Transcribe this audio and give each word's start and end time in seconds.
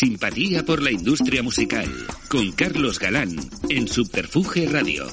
Simpatía 0.00 0.64
por 0.64 0.82
la 0.82 0.90
industria 0.90 1.42
musical, 1.42 1.86
con 2.30 2.52
Carlos 2.52 2.98
Galán, 2.98 3.36
en 3.68 3.86
Subterfuge 3.86 4.66
Radio. 4.66 5.06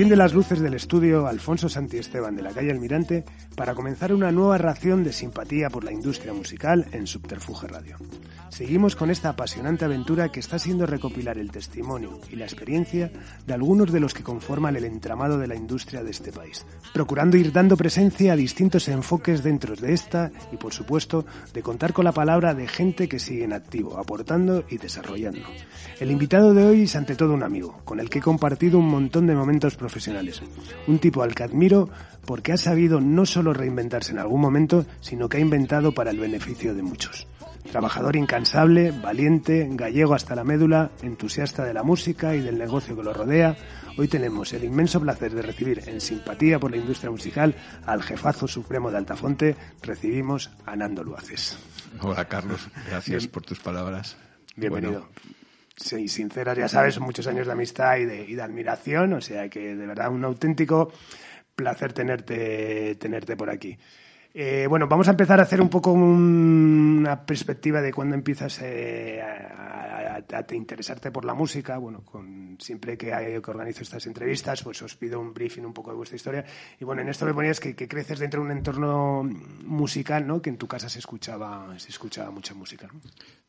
Enciende 0.00 0.16
las 0.16 0.32
luces 0.32 0.60
del 0.60 0.72
estudio 0.72 1.26
Alfonso 1.26 1.68
Santiesteban 1.68 2.34
de 2.34 2.40
la 2.40 2.52
calle 2.52 2.70
Almirante 2.70 3.22
para 3.54 3.74
comenzar 3.74 4.14
una 4.14 4.32
nueva 4.32 4.56
ración 4.56 5.04
de 5.04 5.12
simpatía 5.12 5.68
por 5.68 5.84
la 5.84 5.92
industria 5.92 6.32
musical 6.32 6.86
en 6.92 7.06
Subterfuge 7.06 7.68
Radio. 7.68 7.98
Seguimos 8.48 8.96
con 8.96 9.10
esta 9.10 9.28
apasionante 9.28 9.84
aventura 9.84 10.32
que 10.32 10.40
está 10.40 10.58
siendo 10.58 10.86
recopilar 10.86 11.36
el 11.36 11.50
testimonio 11.50 12.18
y 12.30 12.36
la 12.36 12.46
experiencia 12.46 13.12
de 13.46 13.52
algunos 13.52 13.92
de 13.92 14.00
los 14.00 14.14
que 14.14 14.22
conforman 14.22 14.74
el 14.74 14.84
entramado 14.84 15.36
de 15.36 15.46
la 15.46 15.54
industria 15.54 16.02
de 16.02 16.12
este 16.12 16.32
país, 16.32 16.64
procurando 16.94 17.36
ir 17.36 17.52
dando 17.52 17.76
presencia 17.76 18.32
a 18.32 18.36
distintos 18.36 18.88
enfoques 18.88 19.42
dentro 19.42 19.76
de 19.76 19.92
esta 19.92 20.32
y, 20.50 20.56
por 20.56 20.72
supuesto, 20.72 21.26
de 21.52 21.62
contar 21.62 21.92
con 21.92 22.06
la 22.06 22.12
palabra 22.12 22.54
de 22.54 22.66
gente 22.68 23.06
que 23.06 23.18
sigue 23.18 23.44
en 23.44 23.52
activo, 23.52 23.98
aportando 23.98 24.64
y 24.70 24.78
desarrollando. 24.78 25.46
El 26.00 26.10
invitado 26.10 26.54
de 26.54 26.64
hoy 26.64 26.82
es 26.84 26.96
ante 26.96 27.16
todo 27.16 27.34
un 27.34 27.42
amigo, 27.42 27.82
con 27.84 28.00
el 28.00 28.08
que 28.08 28.20
he 28.20 28.22
compartido 28.22 28.78
un 28.78 28.88
montón 28.88 29.26
de 29.26 29.34
momentos 29.34 29.74
profesionales. 29.74 29.89
Un 30.86 30.98
tipo 30.98 31.22
al 31.22 31.34
que 31.34 31.42
admiro 31.42 31.88
porque 32.24 32.52
ha 32.52 32.56
sabido 32.56 33.00
no 33.00 33.26
solo 33.26 33.52
reinventarse 33.52 34.12
en 34.12 34.18
algún 34.18 34.40
momento, 34.40 34.86
sino 35.00 35.28
que 35.28 35.38
ha 35.38 35.40
inventado 35.40 35.92
para 35.92 36.10
el 36.10 36.18
beneficio 36.18 36.74
de 36.74 36.82
muchos. 36.82 37.26
Trabajador 37.70 38.16
incansable, 38.16 38.90
valiente, 38.90 39.68
gallego 39.72 40.14
hasta 40.14 40.34
la 40.34 40.44
médula, 40.44 40.90
entusiasta 41.02 41.64
de 41.64 41.74
la 41.74 41.82
música 41.82 42.34
y 42.34 42.40
del 42.40 42.58
negocio 42.58 42.96
que 42.96 43.02
lo 43.02 43.12
rodea, 43.12 43.56
hoy 43.96 44.08
tenemos 44.08 44.52
el 44.52 44.64
inmenso 44.64 45.00
placer 45.00 45.34
de 45.34 45.42
recibir 45.42 45.82
en 45.86 46.00
simpatía 46.00 46.58
por 46.58 46.70
la 46.70 46.78
industria 46.78 47.10
musical 47.10 47.54
al 47.86 48.02
jefazo 48.02 48.48
supremo 48.48 48.90
de 48.90 48.98
Altafonte. 48.98 49.56
Recibimos 49.82 50.50
a 50.66 50.74
Nando 50.74 51.04
Luaces. 51.04 51.58
Hola 52.00 52.26
Carlos, 52.26 52.68
gracias 52.88 53.26
por 53.26 53.42
tus 53.42 53.60
palabras. 53.60 54.16
Bienvenido. 54.56 55.08
Sí, 55.80 56.08
sinceras, 56.08 56.58
ya 56.58 56.68
sabes, 56.68 57.00
muchos 57.00 57.26
años 57.26 57.46
de 57.46 57.52
amistad 57.52 57.96
y 57.96 58.04
de, 58.04 58.24
y 58.26 58.34
de 58.34 58.42
admiración, 58.42 59.14
o 59.14 59.20
sea 59.22 59.48
que 59.48 59.74
de 59.74 59.86
verdad 59.86 60.12
un 60.12 60.22
auténtico 60.24 60.92
placer 61.54 61.94
tenerte, 61.94 62.96
tenerte 62.96 63.34
por 63.34 63.48
aquí. 63.48 63.78
Eh, 64.32 64.66
bueno, 64.68 64.86
vamos 64.86 65.08
a 65.08 65.12
empezar 65.12 65.40
a 65.40 65.42
hacer 65.42 65.60
un 65.60 65.70
poco 65.70 65.92
una 65.92 67.24
perspectiva 67.24 67.80
de 67.80 67.92
cuándo 67.92 68.14
empiezas 68.14 68.60
eh, 68.62 69.20
a, 69.20 70.16
a, 70.16 70.54
interesarte 70.54 71.10
por 71.10 71.24
la 71.24 71.34
música. 71.34 71.78
Bueno, 71.78 72.04
con, 72.04 72.56
siempre 72.60 72.96
que, 72.96 73.12
hay, 73.12 73.40
que 73.40 73.50
organizo 73.50 73.82
estas 73.82 74.06
entrevistas, 74.06 74.62
pues 74.62 74.82
os 74.82 74.94
pido 74.96 75.18
un 75.18 75.32
briefing 75.32 75.64
un 75.64 75.72
poco 75.72 75.90
de 75.90 75.96
vuestra 75.96 76.16
historia. 76.16 76.44
Y 76.78 76.84
bueno, 76.84 77.02
en 77.02 77.08
esto 77.08 77.24
me 77.24 77.34
ponías 77.34 77.58
que, 77.58 77.74
que, 77.74 77.88
creces 77.88 78.18
dentro 78.18 78.40
de 78.40 78.46
un 78.46 78.52
entorno 78.52 79.28
musical, 79.64 80.26
¿no? 80.26 80.40
Que 80.40 80.50
en 80.50 80.58
tu 80.58 80.68
casa 80.68 80.88
se 80.88 81.00
escuchaba, 81.00 81.74
se 81.78 81.88
escuchaba 81.88 82.30
mucha 82.30 82.54
música. 82.54 82.86
¿no? 82.92 83.00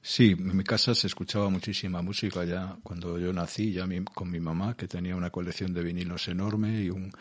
Sí, 0.03 0.31
en 0.31 0.57
mi 0.57 0.63
casa 0.63 0.95
se 0.95 1.05
escuchaba 1.07 1.49
muchísima 1.49 2.01
música 2.01 2.43
ya 2.43 2.75
cuando 2.81 3.19
yo 3.19 3.31
nací, 3.31 3.71
ya 3.71 3.85
mi, 3.85 4.03
con 4.03 4.31
mi 4.31 4.39
mamá, 4.39 4.75
que 4.75 4.87
tenía 4.87 5.15
una 5.15 5.29
colección 5.29 5.73
de 5.73 5.83
vinilos 5.83 6.27
enorme 6.27 6.81
y 6.81 6.89
un 6.89 7.11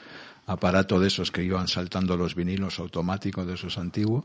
aparato 0.46 0.98
de 0.98 1.08
esos 1.08 1.30
que 1.30 1.44
iban 1.44 1.68
saltando 1.68 2.16
los 2.16 2.34
vinilos 2.34 2.78
automáticos 2.78 3.46
de 3.46 3.54
esos 3.54 3.76
antiguos. 3.76 4.24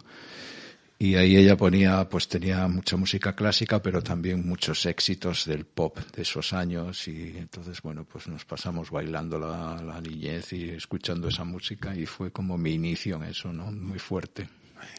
Y 0.98 1.16
ahí 1.16 1.36
ella 1.36 1.58
ponía, 1.58 2.08
pues 2.08 2.30
tenía 2.30 2.66
mucha 2.70 2.96
música 2.96 3.36
clásica, 3.36 3.82
pero 3.82 4.02
también 4.02 4.48
muchos 4.48 4.86
éxitos 4.86 5.44
del 5.46 5.66
pop 5.66 6.00
de 6.16 6.22
esos 6.22 6.54
años. 6.54 7.06
Y 7.10 7.38
entonces, 7.38 7.82
bueno, 7.82 8.06
pues 8.06 8.30
nos 8.30 8.46
pasamos 8.46 8.90
bailando 8.90 9.38
la, 9.38 9.82
la 9.84 10.00
niñez 10.00 10.54
y 10.54 10.70
escuchando 10.70 11.28
esa 11.28 11.44
música 11.44 11.94
y 11.94 12.06
fue 12.06 12.32
como 12.32 12.58
mi 12.58 12.72
inicio 12.74 13.18
en 13.18 13.24
eso, 13.24 13.52
¿no? 13.52 13.70
Muy 13.74 14.00
fuerte. 14.00 14.48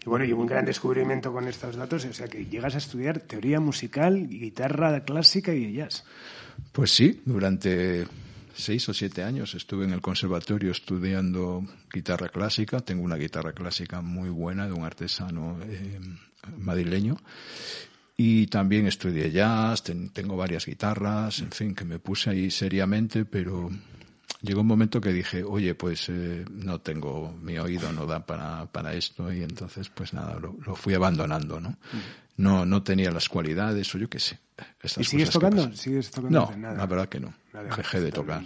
Y 0.05 0.09
bueno, 0.09 0.25
y 0.25 0.33
un 0.33 0.47
gran 0.47 0.65
descubrimiento 0.65 1.33
con 1.33 1.49
estos 1.49 1.77
datos, 1.77 2.05
o 2.05 2.13
sea 2.13 2.29
que 2.29 2.47
llegas 2.47 2.75
a 2.75 2.79
estudiar 2.79 3.21
teoría 3.21 3.61
musical, 3.61 4.29
guitarra 4.29 5.05
clásica 5.05 5.55
y 5.55 5.73
jazz. 5.73 6.05
Pues 6.73 6.91
sí, 6.91 7.23
durante 7.25 8.07
seis 8.55 8.89
o 8.89 8.95
siete 8.95 9.23
años 9.23 9.55
estuve 9.55 9.85
en 9.85 9.93
el 9.93 10.01
conservatorio 10.01 10.71
estudiando 10.71 11.65
guitarra 11.93 12.29
clásica. 12.29 12.81
Tengo 12.81 13.03
una 13.03 13.17
guitarra 13.17 13.53
clásica 13.53 14.01
muy 14.01 14.31
buena 14.31 14.67
de 14.67 14.73
un 14.73 14.85
artesano 14.85 15.59
eh, 15.63 16.01
madrileño. 16.59 17.19
Y 18.17 18.47
también 18.47 18.87
estudié 18.87 19.31
jazz, 19.31 19.83
ten, 19.83 20.09
tengo 20.09 20.37
varias 20.37 20.65
guitarras, 20.65 21.41
en 21.41 21.51
fin, 21.51 21.75
que 21.75 21.85
me 21.85 21.99
puse 21.99 22.31
ahí 22.31 22.51
seriamente, 22.51 23.27
pero 23.27 23.71
llegó 24.43 24.61
un 24.61 24.67
momento 24.67 25.01
que 25.01 25.13
dije, 25.13 25.43
oye, 25.43 25.75
pues 25.75 26.09
eh, 26.09 26.45
no 26.51 26.81
tengo, 26.81 27.35
mi 27.43 27.59
oído 27.59 27.93
no 27.93 28.07
da 28.07 28.25
para, 28.25 28.67
para 28.67 28.95
esto, 28.95 29.33
y 29.33 29.43
entonces, 29.43 29.89
pues 29.89 30.13
nada, 30.13 30.39
lo, 30.39 30.57
lo 30.65 30.75
fui 30.75 30.95
abandonando, 30.95 31.61
¿no? 31.61 31.77
No, 32.37 32.67
no 32.67 32.83
tenía 32.83 33.11
las 33.11 33.29
cualidades, 33.29 33.95
o 33.95 33.99
yo 33.99 34.11
qué 34.11 34.21
sé. 34.21 34.39
¿Y 34.99 35.05
sigues 35.05 35.31
tocando? 35.31 35.73
¿Sigues 35.75 36.11
tocando? 36.11 36.51
No, 36.51 36.57
nada. 36.57 36.77
la 36.77 36.87
verdad 36.87 37.09
que 37.09 37.21
no. 37.21 37.35
Nada, 37.53 37.75
Dejé 37.75 38.01
de 38.01 38.13
tocar. 38.13 38.43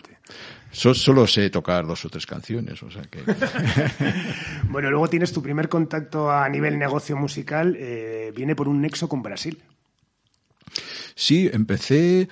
So, 0.70 0.94
solo 0.94 1.26
sé 1.26 1.50
tocar 1.50 1.86
dos 1.86 2.04
o 2.04 2.08
tres 2.08 2.26
canciones, 2.26 2.80
o 2.82 2.90
sea 2.90 3.02
que... 3.02 3.22
bueno, 4.68 4.90
luego 4.90 5.08
tienes 5.08 5.32
tu 5.32 5.42
primer 5.42 5.68
contacto 5.68 6.30
a 6.30 6.48
nivel 6.48 6.78
negocio 6.78 7.16
musical, 7.16 7.76
eh, 7.78 8.32
viene 8.34 8.54
por 8.54 8.68
un 8.68 8.80
nexo 8.80 9.08
con 9.08 9.22
Brasil. 9.22 9.60
Sí, 11.16 11.50
empecé 11.52 12.28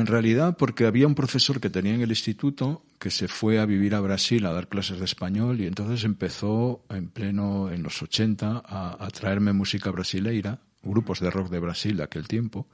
en 0.00 0.06
realidad 0.06 0.56
porque 0.56 0.86
había 0.86 1.06
un 1.06 1.14
profesor 1.14 1.60
que 1.60 1.70
tenía 1.70 1.94
en 1.94 2.00
el 2.00 2.10
instituto 2.10 2.82
que 2.98 3.10
se 3.10 3.28
fue 3.28 3.58
a 3.58 3.66
vivir 3.66 3.94
a 3.94 4.00
Brasil 4.00 4.44
a 4.46 4.52
dar 4.52 4.68
clases 4.68 4.98
de 4.98 5.04
español 5.04 5.60
y 5.60 5.66
entonces 5.66 6.04
empezó 6.04 6.84
en 6.90 7.08
pleno, 7.08 7.70
en 7.70 7.82
los 7.82 8.02
80, 8.02 8.62
a, 8.64 9.08
traerme 9.12 9.52
música 9.52 9.90
brasileira, 9.90 10.58
grupos 10.82 11.20
de 11.20 11.30
rock 11.30 11.50
de 11.50 11.60
Brasil 11.60 11.96
de 11.96 12.02
aquel 12.02 12.26
tiempo, 12.26 12.66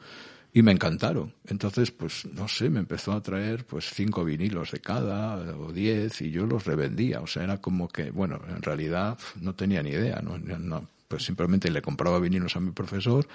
y 0.52 0.62
me 0.62 0.72
encantaron. 0.72 1.34
Entonces, 1.46 1.90
pues 1.90 2.26
no 2.32 2.46
sé, 2.46 2.70
me 2.70 2.78
empezó 2.78 3.12
a 3.12 3.22
traer 3.22 3.66
pues 3.66 3.90
cinco 3.92 4.24
vinilos 4.24 4.70
de 4.70 4.80
cada 4.80 5.36
o 5.56 5.72
diez 5.72 6.20
y 6.22 6.30
yo 6.30 6.46
los 6.46 6.64
revendía. 6.64 7.20
O 7.20 7.26
sea, 7.26 7.42
era 7.42 7.60
como 7.60 7.88
que, 7.88 8.10
bueno, 8.12 8.40
en 8.48 8.62
realidad 8.62 9.18
no 9.40 9.54
tenía 9.54 9.82
ni 9.82 9.90
idea, 9.90 10.20
no, 10.22 10.38
no 10.38 10.88
pues 11.08 11.24
simplemente 11.24 11.70
le 11.70 11.82
compraba 11.82 12.18
vinilos 12.18 12.56
a 12.56 12.60
mi 12.60 12.70
profesor 12.70 13.26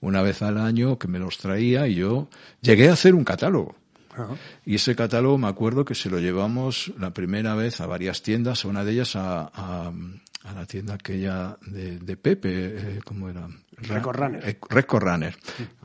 una 0.00 0.22
vez 0.22 0.42
al 0.42 0.58
año 0.58 0.98
que 0.98 1.08
me 1.08 1.18
los 1.18 1.38
traía 1.38 1.86
y 1.88 1.94
yo 1.94 2.28
llegué 2.60 2.88
a 2.88 2.94
hacer 2.94 3.14
un 3.14 3.24
catálogo. 3.24 3.74
Y 4.64 4.76
ese 4.76 4.94
catálogo 4.94 5.38
me 5.38 5.48
acuerdo 5.48 5.84
que 5.84 5.94
se 5.94 6.08
lo 6.08 6.20
llevamos 6.20 6.92
la 6.98 7.12
primera 7.12 7.54
vez 7.54 7.80
a 7.80 7.86
varias 7.86 8.22
tiendas, 8.22 8.64
a 8.64 8.68
una 8.68 8.84
de 8.84 8.92
ellas 8.92 9.16
a, 9.16 9.50
a, 9.52 9.92
a 10.44 10.52
la 10.52 10.66
tienda 10.66 10.94
aquella 10.94 11.56
de, 11.66 11.98
de 11.98 12.16
Pepe, 12.16 12.50
eh, 12.52 13.00
¿cómo 13.04 13.28
era? 13.28 13.48
Record 13.76 14.16
Runner. 14.16 14.58
Record 14.70 15.02
Runner, 15.02 15.36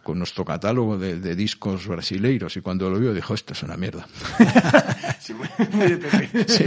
con 0.03 0.17
nuestro 0.19 0.45
catálogo 0.45 0.97
de, 0.97 1.19
de, 1.19 1.35
discos 1.35 1.87
brasileiros. 1.87 2.55
Y 2.57 2.61
cuando 2.61 2.89
lo 2.89 2.99
vio 2.99 3.13
dijo, 3.13 3.33
esto 3.33 3.53
es 3.53 3.63
una 3.63 3.77
mierda. 3.77 4.07
sí, 5.19 5.33
muy, 5.33 5.47
de 5.87 5.97
Pepe. 5.97 6.45
sí. 6.47 6.65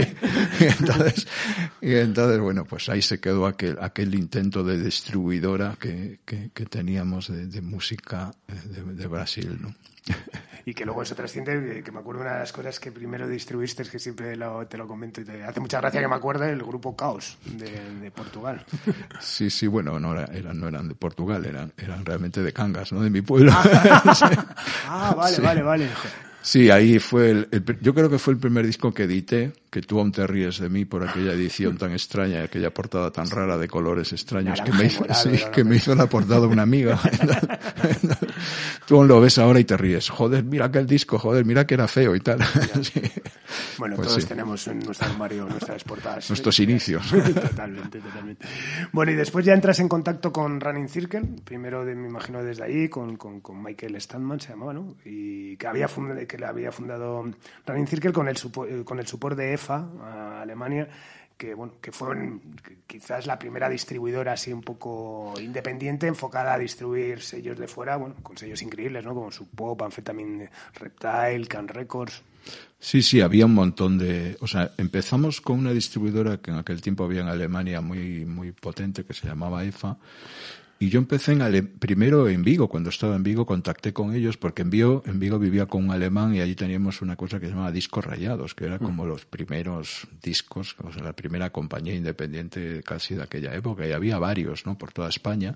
Y 0.59 0.63
entonces, 0.65 1.27
y 1.81 1.93
entonces, 1.93 2.39
bueno, 2.39 2.65
pues 2.65 2.89
ahí 2.89 3.01
se 3.01 3.19
quedó 3.19 3.45
aquel, 3.45 3.77
aquel 3.79 4.15
intento 4.15 4.63
de 4.63 4.83
distribuidora 4.83 5.77
que, 5.79 6.19
que, 6.25 6.49
que 6.53 6.65
teníamos 6.65 7.31
de, 7.31 7.47
de 7.47 7.61
música 7.61 8.33
de, 8.47 8.83
de 8.95 9.07
Brasil, 9.07 9.57
¿no? 9.61 9.73
y 10.65 10.73
que 10.73 10.85
luego 10.85 11.01
eso 11.01 11.15
trasciende, 11.15 11.83
que 11.83 11.91
me 11.91 11.99
acuerdo 11.99 12.21
una 12.21 12.33
de 12.33 12.39
las 12.39 12.53
cosas 12.53 12.79
que 12.79 12.91
primero 12.91 13.27
distribuiste, 13.27 13.83
es 13.83 13.89
que 13.89 13.99
siempre 13.99 14.35
lo, 14.35 14.65
te 14.67 14.77
lo 14.77 14.87
comento 14.87 15.21
y 15.21 15.25
te 15.25 15.43
hace 15.43 15.59
mucha 15.59 15.79
gracia 15.79 16.01
que 16.01 16.07
me 16.07 16.15
acuerde 16.15 16.51
el 16.51 16.63
grupo 16.63 16.95
Caos 16.95 17.37
de, 17.45 17.99
de 18.01 18.11
Portugal. 18.11 18.65
Sí, 19.19 19.49
sí, 19.49 19.67
bueno, 19.67 19.99
no, 19.99 20.13
eran, 20.19 20.59
no 20.59 20.67
eran 20.67 20.87
de 20.87 20.95
Portugal, 20.95 21.45
eran, 21.45 21.73
eran 21.77 22.05
realmente 22.05 22.41
de 22.41 22.53
Cangas, 22.53 22.91
¿no? 22.91 23.01
De 23.01 23.09
mi 23.09 23.21
pueblo. 23.21 23.51
ah, 24.87 25.13
vale, 25.15 25.35
sí. 25.35 25.41
vale, 25.41 25.61
vale. 25.61 25.89
Sí, 26.41 26.69
ahí 26.69 26.99
fue 26.99 27.31
el, 27.31 27.47
el, 27.51 27.63
yo 27.81 27.93
creo 27.93 28.09
que 28.09 28.19
fue 28.19 28.33
el 28.33 28.39
primer 28.39 28.65
disco 28.65 28.93
que 28.93 29.03
edité, 29.03 29.53
que 29.73 29.81
tú 29.81 29.97
aún 29.97 30.11
te 30.11 30.27
ríes 30.27 30.59
de 30.59 30.69
mí 30.69 30.85
por 30.85 31.01
aquella 31.01 31.33
edición 31.33 31.79
tan 31.79 31.93
extraña, 31.93 32.43
aquella 32.43 32.71
portada 32.71 33.09
tan 33.09 33.27
rara 33.27 33.57
de 33.57 33.67
colores 33.67 34.13
extraños 34.13 34.61
que 34.61 34.71
me, 34.71 34.85
hizo, 34.85 34.99
morado, 34.99 35.23
sí, 35.23 35.43
que 35.51 35.63
me 35.63 35.77
hizo 35.77 35.95
la 35.95 36.05
portada 36.05 36.45
una 36.45 36.61
amiga. 36.61 36.99
tú 38.85 38.97
aún 38.97 39.07
lo 39.07 39.19
ves 39.19 39.39
ahora 39.39 39.59
y 39.59 39.63
te 39.63 39.75
ríes. 39.75 40.11
Joder, 40.11 40.43
mira 40.43 40.65
aquel 40.65 40.85
disco, 40.85 41.17
joder, 41.17 41.43
mira 41.43 41.65
que 41.65 41.73
era 41.73 41.87
feo 41.87 42.15
y 42.15 42.19
tal. 42.19 42.43
sí. 42.83 43.01
Bueno, 43.79 43.95
pues 43.95 44.09
todos 44.09 44.21
sí. 44.21 44.29
tenemos 44.29 44.67
en 44.67 44.77
nuestro 44.79 45.07
armario 45.07 45.45
nuestras 45.45 45.83
portadas. 45.83 46.29
Nuestros 46.29 46.59
inicios. 46.59 47.09
totalmente, 47.33 47.99
totalmente. 47.99 48.45
Bueno, 48.91 49.11
y 49.11 49.15
después 49.15 49.43
ya 49.43 49.55
entras 49.55 49.79
en 49.79 49.89
contacto 49.89 50.31
con 50.31 50.61
Running 50.61 50.87
Circle, 50.87 51.21
primero 51.43 51.83
de, 51.83 51.95
me 51.95 52.09
imagino 52.09 52.43
desde 52.43 52.63
ahí, 52.63 52.89
con, 52.89 53.17
con, 53.17 53.41
con 53.41 53.63
Michael 53.63 53.99
Standman 53.99 54.39
se 54.39 54.49
llamaba, 54.49 54.73
¿no? 54.73 54.97
Y 55.03 55.57
que 55.57 55.65
había 55.65 55.87
fundado, 55.87 56.27
que 56.27 56.37
le 56.37 56.45
había 56.45 56.71
fundado 56.71 57.25
Running 57.65 57.87
Circle 57.87 58.13
con 58.13 58.27
el, 58.27 58.37
con 58.85 58.99
el 58.99 59.07
support 59.07 59.35
de 59.35 59.57
A 59.69 60.41
Alemania 60.41 60.87
que 61.37 61.53
bueno, 61.53 61.73
que 61.81 61.91
fue 61.91 62.15
quizás 62.87 63.25
la 63.27 63.37
primera 63.37 63.67
distribuidora 63.69 64.33
así 64.33 64.53
un 64.53 64.61
poco 64.61 65.33
independiente, 65.41 66.07
enfocada 66.07 66.53
a 66.53 66.59
distribuir 66.59 67.21
sellos 67.21 67.57
de 67.57 67.67
fuera, 67.67 67.97
bueno, 67.97 68.15
con 68.23 68.37
sellos 68.37 68.61
increíbles, 68.61 69.03
¿no? 69.03 69.13
Como 69.13 69.31
Sub 69.31 69.49
Pop, 69.55 69.81
Amphetamine 69.81 70.49
Reptile, 70.75 71.45
Can 71.47 71.67
Records. 71.67 72.21
Sí, 72.79 73.01
sí, 73.01 73.21
había 73.21 73.45
un 73.45 73.53
montón 73.53 73.97
de, 73.97 74.37
o 74.41 74.47
sea, 74.47 74.71
empezamos 74.77 75.41
con 75.41 75.59
una 75.59 75.71
distribuidora 75.71 76.37
que 76.37 76.51
en 76.51 76.57
aquel 76.57 76.81
tiempo 76.81 77.05
había 77.05 77.21
en 77.21 77.27
Alemania 77.27 77.81
muy 77.81 78.25
muy 78.25 78.51
potente 78.51 79.05
que 79.05 79.13
se 79.13 79.27
llamaba 79.27 79.63
EFA 79.63 79.97
y 80.83 80.89
yo 80.89 80.99
empecé 80.99 81.31
en 81.31 81.67
primero 81.79 82.27
en 82.27 82.43
Vigo, 82.43 82.67
cuando 82.67 82.89
estaba 82.89 83.15
en 83.15 83.23
Vigo 83.23 83.45
contacté 83.45 83.93
con 83.93 84.13
ellos 84.13 84.35
porque 84.35 84.63
en 84.63 84.69
Vigo, 84.69 85.01
en 85.05 85.17
Vigo 85.17 85.39
vivía 85.39 85.65
con 85.65 85.85
un 85.85 85.91
alemán 85.91 86.35
y 86.35 86.41
allí 86.41 86.55
teníamos 86.55 87.01
una 87.01 87.15
cosa 87.15 87.39
que 87.39 87.45
se 87.45 87.51
llamaba 87.51 87.71
discos 87.71 88.03
rayados, 88.03 88.53
que 88.53 88.65
era 88.65 88.79
como 88.79 89.05
mm. 89.05 89.07
los 89.07 89.25
primeros 89.25 90.05
discos, 90.21 90.75
o 90.83 90.91
sea, 90.91 91.01
la 91.01 91.13
primera 91.13 91.51
compañía 91.51 91.95
independiente 91.95 92.83
casi 92.83 93.15
de 93.15 93.23
aquella 93.23 93.55
época 93.55 93.87
y 93.87 93.93
había 93.93 94.19
varios, 94.19 94.65
¿no? 94.65 94.77
Por 94.77 94.91
toda 94.91 95.07
España. 95.07 95.55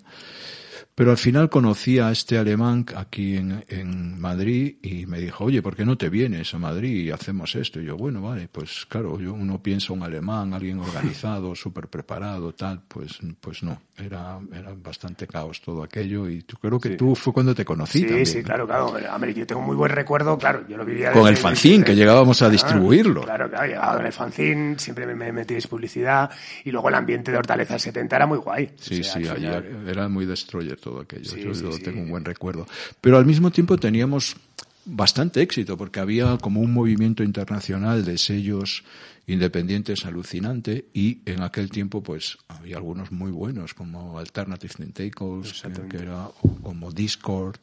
Pero 0.96 1.12
al 1.12 1.18
final 1.18 1.50
conocí 1.50 2.00
a 2.00 2.12
este 2.12 2.38
alemán 2.38 2.86
aquí 2.96 3.38
en, 3.38 3.64
en, 3.68 4.20
Madrid 4.20 4.78
y 4.82 5.06
me 5.06 5.20
dijo, 5.20 5.46
oye, 5.46 5.62
¿por 5.62 5.76
qué 5.76 5.86
no 5.86 5.98
te 5.98 6.10
vienes 6.10 6.54
a 6.54 6.58
Madrid 6.58 7.06
y 7.06 7.12
hacemos 7.12 7.56
esto? 7.56 7.80
Y 7.80 7.86
yo, 7.86 7.98
bueno, 7.98 8.22
vale, 8.22 8.48
pues 8.52 8.86
claro, 8.88 9.20
yo, 9.20 9.34
uno 9.34 9.62
piensa 9.62 9.94
un 9.94 10.04
alemán, 10.04 10.54
alguien 10.54 10.80
organizado, 10.80 11.54
súper 11.56 11.88
preparado, 11.88 12.54
tal, 12.54 12.82
pues, 12.88 13.20
pues 13.40 13.64
no, 13.64 13.80
era, 13.98 14.40
era 14.52 14.74
bastante 14.76 15.28
caos 15.28 15.62
todo 15.62 15.84
aquello 15.84 16.30
y 16.30 16.42
tú, 16.42 16.58
creo 16.58 16.80
que 16.80 16.92
tú 16.92 17.16
fue 17.16 17.34
cuando 17.34 17.54
te 17.54 17.64
conocí. 17.64 18.00
Sí, 18.00 18.26
sí, 18.26 18.44
claro, 18.44 18.66
claro. 18.66 18.98
Yo 19.30 19.46
tengo 19.46 19.62
muy 19.62 19.76
buen 19.76 19.92
recuerdo, 19.92 20.38
claro, 20.38 20.66
yo 20.68 20.78
lo 20.78 20.86
vivía. 20.86 21.12
Con 21.12 21.28
el 21.28 21.38
fanzine, 21.38 21.84
que 21.84 21.96
llegábamos 21.96 22.42
a 22.42 22.50
distribuirlo. 22.50 23.22
Claro, 23.22 23.50
claro, 23.50 23.68
llegaba 23.68 23.98
con 23.98 24.06
el 24.06 24.14
fanzine, 24.14 24.80
siempre 24.80 25.06
me, 25.06 25.16
me 25.16 25.32
metíais 25.32 25.68
publicidad 25.68 26.30
y 26.64 26.72
luego 26.72 26.90
el 26.90 26.96
ambiente 26.96 27.32
de 27.32 27.38
Hortaleza 27.38 27.78
70 27.78 28.16
era 28.16 28.26
muy 28.26 28.38
guay. 28.38 28.72
Sí, 28.80 29.04
sí, 29.04 29.24
era 29.88 30.08
muy 30.08 30.26
destroyer 30.68 30.80
todo 30.80 31.00
aquello. 31.02 31.54
yo 31.54 31.80
tengo 31.80 32.02
un 32.02 32.10
buen 32.10 32.26
recuerdo. 32.26 32.68
Pero 33.02 33.18
al 33.18 33.26
mismo 33.26 33.52
tiempo 33.52 33.78
teníamos 33.78 34.36
bastante 34.88 35.42
éxito 35.42 35.78
porque 35.78 36.00
había 36.00 36.38
como 36.38 36.62
un 36.62 36.74
movimiento 36.74 37.24
internacional 37.24 38.06
de 38.06 38.18
sellos 38.18 38.84
independientes 39.28 40.06
alucinante 40.06 40.86
y 40.94 41.20
en 41.26 41.42
aquel 41.42 41.70
tiempo 41.70 42.02
pues 42.02 42.38
había 42.48 42.78
algunos 42.78 43.12
muy 43.12 43.30
buenos 43.30 43.74
como 43.74 44.18
Alternative 44.18 44.74
Tentacles 44.74 45.62
que, 45.90 45.98
era 45.98 46.30
como 46.64 46.94
Discord 46.94 47.60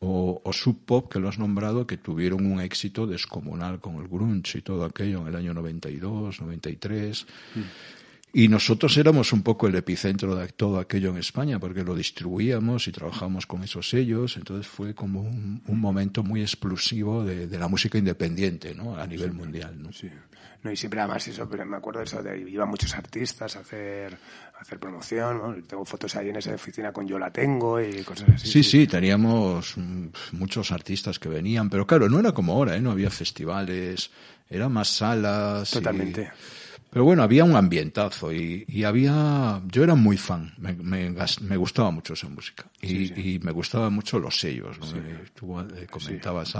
o, 0.00 0.42
o, 0.44 0.52
Sub 0.52 0.84
Pop 0.84 1.10
que 1.10 1.18
lo 1.18 1.30
has 1.30 1.38
nombrado 1.38 1.86
que 1.86 1.96
tuvieron 1.96 2.44
un 2.44 2.60
éxito 2.60 3.06
descomunal 3.06 3.80
con 3.80 3.96
el 3.96 4.08
grunge 4.08 4.58
y 4.58 4.60
todo 4.62 4.84
aquello 4.84 5.22
en 5.22 5.28
el 5.28 5.36
año 5.36 5.54
92 5.54 6.42
93 6.42 7.26
y 8.32 8.48
nosotros 8.48 8.96
éramos 8.96 9.32
un 9.32 9.42
poco 9.42 9.66
el 9.66 9.74
epicentro 9.74 10.36
de 10.36 10.48
todo 10.48 10.78
aquello 10.78 11.10
en 11.10 11.16
España, 11.16 11.58
porque 11.58 11.82
lo 11.82 11.96
distribuíamos 11.96 12.86
y 12.86 12.92
trabajábamos 12.92 13.46
con 13.46 13.64
esos 13.64 13.88
sellos, 13.88 14.36
entonces 14.36 14.68
fue 14.68 14.94
como 14.94 15.22
un, 15.22 15.62
momento 15.66 16.22
muy 16.22 16.42
explosivo 16.42 17.24
de, 17.24 17.58
la 17.58 17.66
música 17.66 17.98
independiente, 17.98 18.74
¿no? 18.74 18.96
A 18.96 19.06
nivel 19.06 19.32
mundial, 19.32 19.82
¿no? 19.82 19.92
Sí. 19.92 20.10
No, 20.62 20.70
y 20.70 20.76
siempre 20.76 21.00
además 21.00 21.26
eso, 21.26 21.48
pero 21.48 21.64
me 21.64 21.78
acuerdo 21.78 22.00
de 22.00 22.04
eso, 22.04 22.22
de, 22.22 22.38
iban 22.38 22.68
muchos 22.68 22.94
artistas 22.94 23.56
a 23.56 23.60
hacer, 23.60 24.16
hacer 24.60 24.78
promoción, 24.78 25.38
¿no? 25.38 25.62
Tengo 25.62 25.84
fotos 25.84 26.14
ahí 26.16 26.28
en 26.28 26.36
esa 26.36 26.54
oficina 26.54 26.92
con 26.92 27.08
Yo 27.08 27.18
la 27.18 27.32
tengo 27.32 27.80
y 27.80 28.02
cosas 28.04 28.28
así. 28.28 28.46
Sí, 28.46 28.62
sí, 28.62 28.86
teníamos 28.86 29.76
muchos 30.32 30.70
artistas 30.70 31.18
que 31.18 31.30
venían, 31.30 31.70
pero 31.70 31.86
claro, 31.86 32.08
no 32.08 32.20
era 32.20 32.32
como 32.32 32.52
ahora, 32.52 32.76
¿eh? 32.76 32.80
No 32.80 32.90
había 32.90 33.10
festivales, 33.10 34.10
eran 34.50 34.70
más 34.70 34.88
salas. 34.88 35.70
Totalmente. 35.70 36.30
Pero 36.90 37.04
bueno, 37.04 37.22
había 37.22 37.44
un 37.44 37.54
ambientazo 37.54 38.32
y, 38.32 38.64
y 38.66 38.82
había, 38.82 39.62
yo 39.66 39.84
era 39.84 39.94
muy 39.94 40.16
fan, 40.16 40.52
me, 40.58 40.72
me, 40.74 41.14
me 41.42 41.56
gustaba 41.56 41.92
mucho 41.92 42.14
esa 42.14 42.28
música 42.28 42.64
y, 42.80 43.34
y, 43.34 43.38
me 43.38 43.52
gustaban 43.52 43.92
mucho 43.92 44.18
los 44.18 44.40
sellos. 44.40 44.76
¿no? 44.80 44.86
Eh, 44.98 45.24
tú 45.32 45.60
eh, 45.60 45.86
comentabas, 45.88 46.52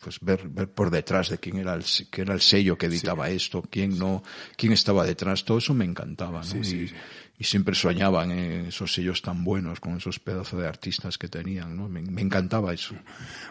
pues 0.00 0.18
ver, 0.20 0.48
ver 0.48 0.68
por 0.68 0.90
detrás 0.90 1.28
de 1.28 1.38
quién 1.38 1.58
era 1.58 1.74
el, 1.74 1.84
quién 2.10 2.26
era 2.26 2.34
el 2.34 2.40
sello 2.40 2.76
que 2.76 2.86
editaba 2.86 3.30
esto, 3.30 3.62
quién 3.70 3.96
no, 3.96 4.24
quién 4.56 4.72
estaba 4.72 5.04
detrás, 5.06 5.44
todo 5.44 5.58
eso 5.58 5.72
me 5.72 5.84
encantaba. 5.84 6.42
¿no? 6.42 6.60
y, 6.60 6.92
y 7.36 7.44
siempre 7.44 7.74
soñaban 7.74 8.30
en 8.30 8.66
esos 8.66 8.92
sellos 8.92 9.20
tan 9.20 9.42
buenos 9.42 9.80
con 9.80 9.96
esos 9.96 10.20
pedazos 10.20 10.60
de 10.60 10.68
artistas 10.68 11.18
que 11.18 11.28
tenían, 11.28 11.76
¿no? 11.76 11.88
Me, 11.88 12.00
me 12.00 12.22
encantaba 12.22 12.72
eso. 12.72 12.94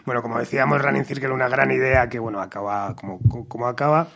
Bueno, 0.06 0.22
como 0.22 0.38
decíamos, 0.38 0.80
Running 0.80 1.04
Circle, 1.04 1.30
una 1.30 1.48
gran 1.48 1.70
idea 1.70 2.08
que, 2.08 2.18
bueno, 2.18 2.40
acaba 2.40 2.96
como, 2.96 3.20
como 3.46 3.66
acaba 3.66 4.08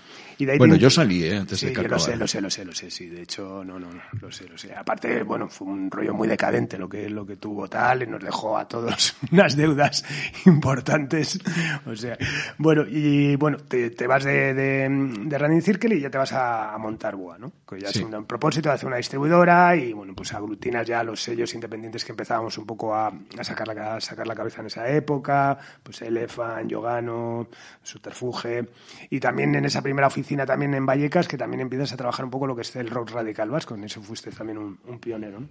bueno, 0.57 0.77
yo 0.77 0.89
salí, 0.89 1.25
¿eh? 1.25 1.37
Antes 1.37 1.61
de 1.61 1.73
que 1.73 1.89
lo 1.89 1.99
sé, 1.99 2.17
lo 2.17 2.27
sé, 2.29 2.41
lo 2.41 2.49
sé, 2.49 2.65
lo 2.65 2.73
sé, 2.73 2.91
sí. 2.91 3.09
De 3.09 3.23
hecho, 3.23 3.65
no, 3.65 3.79
no, 3.79 3.93
no, 3.93 4.01
lo 4.21 4.31
sé, 4.31 4.49
lo 4.49 4.57
sé. 4.57 4.73
Aparte, 4.73 5.25
bueno, 5.25 5.49
fue 5.49 5.67
un 5.67 5.91
rollo 5.91 6.15
muy 6.15 6.29
decadente 6.29 6.79
lo 6.79 6.89
que, 6.89 7.09
lo 7.09 7.27
que 7.27 7.37
tuvo 7.37 7.69
tal, 7.69 8.05
y 8.05 8.07
nos 8.07 8.23
dejó 8.23 8.57
a 8.57 8.69
todos 8.69 9.17
unas 9.33 9.57
deudas 9.57 10.05
importantes. 10.47 11.41
O 11.87 11.97
sea, 11.97 12.17
bueno, 12.57 12.85
y 12.89 13.35
bueno, 13.35 13.59
te, 13.59 13.91
te 13.91 14.07
vas 14.07 14.23
de, 14.23 14.55
de, 14.55 14.89
de, 15.25 15.39
Running 15.39 15.63
Circle 15.63 15.97
y 15.97 16.01
ya 16.01 16.11
te 16.11 16.19
vas 16.19 16.33
a, 16.33 16.77
montar 16.79 17.17
Boa, 17.17 17.37
¿no? 17.39 17.53
Que 17.69 17.81
ya 17.81 17.89
sí. 17.89 18.05
un 18.05 18.25
propósito 18.25 18.69
de 18.69 18.77
hacer 18.77 18.87
una 18.87 18.99
distribuidora 18.99 19.75
y, 19.75 19.93
bueno, 19.93 20.15
pues 20.15 20.33
aglutinas 20.35 20.87
ya 20.87 21.03
los 21.03 21.21
sellos 21.21 21.53
independientes 21.55 22.05
que 22.05 22.13
empezábamos 22.13 22.57
un 22.59 22.67
poco 22.67 22.95
a, 22.95 23.09
a 23.09 23.45
sacar, 23.45 23.67
la, 23.67 23.97
a 23.97 24.01
sacar 24.01 24.27
la 24.27 24.37
cabeza 24.37 24.61
en 24.61 24.69
esa 24.69 24.89
época, 24.89 25.59
pues 25.83 26.01
Elephant, 26.03 26.71
Yogano, 26.71 27.49
Subterfuge, 27.83 28.69
y 29.11 29.19
también 29.19 29.55
en 29.57 29.65
esa 29.65 29.83
primera 29.83 30.07
oficina 30.07 30.28
también 30.37 30.75
en 30.75 30.87
Vallecas, 30.87 31.29
que 31.29 31.39
también 31.39 31.61
empiezas 31.61 31.93
a 31.93 31.97
trabajar 31.97 32.25
un 32.25 32.31
poco 32.31 32.47
lo 32.47 32.55
que 32.55 32.63
es 32.63 32.77
el 32.77 32.91
rock 32.91 33.11
radical 33.11 33.51
vasco. 33.51 33.75
En 33.75 33.85
eso 33.85 34.03
fuiste 34.03 34.31
también 34.31 34.59
un, 34.59 34.99
pionero, 34.99 35.41
¿no? 35.41 35.49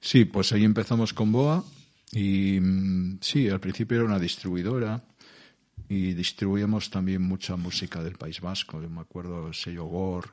Sí, 0.00 0.24
pues 0.24 0.52
ahí 0.52 0.64
empezamos 0.64 1.12
con 1.12 1.30
Boa 1.30 1.64
y 2.12 2.58
mm, 2.60 3.18
sí, 3.20 3.48
al 3.48 3.60
principio 3.60 3.98
era 3.98 4.06
una 4.06 4.18
distribuidora 4.18 5.02
y 5.88 6.14
distribuíamos 6.14 6.90
también 6.90 7.22
mucha 7.22 7.56
música 7.56 8.02
del 8.02 8.16
País 8.16 8.40
Vasco. 8.40 8.80
Yo 8.80 8.88
me 8.88 9.00
acuerdo 9.00 9.48
el 9.48 9.54
sello 9.54 9.84
Gore 9.84 10.28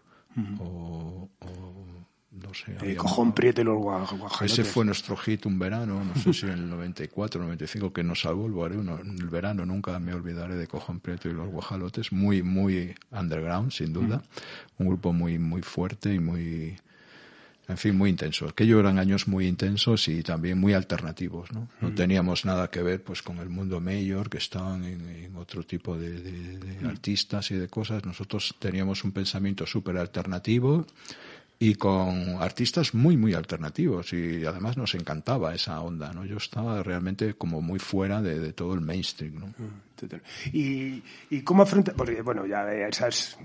o 0.59 1.29
no 2.41 2.53
sé. 2.53 2.75
El 2.81 2.97
cojón 2.97 3.33
prieto 3.33 3.61
y 3.61 3.63
los 3.63 3.77
guajalotes. 3.77 4.51
Ese 4.51 4.63
fue 4.63 4.85
nuestro 4.85 5.15
hit 5.17 5.45
un 5.45 5.59
verano, 5.59 6.03
no 6.03 6.21
sé 6.21 6.33
si 6.33 6.45
en 6.45 6.53
el 6.53 6.69
94, 6.69 7.41
95, 7.41 7.93
que 7.93 8.03
nos 8.03 8.21
salvó 8.21 8.47
el 8.47 9.29
verano 9.29 9.65
nunca 9.65 9.99
me 9.99 10.13
olvidaré 10.13 10.55
de 10.55 10.67
Cojón 10.67 10.99
Prieto 10.99 11.29
y 11.29 11.33
los 11.33 11.49
guajalotes. 11.49 12.11
Muy, 12.11 12.43
muy 12.43 12.95
underground, 13.11 13.71
sin 13.71 13.93
duda. 13.93 14.21
Un 14.77 14.87
grupo 14.87 15.13
muy, 15.13 15.37
muy 15.37 15.61
fuerte 15.61 16.13
y 16.13 16.19
muy, 16.19 16.77
en 17.67 17.77
fin, 17.77 17.97
muy 17.97 18.09
intenso. 18.09 18.47
Aquellos 18.47 18.79
eran 18.79 18.97
años 18.97 19.27
muy 19.27 19.47
intensos 19.47 20.07
y 20.07 20.23
también 20.23 20.59
muy 20.59 20.73
alternativos, 20.73 21.51
¿no? 21.51 21.67
No 21.81 21.93
teníamos 21.93 22.45
nada 22.45 22.69
que 22.69 22.81
ver, 22.81 23.03
pues, 23.03 23.21
con 23.21 23.37
el 23.39 23.49
mundo 23.49 23.79
mayor, 23.79 24.29
que 24.29 24.37
estaban 24.37 24.83
en, 24.83 25.35
otro 25.35 25.63
tipo 25.63 25.97
de, 25.97 26.21
de, 26.21 26.87
artistas 26.87 27.51
y 27.51 27.55
de 27.55 27.67
cosas. 27.67 28.05
Nosotros 28.05 28.55
teníamos 28.59 29.03
un 29.03 29.11
pensamiento 29.11 29.65
súper 29.65 29.97
alternativo 29.97 30.85
y 31.59 31.75
con 31.75 32.37
artistas 32.39 32.93
muy, 32.93 33.17
muy 33.17 33.33
alternativos 33.33 34.13
y 34.13 34.45
además 34.45 34.77
nos 34.77 34.93
encantaba 34.93 35.55
esa 35.55 35.81
onda, 35.81 36.13
¿no? 36.13 36.23
Yo 36.23 36.37
estaba 36.37 36.83
realmente 36.83 37.33
como 37.33 37.61
muy 37.61 37.79
fuera 37.79 38.21
de, 38.21 38.53
todo 38.53 38.75
el 38.75 38.81
mainstream, 38.81 39.39
¿no? 39.39 39.47
Mm. 39.47 39.87
¿Y, 40.53 41.01
y 41.31 41.41
cómo 41.41 41.63
afrontas? 41.63 41.95
Porque, 41.97 42.21
bueno, 42.21 42.45
ya 42.45 42.71
esas, 42.71 43.35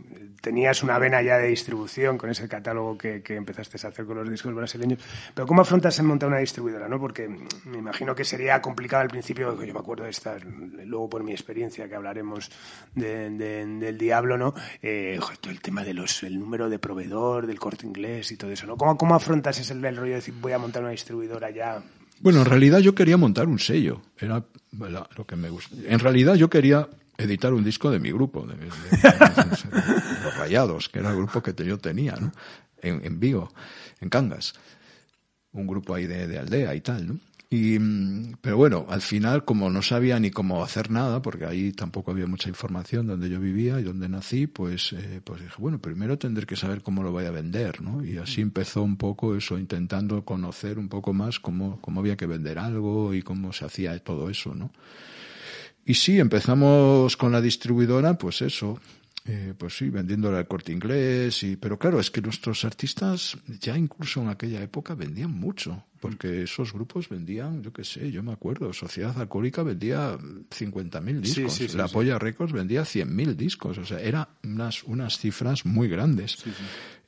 tenías 0.42 0.82
una 0.82 0.98
vena 0.98 1.22
ya 1.22 1.38
de 1.38 1.48
distribución 1.48 2.18
con 2.18 2.28
ese 2.28 2.46
catálogo 2.46 2.98
que, 2.98 3.22
que, 3.22 3.36
empezaste 3.36 3.78
a 3.86 3.88
hacer 3.88 4.04
con 4.04 4.18
los 4.18 4.28
discos 4.28 4.54
brasileños, 4.54 4.98
pero 5.34 5.46
¿cómo 5.46 5.62
afrontas 5.62 5.98
en 5.98 6.04
montar 6.04 6.28
una 6.28 6.40
distribuidora? 6.40 6.88
¿no? 6.88 7.00
Porque 7.00 7.26
me 7.64 7.78
imagino 7.78 8.14
que 8.14 8.24
sería 8.24 8.60
complicado 8.60 9.02
al 9.02 9.08
principio, 9.08 9.58
yo 9.64 9.72
me 9.72 9.80
acuerdo 9.80 10.04
de 10.04 10.10
estar, 10.10 10.44
luego 10.44 11.08
por 11.08 11.22
mi 11.22 11.32
experiencia 11.32 11.88
que 11.88 11.94
hablaremos 11.94 12.50
de, 12.94 13.30
del 13.30 13.96
diablo, 13.96 14.36
¿no? 14.36 14.54
Eh, 14.82 15.18
el 15.48 15.60
tema 15.62 15.84
de 15.84 15.94
los, 15.94 16.22
el 16.22 16.38
número 16.38 16.68
de 16.68 16.78
proveedor, 16.78 17.46
del 17.46 17.58
corte 17.58 17.86
inglés 17.86 18.01
y 18.02 18.36
todo 18.36 18.50
eso, 18.50 18.66
¿no? 18.66 18.76
¿Cómo, 18.76 18.96
cómo 18.96 19.14
afrontas 19.14 19.58
ese 19.58 19.72
el 19.72 19.96
rollo 19.96 20.10
de 20.10 20.16
decir 20.16 20.34
voy 20.40 20.52
a 20.52 20.58
montar 20.58 20.82
una 20.82 20.92
distribuidora 20.92 21.50
ya 21.50 21.82
bueno, 22.22 22.38
en 22.38 22.44
realidad 22.44 22.78
yo 22.78 22.94
quería 22.94 23.16
montar 23.16 23.48
un 23.48 23.58
sello. 23.58 24.00
Era 24.16 24.44
lo 25.16 25.26
que 25.26 25.34
me 25.34 25.50
gusta. 25.50 25.74
En 25.84 25.98
realidad 25.98 26.36
yo 26.36 26.48
quería 26.48 26.88
editar 27.18 27.52
un 27.52 27.64
disco 27.64 27.90
de 27.90 27.98
mi 27.98 28.12
grupo, 28.12 28.46
de, 28.46 28.54
Los 30.22 30.36
Rayados, 30.36 30.88
que 30.88 31.00
era 31.00 31.10
el 31.10 31.16
grupo 31.16 31.42
que 31.42 31.52
yo 31.64 31.78
tenía, 31.78 32.14
¿no? 32.14 32.32
En, 32.80 33.04
en 33.04 33.18
Vigo, 33.18 33.52
en 34.00 34.08
Cangas. 34.08 34.54
Un 35.50 35.66
grupo 35.66 35.94
ahí 35.94 36.06
de, 36.06 36.28
de 36.28 36.38
aldea 36.38 36.76
y 36.76 36.80
tal, 36.80 37.08
¿no? 37.08 37.18
Y, 37.52 37.78
mm, 37.78 38.36
pero 38.40 38.56
bueno, 38.56 38.86
al 38.88 39.02
final, 39.02 39.44
como 39.44 39.68
no 39.68 39.82
sabía 39.82 40.18
ni 40.18 40.30
cómo 40.30 40.64
hacer 40.64 40.90
nada, 40.90 41.20
porque 41.20 41.44
ahí 41.44 41.72
tampoco 41.72 42.10
había 42.10 42.26
mucha 42.26 42.48
información 42.48 43.06
donde 43.06 43.28
yo 43.28 43.38
vivía 43.40 43.78
y 43.78 43.82
donde 43.82 44.08
nací, 44.08 44.46
pues, 44.46 44.94
eh, 44.94 45.20
pues 45.22 45.42
dije, 45.42 45.56
bueno, 45.58 45.78
primero 45.78 46.16
tendré 46.16 46.46
que 46.46 46.56
saber 46.56 46.80
cómo 46.80 47.02
lo 47.02 47.12
voy 47.12 47.26
a 47.26 47.30
vender, 47.30 47.82
¿no? 47.82 48.02
Y 48.02 48.16
así 48.16 48.40
empezó 48.40 48.82
un 48.82 48.96
poco 48.96 49.36
eso, 49.36 49.58
intentando 49.58 50.24
conocer 50.24 50.78
un 50.78 50.88
poco 50.88 51.12
más 51.12 51.40
cómo, 51.40 51.78
cómo 51.82 52.00
había 52.00 52.16
que 52.16 52.24
vender 52.24 52.58
algo 52.58 53.12
y 53.12 53.20
cómo 53.20 53.52
se 53.52 53.66
hacía 53.66 53.98
todo 53.98 54.30
eso, 54.30 54.54
¿no? 54.54 54.72
Y 55.84 55.92
sí, 55.92 56.18
empezamos 56.20 57.18
con 57.18 57.32
la 57.32 57.42
distribuidora, 57.42 58.16
pues 58.16 58.40
eso, 58.40 58.80
eh, 59.26 59.52
pues 59.58 59.76
sí, 59.76 59.90
vendiéndole 59.90 60.38
al 60.38 60.48
corte 60.48 60.72
inglés, 60.72 61.42
y, 61.42 61.56
pero 61.56 61.78
claro, 61.78 62.00
es 62.00 62.10
que 62.10 62.22
nuestros 62.22 62.64
artistas 62.64 63.36
ya 63.60 63.76
incluso 63.76 64.22
en 64.22 64.30
aquella 64.30 64.62
época 64.62 64.94
vendían 64.94 65.32
mucho, 65.32 65.84
porque 66.02 66.42
esos 66.42 66.72
grupos 66.72 67.08
vendían, 67.08 67.62
yo 67.62 67.72
qué 67.72 67.84
sé, 67.84 68.10
yo 68.10 68.24
me 68.24 68.32
acuerdo, 68.32 68.72
Sociedad 68.72 69.16
Alcohólica 69.20 69.62
vendía 69.62 70.18
50.000 70.18 71.20
discos, 71.20 71.74
La 71.76 71.86
Polla 71.86 72.18
Records 72.18 72.52
vendía 72.52 72.82
100.000 72.82 73.36
discos, 73.36 73.78
o 73.78 73.84
sea, 73.84 74.00
eran 74.00 74.26
unas, 74.42 74.82
unas 74.82 75.16
cifras 75.18 75.64
muy 75.64 75.86
grandes. 75.86 76.38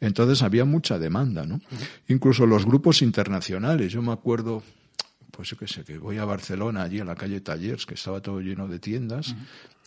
Entonces 0.00 0.44
había 0.44 0.64
mucha 0.64 0.96
demanda, 1.00 1.44
¿no? 1.44 1.60
Incluso 2.06 2.46
los 2.46 2.64
grupos 2.64 3.02
internacionales, 3.02 3.92
yo 3.92 4.00
me 4.00 4.12
acuerdo, 4.12 4.62
pues 5.32 5.48
yo 5.48 5.56
qué 5.56 5.66
sé, 5.66 5.82
que 5.82 5.98
voy 5.98 6.18
a 6.18 6.24
Barcelona, 6.24 6.84
allí 6.84 7.00
en 7.00 7.08
la 7.08 7.16
calle 7.16 7.40
Tallers, 7.40 7.86
que 7.86 7.94
estaba 7.94 8.22
todo 8.22 8.40
lleno 8.40 8.68
de 8.68 8.78
tiendas, 8.78 9.34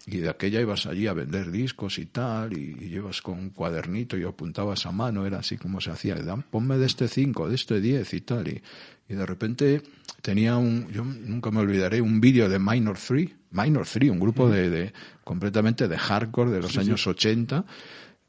y 0.05 0.17
de 0.17 0.29
aquella 0.29 0.61
ibas 0.61 0.85
allí 0.85 1.07
a 1.07 1.13
vender 1.13 1.51
discos 1.51 1.99
y 1.99 2.05
tal, 2.05 2.57
y, 2.57 2.75
llevas 2.89 3.21
con 3.21 3.39
un 3.39 3.49
cuadernito 3.49 4.17
y 4.17 4.23
apuntabas 4.23 4.85
a 4.85 4.91
mano, 4.91 5.25
era 5.25 5.39
así 5.39 5.57
como 5.57 5.81
se 5.81 5.91
hacía, 5.91 6.15
ponme 6.49 6.77
de 6.77 6.85
este 6.85 7.09
5, 7.09 7.49
de 7.49 7.55
este 7.55 7.81
10 7.81 8.13
y 8.13 8.21
tal, 8.21 8.47
y, 8.47 8.61
y, 9.09 9.15
de 9.15 9.25
repente 9.25 9.81
tenía 10.21 10.57
un, 10.57 10.87
yo 10.91 11.03
nunca 11.03 11.51
me 11.51 11.59
olvidaré, 11.59 12.01
un 12.01 12.19
vídeo 12.19 12.49
de 12.49 12.59
Minor 12.59 12.97
3, 12.97 13.29
Minor 13.51 13.87
3, 13.87 14.11
un 14.11 14.19
grupo 14.19 14.49
de, 14.49 14.69
de 14.69 14.93
completamente 15.23 15.87
de 15.87 15.97
hardcore 15.97 16.51
de 16.51 16.61
los 16.61 16.77
años 16.77 17.05
80, 17.07 17.65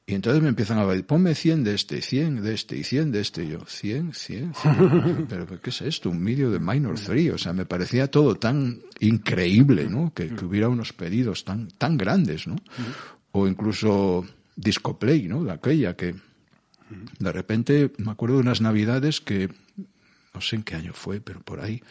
y 0.08 0.14
entonces 0.14 0.42
me 0.42 0.49
empiezan 0.49 0.78
a 0.78 0.87
decir, 0.87 1.04
ponme 1.04 1.35
100 1.35 1.64
de 1.64 1.75
este, 1.75 2.00
100 2.00 2.40
de 2.40 2.54
este 2.54 2.78
y 2.78 2.82
100 2.82 3.12
de 3.12 3.20
este. 3.20 3.44
Y 3.44 3.50
yo, 3.50 3.61
100, 3.66 4.14
100, 4.14 4.54
100. 4.54 5.26
Pero 5.28 5.61
¿qué 5.61 5.68
es 5.68 5.82
esto? 5.82 6.08
Un 6.08 6.25
vídeo 6.25 6.50
de 6.50 6.58
Minor 6.58 6.99
3. 6.99 7.35
O 7.35 7.37
sea, 7.37 7.52
me 7.52 7.66
parecía 7.66 8.11
todo 8.11 8.37
tan 8.37 8.80
increíble, 9.00 9.87
¿no? 9.90 10.14
Que, 10.14 10.32
hubiera 10.42 10.70
unos 10.70 10.94
pedidos 10.94 11.44
tan, 11.44 11.68
tan 11.68 11.99
grandes, 11.99 12.47
¿no? 12.47 12.56
O 13.32 13.47
incluso 13.47 14.25
Discoplay, 14.56 15.28
¿no? 15.28 15.44
De 15.44 15.52
aquella 15.52 15.94
que 15.94 16.14
de 17.18 17.32
repente 17.32 17.92
me 17.99 18.11
acuerdo 18.11 18.37
de 18.37 18.42
unas 18.42 18.62
navidades 18.62 19.20
que, 19.20 19.50
no 20.35 20.40
sé 20.40 20.56
en 20.56 20.62
qué 20.62 20.76
año 20.76 20.92
fue, 20.94 21.20
pero 21.20 21.40
por 21.40 21.61
ahí, 21.61 21.82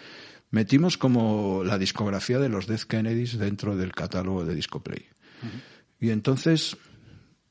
metimos 0.51 0.98
como 0.98 1.63
la 1.63 1.77
discografía 1.77 2.39
de 2.39 2.50
los 2.50 2.67
Death 2.67 2.84
Kennedys 2.84 3.38
dentro 3.38 3.75
del 3.75 3.94
catálogo 3.94 4.46
de 4.46 4.56
Discoplay. 4.56 5.08
Y 6.00 6.12
entonces 6.12 6.77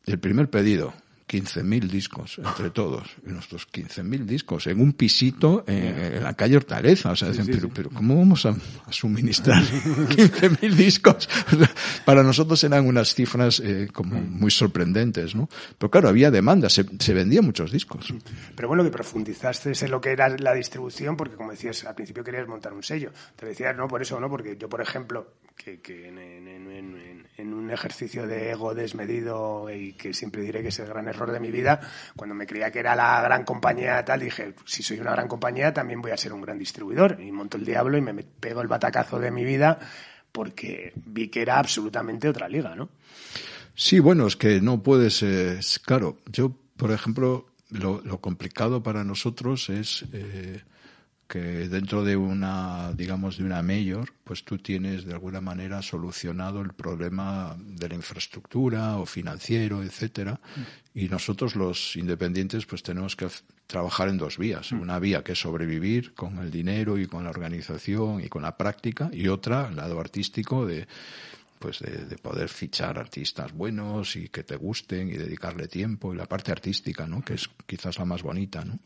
el 0.05 0.19
primer 0.19 0.51
pedido, 0.51 0.95
15.000 1.29 1.89
discos 1.89 2.39
entre 2.39 2.71
todos, 2.71 3.09
nuestros 3.25 3.67
15.000 3.71 4.25
discos 4.25 4.67
en 4.69 4.81
un 4.81 4.93
pisito 4.93 5.65
en, 5.67 6.23
la 6.23 6.35
calle 6.35 6.57
Hortaleza. 6.57 7.11
O 7.11 7.17
sea, 7.17 7.33
pero, 7.45 7.69
pero 7.69 7.91
¿cómo 7.91 8.17
vamos 8.17 8.47
a, 8.47 8.55
suministrar 8.91 9.63
15.000 9.63 10.75
discos? 10.75 11.29
Para 12.05 12.23
nosotros 12.23 12.63
eran 12.63 12.87
unas 12.87 13.13
cifras 13.15 13.61
eh, 13.61 13.89
como 13.93 14.21
muy 14.21 14.53
sorprendentes, 14.53 15.35
¿no? 15.35 15.49
Pero 15.79 15.91
claro, 15.91 16.09
había 16.09 16.31
demanda, 16.31 16.69
se, 16.69 16.85
se 16.99 17.13
vendían 17.13 17.45
muchos 17.45 17.73
discos. 17.73 18.15
Pero 18.55 18.69
bueno, 18.69 18.85
que 18.85 18.91
profundizaste 18.91 19.73
en 19.85 19.91
lo 19.91 20.01
que 20.01 20.11
era 20.11 20.29
la 20.29 20.55
distribución, 20.55 21.17
porque 21.17 21.35
como 21.35 21.51
decías, 21.51 21.85
al 21.85 21.95
principio 21.95 22.23
querías 22.23 22.47
montar 22.47 22.73
un 22.73 22.85
sello. 22.85 23.11
Te 23.35 23.47
decías, 23.47 23.77
no, 23.77 23.89
por 23.89 24.01
eso, 24.01 24.21
¿no? 24.21 24.31
Porque 24.31 24.57
yo, 24.57 24.69
por 24.69 24.81
ejemplo, 24.81 25.33
que, 25.57 25.81
que 25.81 26.09
en, 26.09 26.19
en, 26.19 27.27
en 27.37 27.55
un 27.55 27.71
ejercicio 27.71 28.27
de 28.27 28.51
ego 28.51 28.75
desmedido 28.75 29.71
y 29.71 29.95
que 29.95 30.13
siempre 30.15 30.43
diré 30.43 30.63
que 30.63 30.69
es 30.69 30.79
el 30.79 30.87
gran 30.87 31.09
error 31.09 31.33
de 31.33 31.41
mi 31.41 31.51
vida, 31.51 31.81
cuando 32.17 32.35
me 32.35 32.47
creía 32.47 32.71
que 32.71 32.81
era 32.81 32.95
la 32.95 33.21
gran 33.23 33.45
compañía 33.45 34.05
tal, 34.05 34.21
dije, 34.21 34.55
si 34.65 34.83
soy 34.83 35.01
una 35.01 35.13
gran 35.13 35.29
compañía 35.29 35.73
también 35.73 36.03
voy 36.03 36.13
a 36.13 36.17
ser 36.17 36.33
un 36.33 36.43
gran 36.43 36.59
distribuidor. 36.59 37.19
Y 37.21 37.33
monto 37.33 37.57
el 37.57 37.65
diablo 37.65 37.97
y 37.97 38.01
me 38.01 38.15
pego 38.15 38.61
el 38.61 38.69
batacazo 38.69 39.19
de 39.19 39.31
mi 39.31 39.45
vida 39.45 39.79
porque 40.33 40.93
vi 41.07 41.29
que 41.29 41.43
era 41.43 41.59
absolutamente 41.59 42.29
otra 42.29 42.49
liga, 42.49 42.75
¿no? 42.77 42.91
Sí, 43.75 44.01
bueno, 44.01 44.27
es 44.27 44.37
que 44.37 44.61
no 44.61 44.83
puedes, 44.83 45.23
eh, 45.23 45.59
claro, 45.85 46.19
yo, 46.27 46.55
por 46.77 46.93
ejemplo, 46.93 47.47
lo, 47.71 48.21
complicado 48.21 48.83
para 48.83 49.05
nosotros 49.05 49.69
es 49.71 50.05
eh, 50.13 50.63
que 51.29 51.69
dentro 51.69 52.05
de 52.05 52.17
una, 52.17 52.93
digamos, 52.93 53.39
de 53.39 53.45
una 53.45 53.63
mayor, 53.63 54.13
pues 54.23 54.45
tú 54.45 54.59
tienes 54.59 55.05
de 55.05 55.13
alguna 55.13 55.41
manera 55.41 55.83
solucionado 55.83 56.61
el 56.61 56.73
problema 56.73 57.57
de 57.59 57.89
la 57.89 57.95
infraestructura 57.97 58.97
o 58.99 59.07
financiero, 59.07 59.83
etcétera, 59.83 60.41
y 60.95 61.09
nosotros 61.09 61.57
los 61.57 61.97
independientes 61.97 62.67
pues 62.67 62.83
tenemos 62.83 63.17
que 63.17 63.29
trabajar 63.67 64.09
en 64.09 64.19
dos 64.19 64.39
vías, 64.39 64.73
mm. 64.73 64.81
una 64.81 64.99
vía 64.99 65.25
que 65.25 65.33
es 65.33 65.41
sobrevivir 65.41 66.15
con 66.15 66.39
el 66.39 66.51
dinero 66.51 66.99
y 66.99 67.07
con 67.07 67.25
la 67.25 67.31
organización 67.31 68.23
y 68.23 68.29
con 68.29 68.43
la 68.43 68.57
práctica, 68.57 69.11
y 69.13 69.27
otra, 69.29 69.69
el 69.69 69.77
lado 69.77 69.99
artístico 70.01 70.65
de 70.65 70.87
pues 71.59 71.79
de, 71.81 72.05
de, 72.05 72.19
poder 72.19 72.51
fichar 72.51 72.99
artistas 72.99 73.51
buenos 73.53 74.15
y 74.15 74.29
que 74.29 74.45
te 74.45 74.57
gusten 74.57 75.09
y 75.09 75.13
dedicarle 75.13 75.69
tiempo 75.69 76.13
y 76.13 76.17
la 76.17 76.27
parte 76.27 76.53
artística, 76.53 77.07
¿no? 77.07 77.23
Que 77.23 77.33
es 77.33 77.49
quizás 77.67 77.99
la 77.99 78.05
más 78.05 78.23
bonita, 78.23 78.63
¿no? 78.63 78.79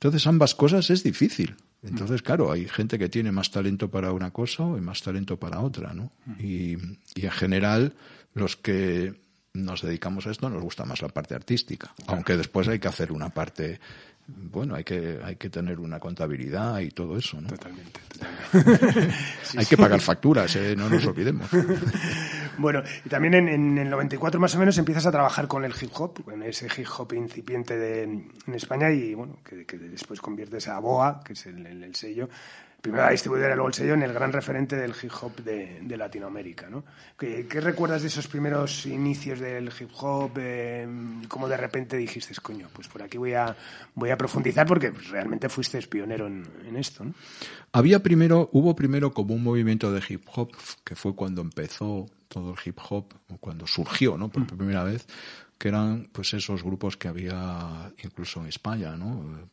Entonces 0.00 0.26
ambas 0.26 0.54
cosas 0.54 0.88
es 0.88 1.02
difícil. 1.02 1.56
Entonces, 1.82 2.22
claro, 2.22 2.50
hay 2.50 2.66
gente 2.66 2.98
que 2.98 3.10
tiene 3.10 3.32
más 3.32 3.50
talento 3.50 3.90
para 3.90 4.12
una 4.12 4.30
cosa 4.30 4.64
y 4.76 4.80
más 4.80 5.02
talento 5.02 5.38
para 5.38 5.60
otra, 5.60 5.92
¿no? 5.92 6.10
Y, 6.38 6.76
y 7.14 7.24
en 7.24 7.30
general, 7.30 7.94
los 8.32 8.56
que 8.56 9.14
nos 9.52 9.82
dedicamos 9.82 10.26
a 10.26 10.30
esto 10.30 10.48
nos 10.48 10.62
gusta 10.62 10.84
más 10.86 11.02
la 11.02 11.08
parte 11.08 11.34
artística, 11.34 11.92
aunque 12.06 12.36
después 12.36 12.68
hay 12.68 12.78
que 12.78 12.88
hacer 12.88 13.12
una 13.12 13.30
parte 13.30 13.80
bueno, 14.26 14.74
hay 14.74 14.84
que, 14.84 15.18
hay 15.22 15.36
que 15.36 15.50
tener 15.50 15.80
una 15.80 15.98
contabilidad 15.98 16.80
y 16.80 16.90
todo 16.90 17.16
eso, 17.16 17.40
¿no? 17.40 17.48
Totalmente. 17.48 18.00
hay 19.56 19.66
que 19.66 19.76
pagar 19.76 20.00
facturas, 20.00 20.54
¿eh? 20.56 20.74
no 20.76 20.88
nos 20.88 21.04
olvidemos. 21.06 21.48
bueno, 22.58 22.82
y 23.04 23.08
también 23.08 23.34
en, 23.34 23.78
el 23.78 23.90
94 23.90 24.40
más 24.40 24.54
o 24.54 24.58
menos 24.58 24.76
empiezas 24.78 25.06
a 25.06 25.10
trabajar 25.10 25.46
con 25.48 25.64
el 25.64 25.72
hip 25.80 25.90
hop, 25.94 26.24
con 26.24 26.42
ese 26.42 26.66
hip 26.66 26.86
hop 26.98 27.12
incipiente 27.14 27.76
de, 27.76 28.02
en 28.02 28.54
España 28.54 28.90
y, 28.90 29.14
bueno, 29.14 29.38
que, 29.44 29.64
después 29.78 30.20
conviertes 30.20 30.68
a 30.68 30.78
BOA, 30.78 31.22
que 31.24 31.34
es 31.34 31.46
el 31.46 31.94
sello, 31.94 32.28
primero 32.80 33.04
la 33.04 33.10
distribuidora 33.10 33.52
y 33.52 33.56
luego 33.56 33.68
el 33.68 33.74
sello, 33.74 33.94
en 33.94 34.02
el 34.02 34.12
gran 34.12 34.32
referente 34.32 34.76
del 34.76 34.94
hip 35.00 35.10
hop 35.20 35.36
de, 35.42 35.96
Latinoamérica. 35.96 36.68
¿no? 36.70 36.84
¿Qué, 37.18 37.46
recuerdas 37.60 38.02
de 38.02 38.08
esos 38.08 38.26
primeros 38.26 38.86
inicios 38.86 39.38
del 39.40 39.70
hip 39.78 39.90
hop? 40.00 40.32
Eh, 40.38 40.86
¿Cómo 41.28 41.48
de 41.48 41.56
repente 41.56 41.96
dijiste, 41.96 42.34
coño, 42.40 42.68
pues 42.72 42.88
por 42.88 43.02
aquí 43.02 43.18
voy 43.18 43.34
a, 43.34 43.54
voy 43.94 44.10
a 44.10 44.16
profundizar 44.16 44.66
porque 44.66 44.90
realmente 44.90 45.48
fuiste 45.48 45.80
pionero 45.82 46.26
en, 46.26 46.76
esto? 46.76 47.04
¿no? 47.04 47.14
Había 47.72 48.02
primero, 48.02 48.48
hubo 48.52 48.74
primero 48.74 49.12
como 49.12 49.34
un 49.34 49.42
movimiento 49.42 49.92
de 49.92 50.02
hip 50.08 50.26
hop, 50.34 50.50
que 50.84 50.96
fue 50.96 51.14
cuando 51.14 51.42
empezó 51.42 52.06
todo 52.28 52.52
el 52.52 52.58
hip 52.64 52.78
hop, 52.88 53.12
o 53.28 53.36
cuando 53.38 53.66
surgió 53.66 54.16
¿no? 54.16 54.28
por 54.28 54.42
mm. 54.42 54.56
primera 54.56 54.84
vez, 54.84 55.06
que 55.58 55.68
eran 55.68 56.08
pues 56.12 56.32
esos 56.32 56.62
grupos 56.62 56.96
que 56.96 57.08
había 57.08 57.92
incluso 58.02 58.40
en 58.40 58.46
España, 58.46 58.96
¿no? 58.96 59.48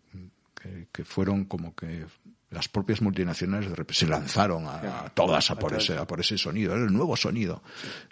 que, 0.55 0.87
que 0.91 1.03
fueron 1.03 1.45
como 1.45 1.75
que 1.75 2.05
las 2.49 2.69
propias 2.69 3.01
multinacionales 3.01 3.69
se 3.89 4.07
lanzaron 4.07 4.65
a, 4.67 5.11
todas 5.13 5.51
a 5.51 5.55
por, 5.55 5.73
ese, 5.73 5.97
a 5.97 6.07
por 6.07 6.21
ese 6.21 6.37
sonido, 6.37 6.73
era 6.73 6.85
el 6.85 6.93
nuevo 6.93 7.17
sonido. 7.17 7.61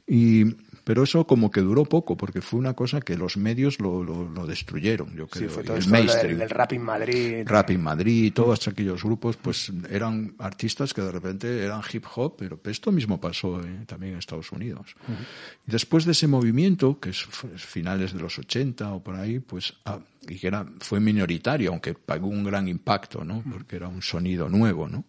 Y, 0.05 0.43
pero 0.83 1.03
eso 1.03 1.25
como 1.25 1.49
que 1.49 1.61
duró 1.61 1.85
poco, 1.85 2.17
porque 2.17 2.41
fue 2.41 2.59
una 2.59 2.73
cosa 2.73 2.99
que 2.99 3.15
los 3.15 3.37
medios 3.37 3.79
lo, 3.79 4.03
lo, 4.03 4.45
destruyeron, 4.45 5.15
yo 5.15 5.27
creo. 5.27 5.49
Sí, 5.49 5.53
fue 5.53 5.63
todo 5.63 5.77
el 5.77 5.87
mainstream. 5.87 6.37
Del, 6.37 6.49
Rap 6.49 6.73
in 6.73 6.81
Madrid. 6.81 7.43
Rap 7.45 7.69
in 7.71 7.81
Madrid, 7.81 8.33
todos 8.33 8.67
aquellos 8.67 9.03
grupos, 9.03 9.37
pues 9.37 9.71
eran 9.89 10.35
artistas 10.37 10.93
que 10.93 11.01
de 11.01 11.11
repente 11.11 11.63
eran 11.63 11.81
hip 11.91 12.05
hop, 12.13 12.35
pero 12.37 12.59
esto 12.65 12.91
mismo 12.91 13.19
pasó 13.19 13.61
eh, 13.61 13.85
también 13.87 14.13
en 14.13 14.19
Estados 14.19 14.51
Unidos. 14.51 14.95
Y 15.65 15.71
después 15.71 16.03
de 16.03 16.11
ese 16.11 16.27
movimiento, 16.27 16.99
que 16.99 17.11
es 17.11 17.25
finales 17.55 18.13
de 18.13 18.19
los 18.19 18.37
80 18.37 18.93
o 18.93 19.01
por 19.01 19.15
ahí, 19.15 19.39
pues 19.39 19.73
ah, 19.85 19.99
y 20.27 20.38
que 20.38 20.48
era, 20.48 20.65
fue 20.79 21.00
minoritario, 21.00 21.72
aunque 21.72 21.94
pagó 21.94 22.27
un 22.27 22.44
gran 22.44 22.67
impacto, 22.67 23.24
¿no? 23.24 23.44
Porque 23.50 23.75
era 23.75 23.88
un 23.88 24.01
sonido 24.01 24.50
nuevo, 24.50 24.88
¿no? 24.88 25.05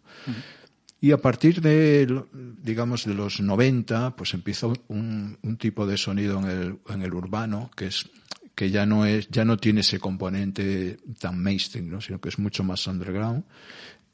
Y 1.00 1.12
a 1.12 1.18
partir 1.18 1.60
de, 1.60 2.24
digamos, 2.62 3.04
de 3.04 3.14
los 3.14 3.40
90, 3.40 4.16
pues 4.16 4.34
empezó 4.34 4.72
un, 4.88 5.38
un 5.42 5.56
tipo 5.56 5.86
de 5.86 5.96
sonido 5.96 6.38
en 6.40 6.46
el, 6.46 6.78
en 6.88 7.02
el 7.02 7.14
urbano 7.14 7.70
que 7.76 7.86
es 7.86 8.10
que 8.56 8.70
ya 8.70 8.86
no 8.86 9.04
es, 9.04 9.28
ya 9.28 9.44
no 9.44 9.58
tiene 9.58 9.80
ese 9.80 10.00
componente 10.00 10.96
tan 11.20 11.38
mainstream, 11.40 11.90
¿no? 11.90 12.00
sino 12.00 12.20
que 12.20 12.30
es 12.30 12.38
mucho 12.38 12.64
más 12.64 12.86
underground. 12.86 13.44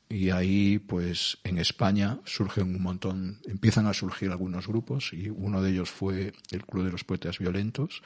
Y 0.09 0.29
ahí, 0.29 0.79
pues, 0.79 1.39
en 1.43 1.57
España 1.57 2.19
surgen 2.27 2.75
un 2.75 2.83
montón, 2.83 3.41
empiezan 3.47 3.87
a 3.87 3.95
surgir 3.95 4.31
algunos 4.31 4.67
grupos, 4.67 5.15
y 5.15 5.31
uno 5.31 5.63
de 5.63 5.71
ellos 5.71 5.91
fue 5.91 6.35
el 6.51 6.67
Club 6.67 6.85
de 6.85 6.91
los 6.91 7.05
Poetas 7.05 7.39
Violentos, 7.39 8.03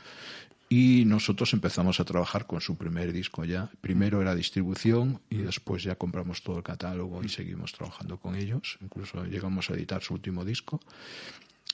y 0.69 1.05
nosotros 1.07 1.53
empezamos 1.53 2.01
a 2.01 2.05
trabajar 2.05 2.47
con 2.47 2.61
su 2.61 2.77
primer 2.77 3.13
disco 3.13 3.45
ya. 3.45 3.71
Primero 3.81 4.21
era 4.21 4.35
distribución 4.35 5.21
y 5.31 5.39
después 5.39 5.83
ya 5.83 5.95
compramos 5.95 6.43
todo 6.43 6.59
el 6.59 6.63
catálogo 6.63 7.23
y 7.23 7.29
seguimos 7.29 7.73
trabajando 7.73 8.19
con 8.19 8.35
ellos. 8.35 8.79
Incluso 8.83 9.25
llegamos 9.25 9.71
a 9.71 9.75
editar 9.75 10.03
su 10.03 10.15
último 10.15 10.45
disco. 10.45 10.81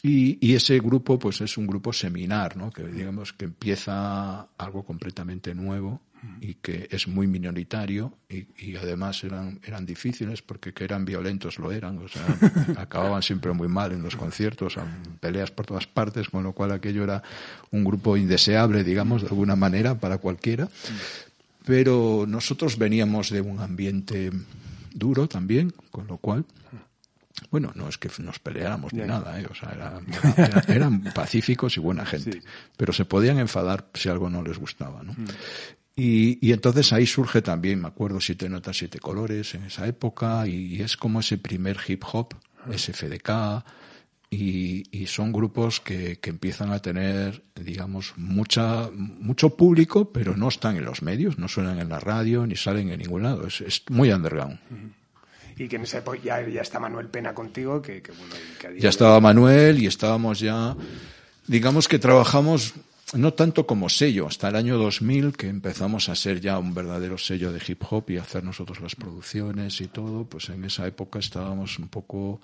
Y, 0.02 0.37
y, 0.46 0.54
ese 0.54 0.80
grupo, 0.80 1.18
pues 1.18 1.40
es 1.40 1.56
un 1.56 1.66
grupo 1.66 1.92
seminar, 1.92 2.56
¿no? 2.56 2.70
Que 2.70 2.82
digamos 2.82 3.32
que 3.32 3.44
empieza 3.44 4.49
algo 4.58 4.84
completamente 4.84 5.54
nuevo 5.54 6.00
y 6.41 6.55
que 6.55 6.88
es 6.91 7.09
muy 7.09 7.26
minoritario 7.26 8.17
y, 8.29 8.76
además 8.76 9.25
eran, 9.25 9.61
eran 9.64 9.85
difíciles 9.85 10.43
porque 10.43 10.73
que 10.73 10.85
eran 10.85 11.05
violentos 11.05 11.59
lo 11.59 11.73
eran, 11.73 11.99
o 11.99 12.09
sea, 12.09 12.25
acababan 12.79 13.23
siempre 13.23 13.52
muy 13.52 13.69
mal 13.69 13.93
en 13.93 14.02
los 14.02 14.17
conciertos, 14.17 14.76
peleas 15.21 15.50
por 15.50 15.67
todas 15.67 15.87
partes, 15.87 16.29
con 16.29 16.43
lo 16.43 16.52
cual 16.52 16.73
aquello 16.73 17.05
era 17.05 17.23
un 17.71 17.85
grupo 17.85 18.17
indeseable, 18.17 18.85
digamos, 18.85 19.23
de 19.23 19.29
alguna 19.29 19.57
manera 19.57 19.99
para 19.99 20.19
cualquiera. 20.19 20.69
Pero 21.64 22.25
nosotros 22.26 22.76
veníamos 22.76 23.31
de 23.31 23.41
un 23.41 23.61
ambiente 23.61 24.31
duro 24.93 25.29
también, 25.29 25.73
con 25.91 26.07
lo 26.07 26.19
cual 26.19 26.45
bueno, 27.50 27.73
no 27.75 27.88
es 27.88 27.99
que 27.99 28.11
nos 28.23 28.38
peleáramos 28.38 28.93
ni 28.93 29.02
nada, 29.02 29.41
¿eh? 29.41 29.47
o 29.50 29.55
sea, 29.55 30.00
eran, 30.69 31.02
pacíficos 31.14 31.76
y 31.76 31.81
buena 31.81 32.07
gente, 32.07 32.43
pero 32.76 32.93
se 32.93 33.05
podían 33.05 33.38
enfadar 33.38 33.88
si 33.95 34.09
algo 34.09 34.31
no 34.31 34.43
les 34.43 34.59
gustaba, 34.59 35.02
¿no? 35.02 35.12
Mm. 35.12 35.26
Y, 35.94 36.38
y, 36.46 36.52
entonces 36.52 36.92
ahí 36.92 37.06
surge 37.06 37.42
también, 37.42 37.80
me 37.82 37.88
acuerdo, 37.88 38.20
Siete 38.20 38.49
Notas, 38.49 38.78
Siete 38.78 38.99
Colores 38.99 39.54
en 39.54 39.64
esa 39.64 39.87
época, 39.87 40.46
y, 40.46 40.80
es 40.80 40.96
como 40.96 41.20
ese 41.20 41.37
primer 41.37 41.76
hip 41.87 42.02
hop, 42.12 42.34
SFDK, 42.75 43.62
y, 44.30 44.84
y 44.90 45.06
son 45.08 45.32
grupos 45.32 45.80
que, 45.80 46.18
que, 46.18 46.30
empiezan 46.30 46.72
a 46.72 46.78
tener, 46.78 47.42
digamos, 47.54 48.14
mucha, 48.16 48.88
mucho 48.94 49.54
público, 49.54 50.11
pero 50.11 50.34
no 50.34 50.49
están 50.49 50.76
en 50.76 50.87
los 50.87 51.02
medios, 51.02 51.38
no 51.38 51.49
suenan 51.49 51.78
en 51.78 51.90
la 51.90 52.00
radio, 52.00 52.46
ni 52.46 52.56
salen 52.56 52.88
en 52.88 53.00
ningún 53.00 53.25
lado, 53.25 53.46
es, 53.46 53.61
es 53.61 53.82
muy 53.90 54.11
underground. 54.11 54.58
Y 55.58 55.68
que 55.68 55.76
en 55.76 55.82
ese 55.82 55.99
época 55.99 56.18
ya, 56.25 56.49
ya 56.49 56.62
está 56.62 56.80
Manuel 56.80 57.08
Pena 57.08 57.34
contigo, 57.34 57.82
que, 57.82 58.02
bueno, 58.06 58.78
Ya 58.78 58.88
estaba 58.88 59.20
Manuel 59.20 59.82
y 59.82 59.87
estábamos 59.87 60.40
ya, 60.40 60.75
digamos 61.46 61.87
que 61.87 61.99
trabajamos 61.99 62.72
no 63.14 63.35
tanto 63.35 63.66
como 63.66 63.88
sello, 63.88 64.26
hasta 64.26 64.49
el 64.49 64.57
año 64.57 64.78
2000 64.78 65.37
que 65.37 65.49
empezamos 65.49 66.09
a 66.09 66.14
ser 66.14 66.40
ya 66.40 66.59
un 66.59 66.75
verdadero 66.75 67.19
sello 67.19 67.52
de 67.52 67.61
hip 67.66 67.83
hop 67.90 68.11
y 68.11 68.16
hacer 68.16 68.45
nosotros 68.45 68.81
las 68.81 68.95
producciones 68.95 69.81
y 69.81 69.88
todo, 69.88 70.25
pues 70.25 70.49
en 70.49 70.64
esa 70.64 70.87
época 70.87 71.19
estábamos 71.19 71.78
un 71.78 71.88
poco 71.88 72.40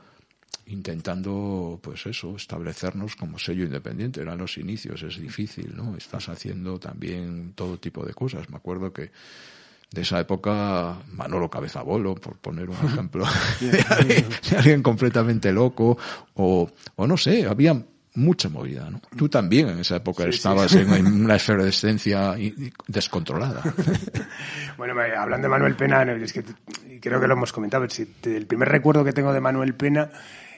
intentando, 0.67 1.79
pues 1.83 2.07
eso, 2.07 2.37
establecernos 2.37 3.17
como 3.17 3.39
sello 3.39 3.65
independiente. 3.65 4.21
Eran 4.21 4.39
los 4.39 4.59
inicios, 4.59 5.03
es 5.03 5.19
difícil, 5.19 5.75
¿no? 5.75 5.97
Estás 5.97 6.29
haciendo 6.29 6.79
también 6.79 7.53
todo 7.55 7.79
tipo 7.79 8.05
de 8.05 8.13
cosas. 8.13 8.49
Me 8.51 8.57
acuerdo 8.57 8.93
que 8.93 9.11
de 9.91 10.03
esa 10.03 10.21
época, 10.21 10.99
Manolo 11.13 11.49
Cabezabolo, 11.49 12.15
por 12.17 12.37
poner 12.37 12.69
un 12.69 12.77
ejemplo, 12.87 13.25
de, 13.61 13.85
alguien, 14.57 14.83
completamente 14.83 15.53
loco, 15.53 15.97
o, 16.35 16.71
o 16.97 17.07
no 17.07 17.17
sé, 17.17 17.47
había 17.47 17.83
mucha 18.19 18.49
movida, 18.49 18.91
¿no? 18.91 19.01
Tú 19.17 19.29
también 19.29 19.69
en 19.69 19.79
esa 19.79 19.97
época 19.97 20.27
estabas 20.27 20.75
En, 20.75 21.07
una 21.07 21.37
efervescencia 21.37 22.35
descontrolada. 22.87 23.63
bueno, 24.77 24.95
hablando 25.17 25.47
de 25.47 25.51
Manuel 25.51 25.77
Pena, 25.77 26.03
es 26.03 26.33
que 26.33 26.45
creo 27.01 27.21
que 27.21 27.27
lo 27.27 27.35
hemos 27.35 27.53
comentado, 27.53 27.87
el 28.25 28.47
primer 28.47 28.69
recuerdo 28.69 29.05
que 29.05 29.13
tengo 29.13 29.33
de 29.33 29.41
Manuel 29.41 29.75
Pena 29.75 30.11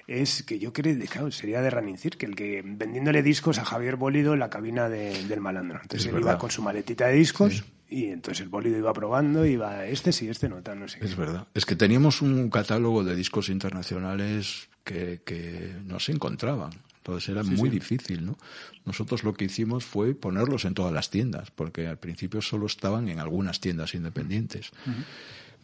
es 0.07 0.43
que 0.43 0.59
yo 0.59 0.73
creo, 0.73 0.97
claro, 1.09 1.31
sería 1.31 1.61
de 1.61 1.71
Running 1.71 1.97
el 2.21 2.35
que 2.35 2.63
vendiéndole 2.65 3.23
discos 3.23 3.59
a 3.59 3.65
Javier 3.65 3.95
Bólido 3.95 4.35
en 4.35 4.41
la 4.41 4.51
cabina 4.51 4.89
del 4.89 5.41
malandro. 5.41 5.79
Entonces 5.83 6.13
él 6.13 6.21
iba 6.21 6.37
con 6.37 6.51
su 6.51 6.63
maletita 6.63 7.07
de 7.07 7.15
discos 7.15 7.65
y 7.89 8.07
entonces 8.07 8.43
el 8.43 8.49
Bólido 8.49 8.79
iba 8.79 8.93
probando, 8.93 9.47
iba 9.47 9.87
este 9.87 10.13
sí, 10.13 10.29
este 10.29 10.49
no, 10.49 10.61
no 10.61 10.89
sé. 10.89 10.99
Es 11.01 11.17
verdad. 11.17 11.47
Es 11.55 11.65
que 11.65 11.77
teníamos 11.77 12.23
un 12.23 12.51
catálogo 12.51 13.05
de 13.05 13.15
discos 13.15 13.51
internacionales 13.51 14.69
que, 14.83 15.21
que 15.25 15.77
no 15.85 16.01
se 16.01 16.11
encontraban. 16.11 16.71
Entonces 17.01 17.31
era 17.31 17.43
muy 17.43 17.71
difícil, 17.71 18.27
¿no? 18.27 18.37
Nosotros 18.85 19.25
lo 19.25 19.33
que 19.33 19.47
hicimos 19.47 19.85
fue 19.85 20.15
ponerlos 20.15 20.67
en 20.67 20.75
todas 20.75 20.93
las 20.93 21.09
tiendas, 21.09 21.51
porque 21.51 21.87
al 21.87 21.99
principio 21.99 22.43
solo 22.43 22.67
estaban 22.67 23.09
en 23.09 23.19
algunas 23.21 23.59
tiendas 23.59 23.95
independientes. 23.95 24.71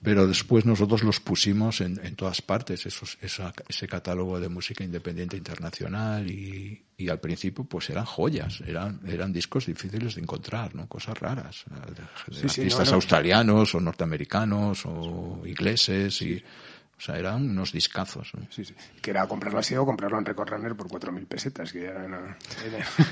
Pero 0.03 0.27
después 0.27 0.65
nosotros 0.65 1.03
los 1.03 1.21
pusimos 1.21 1.81
en, 1.81 2.01
en 2.03 2.17
todas 2.17 2.41
partes, 2.41 2.87
esos, 2.87 3.19
ese 3.21 3.89
catálogo 3.89 4.39
de 4.39 4.49
música 4.49 4.85
independiente 4.85 5.37
internacional 5.37 6.31
y, 6.31 6.83
y, 6.97 7.09
al 7.09 7.19
principio 7.19 7.65
pues 7.65 7.91
eran 7.91 8.05
joyas, 8.05 8.63
eran, 8.67 9.01
eran 9.07 9.33
discos 9.33 9.67
difíciles 9.67 10.15
de 10.15 10.21
encontrar, 10.21 10.75
¿no? 10.75 10.87
cosas 10.87 11.19
raras, 11.19 11.65
de, 11.69 12.39
artistas 12.43 12.93
australianos 12.93 13.75
o 13.75 13.81
norteamericanos 13.81 14.85
o 14.87 15.43
ingleses 15.47 16.23
y 16.23 16.43
o 16.99 17.01
sea, 17.01 17.19
eran 17.19 17.51
unos 17.51 17.73
discazos. 17.73 18.33
Sí, 18.49 18.65
sí. 18.65 18.75
Que 19.03 19.11
era 19.11 19.27
comprarlo 19.27 19.59
así 19.59 19.77
o 19.77 19.85
comprarlo 19.85 20.19
en 20.19 20.25
Record 20.25 20.49
Runner 20.49 20.75
por 20.75 20.89
4.000 20.89 21.27
pesetas. 21.27 21.71
Que 21.71 21.93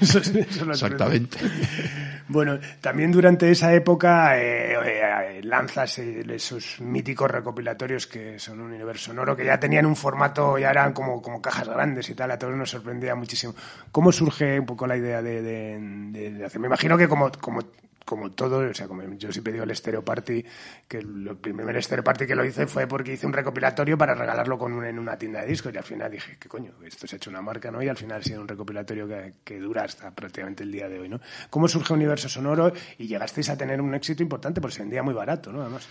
Exactamente. 0.00 1.38
bueno, 2.28 2.58
también 2.80 3.12
durante 3.12 3.50
esa 3.50 3.74
época 3.74 4.40
eh, 4.40 4.72
eh, 4.72 5.42
lanzas 5.44 5.98
esos 5.98 6.80
míticos 6.80 7.30
recopilatorios 7.30 8.06
que 8.06 8.38
son 8.38 8.60
un 8.60 8.72
universo 8.72 9.06
sonoro, 9.06 9.36
que 9.36 9.44
ya 9.44 9.60
tenían 9.60 9.84
un 9.84 9.96
formato, 9.96 10.56
ya 10.56 10.70
eran 10.70 10.94
como, 10.94 11.20
como 11.20 11.42
cajas 11.42 11.68
grandes 11.68 12.08
y 12.08 12.14
tal. 12.14 12.30
A 12.30 12.38
todos 12.38 12.56
nos 12.56 12.70
sorprendía 12.70 13.14
muchísimo. 13.14 13.54
¿Cómo 13.92 14.12
surge 14.12 14.58
un 14.58 14.66
poco 14.66 14.86
la 14.86 14.96
idea 14.96 15.20
de, 15.20 15.42
de 15.42 16.44
hacer? 16.44 16.58
Me 16.58 16.68
imagino 16.68 16.96
que 16.96 17.06
como, 17.06 17.30
como 17.32 17.60
como 18.04 18.32
todo, 18.32 18.58
o 18.58 18.74
sea, 18.74 18.86
como 18.86 19.02
yo 19.14 19.32
siempre 19.32 19.52
digo 19.52 19.64
el 19.64 19.74
Stereo 19.74 20.04
Party, 20.04 20.44
que 20.86 20.98
el 20.98 21.36
primer 21.40 21.82
Stereo 21.82 22.04
Party 22.04 22.26
que 22.26 22.34
lo 22.34 22.44
hice 22.44 22.66
fue 22.66 22.86
porque 22.86 23.14
hice 23.14 23.26
un 23.26 23.32
recopilatorio 23.32 23.96
para 23.96 24.14
regalarlo 24.14 24.58
con 24.58 24.84
en 24.84 24.98
una 24.98 25.16
tienda 25.16 25.40
de 25.40 25.46
discos 25.46 25.72
y 25.72 25.78
al 25.78 25.84
final 25.84 26.10
dije, 26.10 26.36
¿qué 26.38 26.48
coño? 26.48 26.72
Esto 26.84 27.06
se 27.06 27.16
ha 27.16 27.18
hecho 27.18 27.30
una 27.30 27.40
marca, 27.40 27.70
¿no? 27.70 27.82
Y 27.82 27.88
al 27.88 27.96
final 27.96 28.20
ha 28.20 28.24
sido 28.24 28.40
un 28.40 28.48
recopilatorio 28.48 29.08
que, 29.44 29.58
dura 29.58 29.84
hasta 29.84 30.10
prácticamente 30.10 30.62
el 30.62 30.72
día 30.72 30.88
de 30.88 30.98
hoy, 30.98 31.08
¿no? 31.08 31.20
¿Cómo 31.48 31.68
surge 31.68 31.94
Universo 31.94 32.28
Sonoro 32.28 32.72
y 32.98 33.06
llegasteis 33.06 33.48
a 33.48 33.56
tener 33.56 33.80
un 33.80 33.94
éxito 33.94 34.22
importante? 34.22 34.60
Porque 34.60 34.76
se 34.76 34.82
vendía 34.82 35.02
muy 35.02 35.14
barato, 35.14 35.52
¿no? 35.52 35.62
Además. 35.62 35.88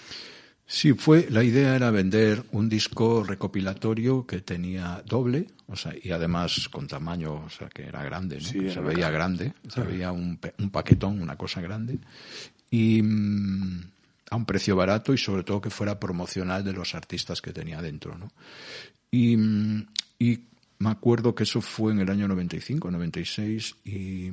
Sí, 0.73 0.93
fue, 0.93 1.27
la 1.29 1.43
idea 1.43 1.75
era 1.75 1.91
vender 1.91 2.43
un 2.51 2.67
disco 2.67 3.23
recopilatorio 3.23 4.25
que 4.25 4.41
tenía 4.41 5.03
doble, 5.05 5.45
o 5.67 5.75
sea, 5.75 5.93
y 6.01 6.09
además 6.09 6.67
con 6.67 6.87
tamaño, 6.87 7.43
o 7.45 7.49
sea, 7.51 7.69
que 7.69 7.83
era 7.83 8.03
grande, 8.03 8.39
¿no? 8.39 8.71
se 8.71 8.79
veía 8.81 9.11
grande, 9.11 9.53
se 9.71 9.81
veía 9.83 10.11
un, 10.11 10.39
un, 10.57 10.69
paquetón, 10.71 11.21
una 11.21 11.35
cosa 11.35 11.61
grande, 11.61 11.99
y 12.71 13.03
mm, 13.03 13.83
a 14.31 14.35
un 14.35 14.45
precio 14.47 14.75
barato 14.75 15.13
y 15.13 15.19
sobre 15.19 15.43
todo 15.43 15.61
que 15.61 15.69
fuera 15.69 15.99
promocional 15.99 16.63
de 16.63 16.73
los 16.73 16.95
artistas 16.95 17.39
que 17.39 17.53
tenía 17.53 17.79
dentro, 17.79 18.17
¿no? 18.17 18.31
Y, 19.11 19.37
mm, 19.37 19.87
y 20.17 20.39
me 20.79 20.89
acuerdo 20.89 21.35
que 21.35 21.43
eso 21.43 21.61
fue 21.61 21.91
en 21.91 21.99
el 21.99 22.09
año 22.09 22.27
95, 22.27 22.89
96, 22.89 23.75
y 23.85 24.31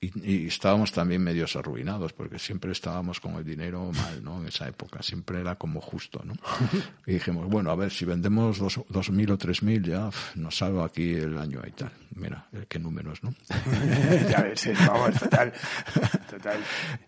y, 0.00 0.46
estábamos 0.46 0.92
también 0.92 1.22
medios 1.22 1.56
arruinados 1.56 2.12
porque 2.12 2.38
siempre 2.38 2.70
estábamos 2.70 3.18
con 3.18 3.34
el 3.34 3.44
dinero 3.44 3.90
mal, 3.92 4.22
¿no? 4.22 4.40
En 4.40 4.46
esa 4.46 4.68
época 4.68 5.02
siempre 5.02 5.40
era 5.40 5.56
como 5.56 5.80
justo, 5.80 6.22
¿no? 6.24 6.34
Y 7.06 7.14
dijimos, 7.14 7.48
bueno, 7.48 7.70
a 7.70 7.74
ver, 7.74 7.90
si 7.90 8.04
vendemos 8.04 8.58
dos, 8.58 8.80
dos 8.88 9.10
mil 9.10 9.30
o 9.30 9.38
tres 9.38 9.62
mil 9.62 9.82
ya 9.82 10.10
nos 10.36 10.56
salva 10.56 10.84
aquí 10.84 11.14
el 11.14 11.36
año 11.36 11.62
y 11.66 11.70
tal. 11.72 11.90
Mira, 12.14 12.46
eh, 12.52 12.66
qué 12.68 12.78
números, 12.78 13.22
¿no? 13.22 13.34
ya 14.30 14.42
ves, 14.42 14.70
vamos, 14.86 15.18
total, 15.18 15.52
total. 16.30 16.58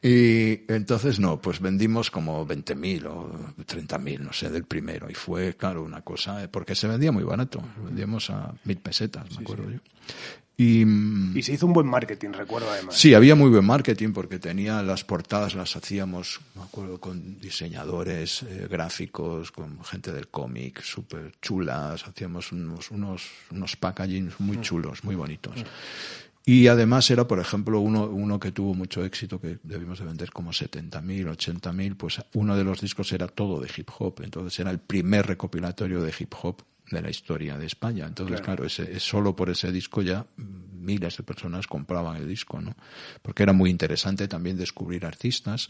Y 0.02 0.72
entonces 0.72 1.20
no, 1.20 1.40
pues 1.40 1.60
vendimos 1.60 2.10
como 2.10 2.44
veinte 2.44 2.74
mil 2.74 3.06
o 3.06 3.54
treinta 3.66 3.98
mil, 3.98 4.24
no 4.24 4.32
sé, 4.32 4.50
del 4.50 4.64
primero. 4.64 5.08
Y 5.10 5.14
fue, 5.14 5.54
claro, 5.54 5.84
una 5.84 6.02
cosa, 6.02 6.48
porque 6.50 6.74
se 6.74 6.88
vendía 6.88 7.12
muy 7.12 7.24
barato. 7.24 7.62
Vendíamos 7.84 8.30
a 8.30 8.54
mil 8.64 8.78
pesetas, 8.78 9.30
me 9.36 9.42
acuerdo 9.42 9.70
yo. 9.70 9.78
Mm, 10.60 11.38
y, 11.38 11.42
se 11.42 11.54
hizo 11.54 11.66
un 11.66 11.72
buen 11.72 11.86
marketing, 11.86 12.32
recuerdo 12.32 12.70
además. 12.70 12.94
Sí, 12.94 13.14
había 13.14 13.34
muy 13.34 13.48
buen 13.48 13.64
marketing 13.64 14.12
porque 14.12 14.38
tenía 14.38 14.82
las 14.82 15.04
portadas, 15.04 15.54
las 15.54 15.74
hacíamos, 15.74 16.40
me 16.54 16.62
acuerdo, 16.62 17.00
con 17.00 17.40
diseñadores 17.40 18.42
eh, 18.42 18.68
gráficos, 18.70 19.52
con 19.52 19.82
gente 19.82 20.12
del 20.12 20.28
cómic, 20.28 20.82
súper 20.82 21.32
chulas, 21.40 22.06
hacíamos 22.06 22.52
unos, 22.52 22.90
unos, 22.90 23.30
unos 23.50 23.76
packagings 23.76 24.38
muy 24.38 24.58
mm. 24.58 24.60
chulos, 24.60 25.02
muy 25.02 25.14
bonitos. 25.14 25.56
Mm. 25.56 25.64
Y 26.44 26.66
además 26.66 27.10
era, 27.10 27.26
por 27.26 27.38
ejemplo, 27.38 27.80
uno, 27.80 28.04
uno 28.06 28.38
que 28.38 28.52
tuvo 28.52 28.74
mucho 28.74 29.02
éxito, 29.02 29.40
que 29.40 29.58
debimos 29.62 29.98
de 29.98 30.04
vender 30.04 30.30
como 30.30 30.50
70.000, 30.50 31.36
80.000, 31.36 31.96
pues 31.96 32.20
uno 32.34 32.54
de 32.56 32.64
los 32.64 32.80
discos 32.82 33.12
era 33.12 33.28
todo 33.28 33.60
de 33.60 33.70
hip 33.74 33.88
hop, 33.98 34.20
entonces 34.22 34.58
era 34.58 34.70
el 34.70 34.78
primer 34.78 35.26
recopilatorio 35.26 36.02
de 36.02 36.12
hip 36.18 36.34
hop 36.42 36.62
de 36.90 37.02
la 37.02 37.10
historia 37.10 37.56
de 37.56 37.66
España. 37.66 38.06
Entonces, 38.06 38.40
claro, 38.40 38.64
ese, 38.64 38.98
solo 39.00 39.34
por 39.34 39.50
ese 39.50 39.70
disco 39.72 40.02
ya 40.02 40.26
miles 40.36 41.16
de 41.16 41.22
personas 41.22 41.66
compraban 41.66 42.16
el 42.16 42.26
disco, 42.26 42.60
¿no? 42.60 42.74
Porque 43.22 43.42
era 43.42 43.52
muy 43.52 43.70
interesante 43.70 44.26
también 44.28 44.56
descubrir 44.56 45.04
artistas 45.04 45.68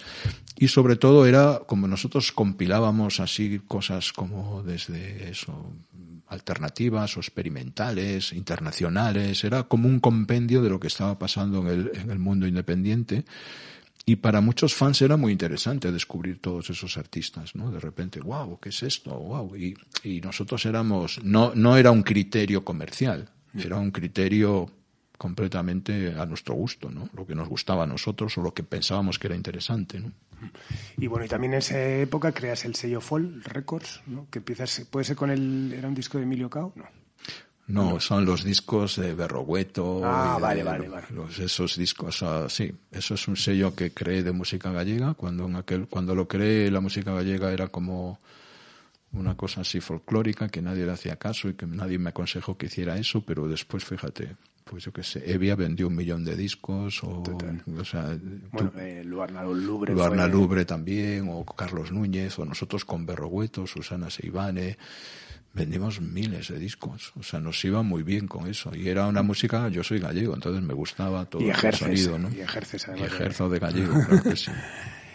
y 0.56 0.68
sobre 0.68 0.96
todo 0.96 1.26
era 1.26 1.60
como 1.66 1.88
nosotros 1.88 2.32
compilábamos 2.32 3.20
así 3.20 3.60
cosas 3.66 4.12
como 4.12 4.62
desde 4.62 5.30
eso 5.30 5.72
alternativas 6.28 7.16
o 7.16 7.20
experimentales, 7.20 8.32
internacionales, 8.32 9.42
era 9.42 9.64
como 9.64 9.88
un 9.88 9.98
compendio 9.98 10.62
de 10.62 10.70
lo 10.70 10.78
que 10.78 10.86
estaba 10.86 11.18
pasando 11.18 11.60
en 11.62 11.66
el, 11.66 11.90
en 11.94 12.10
el 12.10 12.20
mundo 12.20 12.46
independiente 12.46 13.24
y 14.10 14.16
para 14.16 14.40
muchos 14.40 14.74
fans 14.74 15.00
era 15.02 15.16
muy 15.16 15.30
interesante 15.30 15.92
descubrir 15.92 16.40
todos 16.40 16.68
esos 16.68 16.98
artistas, 16.98 17.54
¿no? 17.54 17.70
De 17.70 17.78
repente, 17.78 18.18
wow, 18.18 18.58
¿qué 18.58 18.70
es 18.70 18.82
esto? 18.82 19.16
Wow. 19.16 19.54
Y, 19.54 19.76
y 20.02 20.20
nosotros 20.20 20.66
éramos, 20.66 21.22
no, 21.22 21.52
no 21.54 21.76
era 21.76 21.92
un 21.92 22.02
criterio 22.02 22.64
comercial, 22.64 23.30
era 23.54 23.76
un 23.76 23.92
criterio 23.92 24.68
completamente 25.16 26.12
a 26.18 26.26
nuestro 26.26 26.56
gusto, 26.56 26.90
¿no? 26.90 27.08
Lo 27.14 27.24
que 27.24 27.36
nos 27.36 27.48
gustaba 27.48 27.84
a 27.84 27.86
nosotros 27.86 28.36
o 28.36 28.42
lo 28.42 28.52
que 28.52 28.64
pensábamos 28.64 29.16
que 29.20 29.28
era 29.28 29.36
interesante, 29.36 30.00
¿no? 30.00 30.10
Y 30.98 31.06
bueno, 31.06 31.26
y 31.26 31.28
también 31.28 31.52
en 31.52 31.60
esa 31.60 31.80
época 31.80 32.32
creas 32.32 32.64
el 32.64 32.74
sello 32.74 33.00
Fall 33.00 33.44
Records, 33.44 34.02
¿no? 34.08 34.26
Que 34.28 34.40
empiezas, 34.40 34.88
puede 34.90 35.04
ser 35.04 35.14
con 35.14 35.30
el, 35.30 35.72
¿era 35.72 35.86
un 35.86 35.94
disco 35.94 36.18
de 36.18 36.24
Emilio 36.24 36.50
Cao? 36.50 36.72
No. 36.74 36.99
No, 37.70 38.00
son 38.00 38.24
los 38.24 38.44
discos 38.44 38.96
de 38.96 39.14
Berrogueto. 39.14 40.00
Ah, 40.04 40.36
y 40.38 40.42
vale, 40.42 40.62
vale, 40.62 40.88
vale. 40.88 41.06
Los, 41.14 41.38
esos 41.38 41.76
discos, 41.76 42.22
ah, 42.22 42.46
sí. 42.48 42.72
Eso 42.90 43.14
es 43.14 43.28
un 43.28 43.36
sello 43.36 43.74
que 43.74 43.92
creé 43.92 44.22
de 44.22 44.32
música 44.32 44.70
gallega. 44.72 45.14
Cuando 45.14 45.46
en 45.46 45.56
aquel, 45.56 45.86
cuando 45.88 46.14
lo 46.14 46.26
creé, 46.28 46.70
la 46.70 46.80
música 46.80 47.12
gallega 47.12 47.52
era 47.52 47.68
como 47.68 48.18
una 49.12 49.36
cosa 49.36 49.62
así 49.62 49.80
folclórica 49.80 50.48
que 50.48 50.62
nadie 50.62 50.86
le 50.86 50.92
hacía 50.92 51.16
caso 51.16 51.48
y 51.48 51.54
que 51.54 51.66
nadie 51.66 51.98
me 51.98 52.10
aconsejó 52.10 52.56
que 52.56 52.66
hiciera 52.66 52.96
eso, 52.96 53.22
pero 53.22 53.48
después, 53.48 53.84
fíjate, 53.84 54.36
pues 54.64 54.84
yo 54.84 54.92
qué 54.92 55.02
sé, 55.02 55.28
Evia 55.32 55.56
vendió 55.56 55.88
un 55.88 55.96
millón 55.96 56.24
de 56.24 56.36
discos 56.36 57.02
o, 57.02 57.20
Total. 57.24 57.60
o 57.76 57.84
sea, 57.84 58.16
Bueno, 58.52 58.70
eh, 58.78 59.02
Luarna 59.04 59.42
Lubre. 59.42 59.92
Luarna 59.94 60.22
fue- 60.28 60.30
Lubre 60.32 60.64
también, 60.64 61.26
o 61.28 61.44
Carlos 61.44 61.90
Núñez, 61.90 62.38
o 62.38 62.44
nosotros 62.44 62.84
con 62.84 63.04
Berrogueto, 63.04 63.66
Susana 63.66 64.10
Seivane, 64.10 64.78
vendimos 65.52 66.00
miles 66.00 66.48
de 66.48 66.58
discos, 66.58 67.12
o 67.18 67.22
sea, 67.22 67.40
nos 67.40 67.64
iba 67.64 67.82
muy 67.82 68.02
bien 68.02 68.28
con 68.28 68.46
eso, 68.48 68.70
y 68.74 68.88
era 68.88 69.06
una 69.06 69.22
música, 69.22 69.68
yo 69.68 69.82
soy 69.82 69.98
gallego, 69.98 70.34
entonces 70.34 70.62
me 70.62 70.74
gustaba 70.74 71.24
todo 71.26 71.42
Y 71.42 71.50
el 71.50 71.74
sonido, 71.74 72.18
¿no? 72.18 72.30
y 72.30 72.40
ejerces 72.40 72.86
Y 72.86 72.90
además. 72.92 73.12
ejerzo 73.12 73.48
de 73.48 73.58
gallego, 73.58 73.92
claro 74.06 74.22
que 74.22 74.36
sí. 74.36 74.50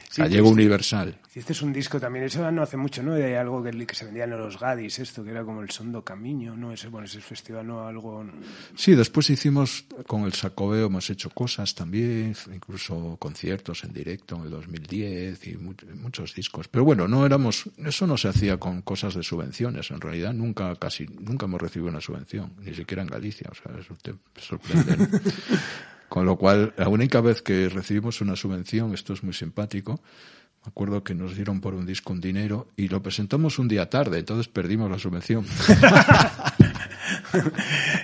Sí, 0.09 0.21
gallego 0.21 0.49
universal. 0.49 1.17
Este 1.33 1.51
es 1.51 1.61
un 1.61 1.73
disco 1.73 1.99
también, 1.99 2.23
eso 2.25 2.49
no 2.51 2.61
hace 2.63 2.77
mucho, 2.77 3.03
¿no? 3.03 3.13
De 3.13 3.37
algo 3.37 3.61
que, 3.61 3.71
que 3.85 3.95
se 3.95 4.05
vendían 4.05 4.31
en 4.31 4.39
los 4.39 4.57
Gadis, 4.57 4.99
esto, 4.99 5.21
que 5.23 5.31
era 5.31 5.43
como 5.43 5.61
el 5.61 5.69
Sondo 5.69 6.01
Camiño, 6.03 6.55
¿no? 6.55 6.71
Ese, 6.71 6.87
bueno, 6.87 7.05
ese 7.05 7.19
festival, 7.19 7.67
¿no? 7.67 7.85
Algo... 7.85 8.25
Sí, 8.77 8.95
después 8.95 9.29
hicimos 9.29 9.85
con 10.07 10.23
el 10.23 10.31
Sacobeo, 10.33 10.85
hemos 10.85 11.09
hecho 11.09 11.29
cosas 11.31 11.75
también, 11.75 12.33
incluso 12.53 13.17
conciertos 13.19 13.83
en 13.83 13.91
directo 13.91 14.37
en 14.37 14.43
el 14.43 14.51
2010 14.51 15.47
y 15.47 15.57
mu- 15.57 15.73
muchos 16.01 16.33
discos. 16.33 16.69
Pero 16.69 16.85
bueno, 16.85 17.07
no 17.09 17.25
éramos, 17.25 17.69
eso 17.83 18.07
no 18.07 18.15
se 18.15 18.29
hacía 18.29 18.57
con 18.57 18.81
cosas 18.81 19.15
de 19.15 19.23
subvenciones. 19.23 19.91
En 19.91 19.99
realidad 19.99 20.33
nunca, 20.33 20.73
casi, 20.77 21.05
nunca 21.19 21.47
hemos 21.47 21.61
recibido 21.61 21.89
una 21.89 21.99
subvención, 21.99 22.53
ni 22.61 22.73
siquiera 22.73 23.01
en 23.03 23.09
Galicia. 23.09 23.49
O 23.51 23.55
sea, 23.55 23.77
eso 23.77 23.93
te 24.01 24.13
sorprende. 24.41 24.95
¿no? 24.97 25.07
Con 26.15 26.25
lo 26.25 26.37
cual, 26.37 26.73
la 26.77 26.87
única 26.87 27.19
vez 27.19 27.41
que 27.41 27.67
recibimos 27.67 28.21
una 28.21 28.37
subvención, 28.37 28.93
esto 28.93 29.11
es 29.11 29.21
muy 29.21 29.33
simpático, 29.33 29.99
me 30.65 30.69
acuerdo 30.69 31.03
que 31.03 31.13
nos 31.13 31.35
dieron 31.35 31.59
por 31.59 31.73
un 31.73 31.85
disco 31.85 32.13
un 32.13 32.21
dinero 32.21 32.69
y 32.77 32.87
lo 32.87 33.03
presentamos 33.03 33.59
un 33.59 33.67
día 33.67 33.89
tarde, 33.89 34.19
entonces 34.19 34.47
perdimos 34.47 34.89
la 34.89 34.97
subvención. 34.97 35.45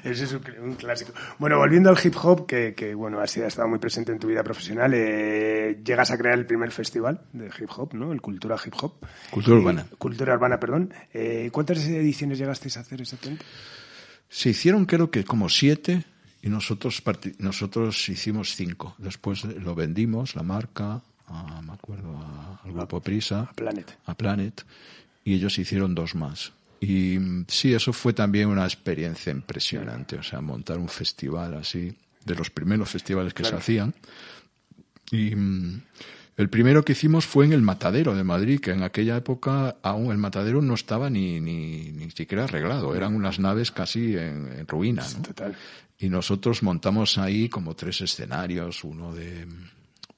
Ese 0.04 0.26
es 0.26 0.34
un, 0.34 0.42
cl- 0.42 0.60
un 0.62 0.74
clásico. 0.76 1.14
Bueno, 1.40 1.58
volviendo 1.58 1.90
al 1.90 1.98
hip 2.04 2.14
hop, 2.22 2.46
que, 2.46 2.74
que, 2.76 2.94
bueno, 2.94 3.22
ha 3.22 3.28
sido- 3.28 3.46
ha 3.46 3.48
estado 3.48 3.70
muy 3.70 3.80
presente 3.80 4.12
en 4.12 4.20
tu 4.20 4.28
vida 4.28 4.44
profesional, 4.44 4.92
eh, 4.94 5.80
llegas 5.84 6.12
a 6.12 6.18
crear 6.18 6.38
el 6.38 6.46
primer 6.46 6.72
festival 6.72 7.22
de 7.32 7.46
hip 7.48 7.70
hop, 7.78 7.94
¿no? 7.94 8.12
El 8.12 8.20
Cultura 8.22 8.58
Hip 8.66 8.74
Hop. 8.82 9.06
Cultura 9.30 9.56
Y- 9.56 9.60
Urbana. 9.62 9.86
Cultura 9.98 10.34
Urbana, 10.34 10.60
perdón. 10.60 10.94
Eh, 11.14 11.48
¿Cuántas 11.54 11.78
ediciones 11.88 12.38
llegasteis 12.40 12.76
a 12.76 12.82
hacer 12.82 13.00
exactamente? 13.00 13.46
Se 14.28 14.50
hicieron 14.50 14.86
creo 14.86 15.10
que 15.12 15.24
como 15.24 15.48
siete 15.48 16.04
y 16.42 16.50
nosotros 16.50 17.02
nosotros 17.40 18.10
hicimos 18.10 18.56
cinco. 18.56 18.96
Después 18.98 19.44
lo 19.44 19.76
vendimos, 19.76 20.36
la 20.36 20.44
marca, 20.44 21.02
a, 21.28 21.62
me 21.62 21.74
acuerdo, 21.74 22.18
a- 22.18 22.62
al 22.64 22.74
grupo 22.74 23.00
Prisa, 23.02 23.42
A 23.42 23.54
Planet. 23.54 23.98
a 24.06 24.14
Planet, 24.16 24.66
y 25.24 25.34
ellos 25.36 25.58
hicieron 25.60 25.94
dos 25.96 26.16
más. 26.16 26.52
Y 26.80 27.20
sí, 27.48 27.74
eso 27.76 27.94
fue 27.94 28.14
también 28.14 28.48
una 28.50 28.64
experiencia 28.66 29.32
impresionante, 29.32 30.16
o 30.18 30.24
sea, 30.24 30.42
montar 30.42 30.80
un 30.80 30.90
festival 30.90 31.54
así, 31.54 31.94
de 32.26 32.36
los 32.36 32.50
primeros 32.50 32.90
festivales 32.90 33.34
que 33.36 33.44
Claro. 33.44 33.58
se 33.58 33.62
hacían. 33.62 33.94
Y 35.12 35.34
el 36.38 36.50
primero 36.50 36.84
que 36.84 36.94
hicimos 36.94 37.26
fue 37.26 37.46
en 37.46 37.54
el 37.54 37.62
Matadero 37.62 38.16
de 38.16 38.24
Madrid, 38.24 38.60
que 38.60 38.72
en 38.72 38.82
aquella 38.84 39.18
época 39.18 39.76
aún 39.84 40.12
el 40.12 40.18
Matadero 40.18 40.62
no 40.62 40.74
estaba 40.74 41.10
ni, 41.10 41.40
ni, 41.40 41.92
ni 41.92 42.10
siquiera 42.12 42.46
arreglado, 42.46 42.96
eran 42.96 43.14
unas 43.16 43.38
naves 43.40 43.72
casi 43.72 44.16
en, 44.18 44.48
en 44.58 44.68
ruina. 44.68 45.06
¿no? 45.18 45.22
Total. 45.24 45.56
Y 46.02 46.10
nosotros 46.10 46.64
montamos 46.64 47.20
ahí 47.20 47.48
como 47.48 47.76
tres 47.76 48.02
escenarios, 48.02 48.84
uno 48.84 49.14
de, 49.14 49.48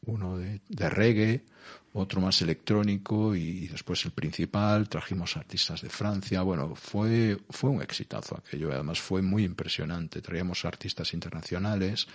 uno 0.06 0.38
de, 0.38 0.62
de 0.70 0.90
reggae, 0.90 1.44
otro 1.92 2.22
más 2.22 2.42
electrónico 2.42 3.36
y 3.36 3.68
después 3.68 4.04
el 4.06 4.12
principal. 4.12 4.88
Trajimos 4.88 5.36
artistas 5.36 5.82
de 5.82 5.90
Francia. 5.90 6.42
Bueno, 6.42 6.74
fue, 6.74 7.38
fue 7.50 7.70
un 7.70 7.82
exitazo 7.82 8.38
aquello. 8.38 8.72
Además 8.72 9.02
fue 9.02 9.22
muy 9.22 9.44
impresionante. 9.44 10.22
Traíamos 10.22 10.64
artistas 10.64 11.14
internacionales. 11.14 12.08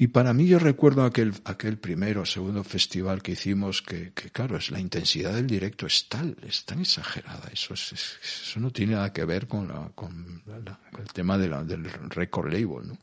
Y 0.00 0.06
para 0.08 0.32
mí 0.32 0.46
yo 0.46 0.60
recuerdo 0.60 1.02
aquel, 1.04 1.32
aquel 1.44 1.76
primero 1.76 2.22
o 2.22 2.24
segundo 2.26 2.62
festival 2.62 3.20
que 3.20 3.32
hicimos 3.32 3.82
que, 3.82 4.12
que, 4.14 4.30
claro, 4.30 4.56
es 4.56 4.70
la 4.70 4.78
intensidad 4.78 5.34
del 5.34 5.48
directo 5.48 5.86
es 5.86 6.08
tal, 6.08 6.36
es 6.46 6.64
tan 6.64 6.78
exagerada. 6.80 7.50
Eso, 7.52 7.74
es, 7.74 7.92
es- 7.92 8.18
eso 8.22 8.60
no 8.60 8.70
tiene 8.70 8.92
nada 8.94 9.12
que 9.12 9.24
ver 9.24 9.48
con, 9.48 9.66
la, 9.66 9.90
con 9.96 10.40
la- 10.46 10.78
el 11.00 11.08
tema 11.12 11.36
de 11.36 11.48
la- 11.48 11.64
del 11.64 11.84
record 12.10 12.46
label, 12.52 12.86
¿no? 12.86 12.98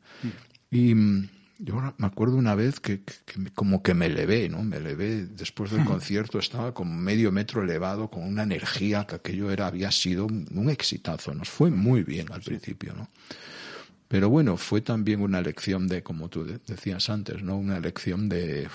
Y 0.72 0.96
mm, 0.96 1.30
yo 1.60 1.94
me 1.98 2.08
acuerdo 2.08 2.38
una 2.38 2.56
vez 2.56 2.80
que, 2.80 3.02
que- 3.04 3.52
como 3.54 3.84
que 3.84 3.94
me 3.94 4.06
elevé, 4.06 4.48
¿no? 4.48 4.64
Me 4.64 4.78
elevé 4.78 5.26
después 5.26 5.72
del 5.72 5.84
concierto, 5.84 6.40
estaba 6.40 6.74
como 6.74 6.94
medio 6.96 7.30
metro 7.30 7.62
elevado, 7.62 8.10
con 8.10 8.24
una 8.24 8.44
energía 8.44 9.06
que 9.06 9.16
aquello 9.16 9.52
era, 9.52 9.68
había 9.68 9.92
sido 9.92 10.26
un, 10.28 10.48
un 10.50 10.70
exitazo. 10.70 11.34
Nos 11.34 11.50
fue 11.50 11.70
muy 11.72 12.04
bien 12.04 12.32
al 12.32 12.42
principio, 12.42 12.94
¿no? 12.96 13.10
Pero 14.16 14.30
bueno, 14.30 14.56
fue 14.56 14.80
también 14.80 15.20
una 15.22 15.42
lección 15.42 15.90
de, 15.90 16.02
como 16.02 16.30
tú 16.30 16.46
de- 16.46 16.62
decías 16.66 17.10
antes, 17.10 17.44
¿no? 17.44 17.58
Una 17.58 17.82
lección 17.82 18.30
de 18.30 18.66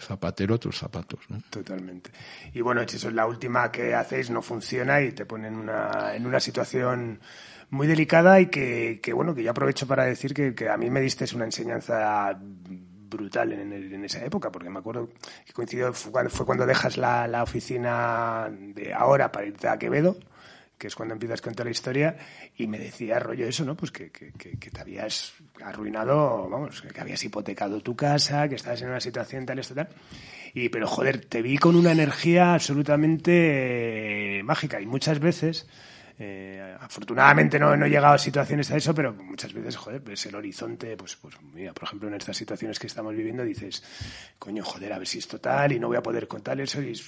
zapatero 0.00 0.56
a 0.56 0.58
tus 0.58 0.76
zapatos, 0.76 1.20
¿no? 1.28 1.40
Totalmente. 1.48 2.10
Y 2.52 2.60
bueno, 2.60 2.80
eso 2.80 3.06
es 3.06 3.14
la 3.14 3.24
última 3.28 3.70
que 3.70 3.94
hacéis, 3.94 4.30
no 4.30 4.42
funciona 4.42 5.00
y 5.00 5.12
te 5.12 5.26
pone 5.26 5.46
en 5.46 5.54
una, 5.54 6.16
en 6.16 6.26
una 6.26 6.40
situación 6.40 7.20
muy 7.70 7.86
delicada 7.86 8.40
y 8.40 8.46
que, 8.46 8.98
que, 9.00 9.12
bueno, 9.12 9.32
que 9.32 9.44
yo 9.44 9.52
aprovecho 9.52 9.86
para 9.86 10.06
decir 10.06 10.34
que, 10.34 10.68
a 10.68 10.76
mí 10.76 10.90
me 10.90 11.00
diste 11.00 11.24
una 11.36 11.44
enseñanza 11.44 12.36
brutal 12.40 13.52
en 13.52 14.04
esa 14.04 14.24
época, 14.24 14.50
porque 14.50 14.70
me 14.70 14.80
acuerdo 14.80 15.08
que 15.46 15.52
coincidió, 15.52 15.92
fue 15.92 16.10
cuando, 16.10 16.30
fue 16.30 16.46
cuando 16.46 16.66
dejas 16.66 16.96
la, 16.96 17.28
la 17.28 17.44
oficina 17.44 18.50
de 18.50 18.92
ahora 18.92 19.30
para 19.30 19.46
irte 19.46 19.68
a 19.68 19.78
Quevedo, 19.78 20.16
que 20.78 20.88
es 20.88 20.94
cuando 20.94 21.14
empiezas 21.14 21.40
con 21.40 21.54
toda 21.54 21.64
la 21.66 21.70
historia, 21.70 22.16
y 22.56 22.66
me 22.66 22.78
decía 22.78 23.18
rollo 23.18 23.46
eso, 23.46 23.64
¿no? 23.64 23.76
Pues 23.76 23.90
que, 23.90 24.10
que, 24.10 24.32
que, 24.32 24.58
que 24.58 24.70
te 24.70 24.80
habías 24.80 25.32
arruinado, 25.62 26.48
vamos, 26.48 26.82
que 26.82 27.00
habías 27.00 27.22
hipotecado 27.24 27.80
tu 27.80 27.94
casa, 27.96 28.48
que 28.48 28.56
estabas 28.56 28.82
en 28.82 28.88
una 28.88 29.00
situación 29.00 29.46
tal, 29.46 29.58
esto, 29.58 29.74
tal. 29.74 29.88
Y, 30.52 30.68
pero 30.68 30.86
joder, 30.86 31.24
te 31.24 31.42
vi 31.42 31.58
con 31.58 31.74
una 31.76 31.92
energía 31.92 32.54
absolutamente 32.54 34.38
eh, 34.38 34.42
mágica 34.42 34.80
y 34.80 34.86
muchas 34.86 35.18
veces, 35.18 35.66
eh, 36.18 36.76
afortunadamente 36.80 37.58
no, 37.58 37.76
no 37.76 37.86
he 37.86 37.90
llegado 37.90 38.14
a 38.14 38.18
situaciones 38.18 38.70
a 38.70 38.76
eso, 38.76 38.94
pero 38.94 39.12
muchas 39.14 39.52
veces, 39.52 39.76
joder, 39.76 40.02
pues 40.02 40.24
el 40.26 40.34
horizonte, 40.36 40.96
pues, 40.96 41.16
pues 41.16 41.34
mira, 41.52 41.72
por 41.72 41.84
ejemplo, 41.84 42.08
en 42.08 42.14
estas 42.14 42.36
situaciones 42.36 42.78
que 42.78 42.86
estamos 42.86 43.14
viviendo 43.16 43.42
dices, 43.42 43.82
coño, 44.38 44.64
joder, 44.64 44.92
a 44.92 44.98
ver 44.98 45.08
si 45.08 45.18
es 45.18 45.26
total 45.28 45.72
y 45.72 45.80
no 45.80 45.88
voy 45.88 45.96
a 45.96 46.02
poder 46.02 46.28
contar 46.28 46.60
eso 46.60 46.80
y 46.82 47.00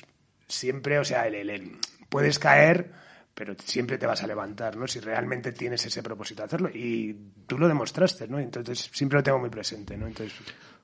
siempre, 0.48 0.98
o 0.98 1.04
sea, 1.04 1.26
el, 1.28 1.34
el- 1.36 1.50
el- 1.50 1.76
puedes 2.08 2.38
caer, 2.38 2.90
pero 3.36 3.54
siempre 3.62 3.98
te 3.98 4.06
vas 4.06 4.22
a 4.22 4.26
levantar, 4.26 4.76
¿no? 4.76 4.86
Si 4.88 4.98
realmente 4.98 5.52
tienes 5.52 5.84
ese 5.84 6.02
propósito 6.02 6.40
de 6.42 6.46
hacerlo. 6.46 6.70
Y 6.72 7.14
tú 7.46 7.58
lo 7.58 7.68
demostraste, 7.68 8.26
¿no? 8.26 8.38
Entonces 8.38 8.88
siempre 8.92 9.18
lo 9.18 9.22
tengo 9.22 9.38
muy 9.38 9.50
presente, 9.50 9.94
¿no? 9.94 10.06
Entonces, 10.06 10.32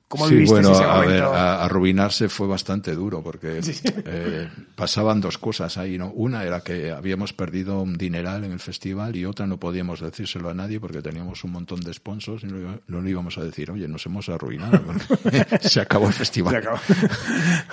¿cómo 0.07 0.27
sí, 0.27 0.35
viviste 0.35 0.53
bueno, 0.53 0.71
ese 0.73 0.83
a 0.83 0.87
momento? 0.93 1.11
ver, 1.11 1.23
a- 1.23 1.63
arruinarse 1.63 2.29
fue 2.29 2.45
bastante 2.45 2.93
duro 2.93 3.23
porque 3.23 3.59
eh, 4.05 4.49
pasaban 4.75 5.19
dos 5.19 5.39
cosas 5.39 5.77
ahí, 5.79 5.97
¿no? 5.97 6.11
Una 6.11 6.43
era 6.43 6.61
que 6.61 6.91
habíamos 6.91 7.33
perdido 7.33 7.81
un 7.81 7.97
dineral 7.97 8.43
en 8.43 8.51
el 8.51 8.59
festival 8.59 9.15
y 9.15 9.25
otra 9.25 9.47
no 9.47 9.57
podíamos 9.59 9.99
decírselo 10.01 10.49
a 10.51 10.53
nadie 10.53 10.79
porque 10.79 11.01
teníamos 11.01 11.43
un 11.43 11.53
montón 11.53 11.79
de 11.79 11.91
sponsors 11.91 12.43
y 12.43 12.47
no, 12.47 12.79
no 12.85 13.01
le 13.01 13.09
íbamos 13.09 13.35
a 13.39 13.43
decir, 13.43 13.71
oye, 13.71 13.87
nos 13.87 14.05
hemos 14.05 14.29
arruinado 14.29 14.79
se 15.61 15.81
acabó 15.81 16.05
el 16.07 16.13
festival. 16.23 16.51
Se 16.53 16.57
acabó. 16.59 16.77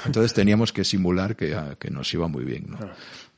Entonces 0.07 0.33
teníamos 0.33 0.73
que 0.73 0.85
simular 0.85 1.37
que, 1.37 1.55
ah, 1.55 1.77
que 1.79 1.91
nos 1.91 2.13
iba 2.15 2.29
muy 2.29 2.45
bien, 2.45 2.65
¿no? 2.71 2.79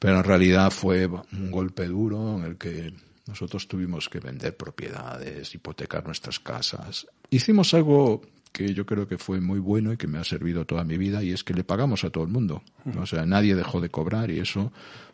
Pero 0.03 0.19
en 0.19 0.25
realidad 0.25 0.71
fue 0.71 1.07
un 1.07 1.51
golpe 1.51 1.87
duro 1.87 2.37
en 2.39 2.45
el 2.45 2.57
que 2.59 2.93
nosotros 3.27 3.69
tuvimos 3.69 4.09
que 4.09 4.19
vender 4.21 4.57
propiedades, 4.57 5.55
hipotecar 5.55 6.05
nuestras 6.05 6.41
casas. 6.41 7.07
Hicimos 7.31 7.73
algo 7.73 8.21
que 8.53 8.75
yo 8.75 8.85
creo 8.85 9.09
que 9.09 9.17
fue 9.17 9.41
muy 9.41 9.61
bueno 9.61 9.93
y 9.93 9.97
que 9.97 10.07
me 10.09 10.19
ha 10.19 10.25
servido 10.25 10.67
toda 10.67 10.85
mi 10.85 10.99
vida 10.99 11.23
y 11.23 11.31
es 11.33 11.43
que 11.45 11.55
le 11.55 11.65
pagamos 11.65 12.05
a 12.05 12.11
todo 12.11 12.25
el 12.25 12.31
mundo. 12.31 12.63
O 12.99 13.07
sea, 13.07 13.25
nadie 13.25 13.55
dejó 13.55 13.81
de 13.81 13.89
cobrar 13.89 14.31
y 14.31 14.41
eso 14.41 14.73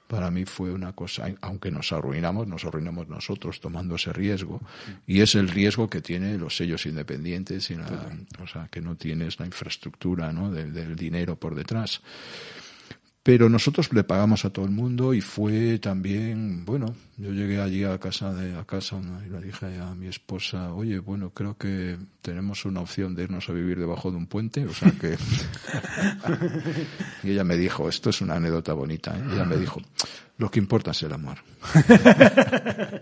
para 0.08 0.30
mí 0.30 0.46
fue 0.46 0.72
una 0.72 0.94
cosa, 0.94 1.26
aunque 1.42 1.70
nos 1.70 1.92
arruinamos, 1.92 2.48
nos 2.48 2.64
arruinamos 2.64 3.08
nosotros 3.08 3.60
tomando 3.60 3.96
ese 3.96 4.10
riesgo. 4.14 4.60
Y 5.06 5.20
es 5.20 5.34
el 5.34 5.48
riesgo 5.48 5.90
que 5.90 6.00
tienen 6.00 6.40
los 6.40 6.56
sellos 6.56 6.86
independientes, 6.86 7.70
y 7.70 7.74
la- 7.74 8.16
o 8.42 8.46
sea, 8.46 8.68
que 8.68 8.80
no 8.80 8.96
tienes 8.96 9.38
la 9.38 9.44
infraestructura 9.44 10.32
¿no? 10.32 10.50
de- 10.50 10.70
del 10.70 10.96
dinero 10.96 11.36
por 11.36 11.54
detrás. 11.54 12.00
Pero 13.28 13.50
nosotros 13.50 13.92
le 13.92 14.04
pagamos 14.04 14.46
a 14.46 14.50
todo 14.50 14.64
el 14.64 14.70
mundo 14.70 15.12
y 15.12 15.20
fue 15.20 15.78
también, 15.80 16.64
bueno, 16.64 16.94
yo 17.18 17.30
llegué 17.30 17.60
allí 17.60 17.84
a 17.84 17.98
casa 17.98 18.32
de 18.32 18.58
a 18.58 18.64
casa 18.64 18.98
y 19.26 19.28
le 19.28 19.42
dije 19.42 19.66
a 19.82 19.94
mi 19.94 20.06
esposa, 20.06 20.72
oye, 20.72 20.98
bueno, 20.98 21.28
creo 21.34 21.54
que 21.58 21.98
tenemos 22.22 22.64
una 22.64 22.80
opción 22.80 23.14
de 23.14 23.24
irnos 23.24 23.50
a 23.50 23.52
vivir 23.52 23.78
debajo 23.78 24.10
de 24.10 24.16
un 24.16 24.28
puente, 24.28 24.64
o 24.64 24.72
sea 24.72 24.90
que 24.92 25.18
y 27.22 27.32
ella 27.32 27.44
me 27.44 27.58
dijo, 27.58 27.86
esto 27.90 28.08
es 28.08 28.22
una 28.22 28.36
anécdota 28.36 28.72
bonita, 28.72 29.14
¿eh? 29.14 29.22
ella 29.30 29.44
me 29.44 29.58
dijo, 29.58 29.82
lo 30.38 30.50
que 30.50 30.60
importa 30.60 30.92
es 30.92 31.02
el 31.02 31.12
amor. 31.12 31.36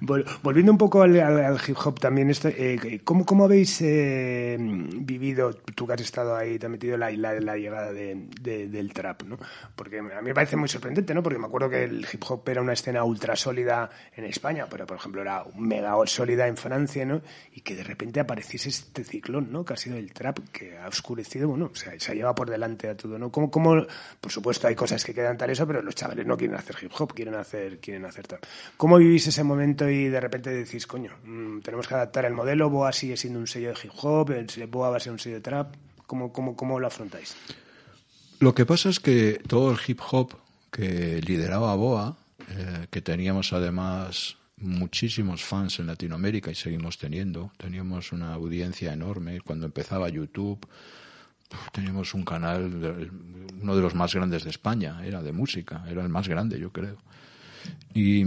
Volviendo 0.00 0.72
un 0.72 0.78
poco 0.78 1.02
al, 1.02 1.58
hip 1.66 1.76
hop 1.84 2.00
también, 2.00 2.30
esto, 2.30 2.48
eh, 2.48 3.00
¿cómo, 3.04 3.26
¿cómo, 3.26 3.44
habéis 3.44 3.82
eh, 3.82 4.56
vivido, 4.58 5.52
tú 5.52 5.86
que 5.86 5.92
has 5.92 6.00
estado 6.00 6.34
ahí, 6.34 6.58
te 6.58 6.66
has 6.66 6.72
metido 6.72 6.96
la, 6.96 7.10
la, 7.10 7.38
la 7.38 7.56
llegada 7.56 7.92
de, 7.92 8.16
del 8.40 8.92
trap, 8.94 9.24
¿no? 9.24 9.38
Porque 9.76 9.98
a 9.98 10.02
mí 10.02 10.08
me 10.22 10.34
parece 10.34 10.56
muy 10.56 10.70
sorprendente, 10.70 11.12
¿no? 11.12 11.22
Porque 11.22 11.38
me 11.38 11.46
acuerdo 11.46 11.68
que 11.68 11.84
el 11.84 12.06
hip 12.10 12.22
hop 12.28 12.48
era 12.48 12.62
una 12.62 12.72
escena 12.72 13.04
ultra 13.04 13.36
sólida 13.36 13.90
en 14.16 14.24
España, 14.24 14.66
pero 14.70 14.86
por 14.86 14.96
ejemplo 14.96 15.20
era 15.20 15.44
mega 15.56 15.94
sólida 16.06 16.46
en 16.46 16.56
Francia, 16.56 17.04
¿no? 17.04 17.20
Y 17.52 17.60
que 17.60 17.74
de 17.74 17.84
repente 17.84 18.20
apareciese 18.20 18.70
este 18.70 19.04
ciclón, 19.04 19.52
¿no? 19.52 19.66
Que 19.66 19.74
ha 19.74 19.76
sido 19.76 19.98
el 19.98 20.14
trap, 20.14 20.38
que 20.50 20.78
ha 20.78 20.88
oscurecido, 20.88 21.48
bueno, 21.48 21.70
o 21.72 21.76
sea, 21.76 21.92
se 21.98 22.12
ha 22.12 22.14
llevado 22.14 22.34
por 22.34 22.48
delante 22.48 22.88
a 22.88 22.96
todo, 22.96 23.18
¿no? 23.18 23.30
¿Cómo, 23.30 23.50
cómo, 23.50 23.84
por 24.18 24.32
supuesto 24.32 24.66
hay 24.66 24.74
cosas 24.74 25.04
que 25.04 25.12
quedan 25.12 25.36
tal 25.36 25.50
eso, 25.50 25.66
pero 25.66 25.82
los 25.82 25.94
chavales 25.94 26.24
no 26.24 26.38
quieren 26.38 26.56
hacer 26.56 26.76
hip 26.80 26.92
hop, 26.98 27.12
quieren 27.12 27.34
hacer, 27.34 27.80
quieren 27.80 28.06
hacer 28.06 28.26
trap. 28.26 28.44
¿Cómo 28.78 28.96
vivís 28.96 29.26
ese 29.26 29.44
momento 29.44 29.89
y 29.90 30.08
de 30.08 30.20
repente 30.20 30.50
decís, 30.50 30.86
coño, 30.86 31.12
mm, 31.24 31.60
tenemos 31.60 31.86
que 31.86 31.94
adaptar 31.94 32.24
el 32.24 32.34
modelo, 32.34 32.70
Boa 32.70 32.92
sigue 32.92 33.16
siendo 33.16 33.38
un 33.38 33.46
sello 33.46 33.68
de 33.68 33.76
hip 33.82 33.92
hop, 34.02 34.30
el 34.30 34.66
Boa 34.66 34.90
va 34.90 34.96
a 34.96 35.00
ser 35.00 35.12
un 35.12 35.18
sello 35.18 35.36
de 35.36 35.42
trap? 35.42 35.74
¿Cómo, 36.06 36.32
cómo, 36.32 36.56
cómo 36.56 36.80
lo 36.80 36.86
afrontáis? 36.86 37.36
Lo 38.40 38.54
que 38.54 38.64
pasa 38.64 38.88
es 38.88 39.00
que 39.00 39.40
todo 39.46 39.70
el 39.70 39.78
hip 39.86 40.00
hop 40.10 40.34
que 40.70 41.20
lideraba 41.20 41.74
Boa, 41.74 42.16
eh, 42.48 42.86
que 42.90 43.02
teníamos 43.02 43.52
además 43.52 44.36
muchísimos 44.56 45.42
fans 45.42 45.78
en 45.78 45.86
Latinoamérica 45.86 46.50
y 46.50 46.54
seguimos 46.54 46.98
teniendo, 46.98 47.52
teníamos 47.56 48.12
una 48.12 48.34
audiencia 48.34 48.92
enorme. 48.92 49.40
Cuando 49.40 49.66
empezaba 49.66 50.08
YouTube, 50.08 50.66
teníamos 51.72 52.14
un 52.14 52.24
canal, 52.24 53.10
uno 53.60 53.76
de 53.76 53.82
los 53.82 53.94
más 53.94 54.14
grandes 54.14 54.44
de 54.44 54.50
España, 54.50 55.04
era 55.04 55.22
de 55.22 55.32
música, 55.32 55.84
era 55.88 56.02
el 56.02 56.08
más 56.08 56.28
grande, 56.28 56.58
yo 56.58 56.72
creo. 56.72 56.98
Y, 57.94 58.24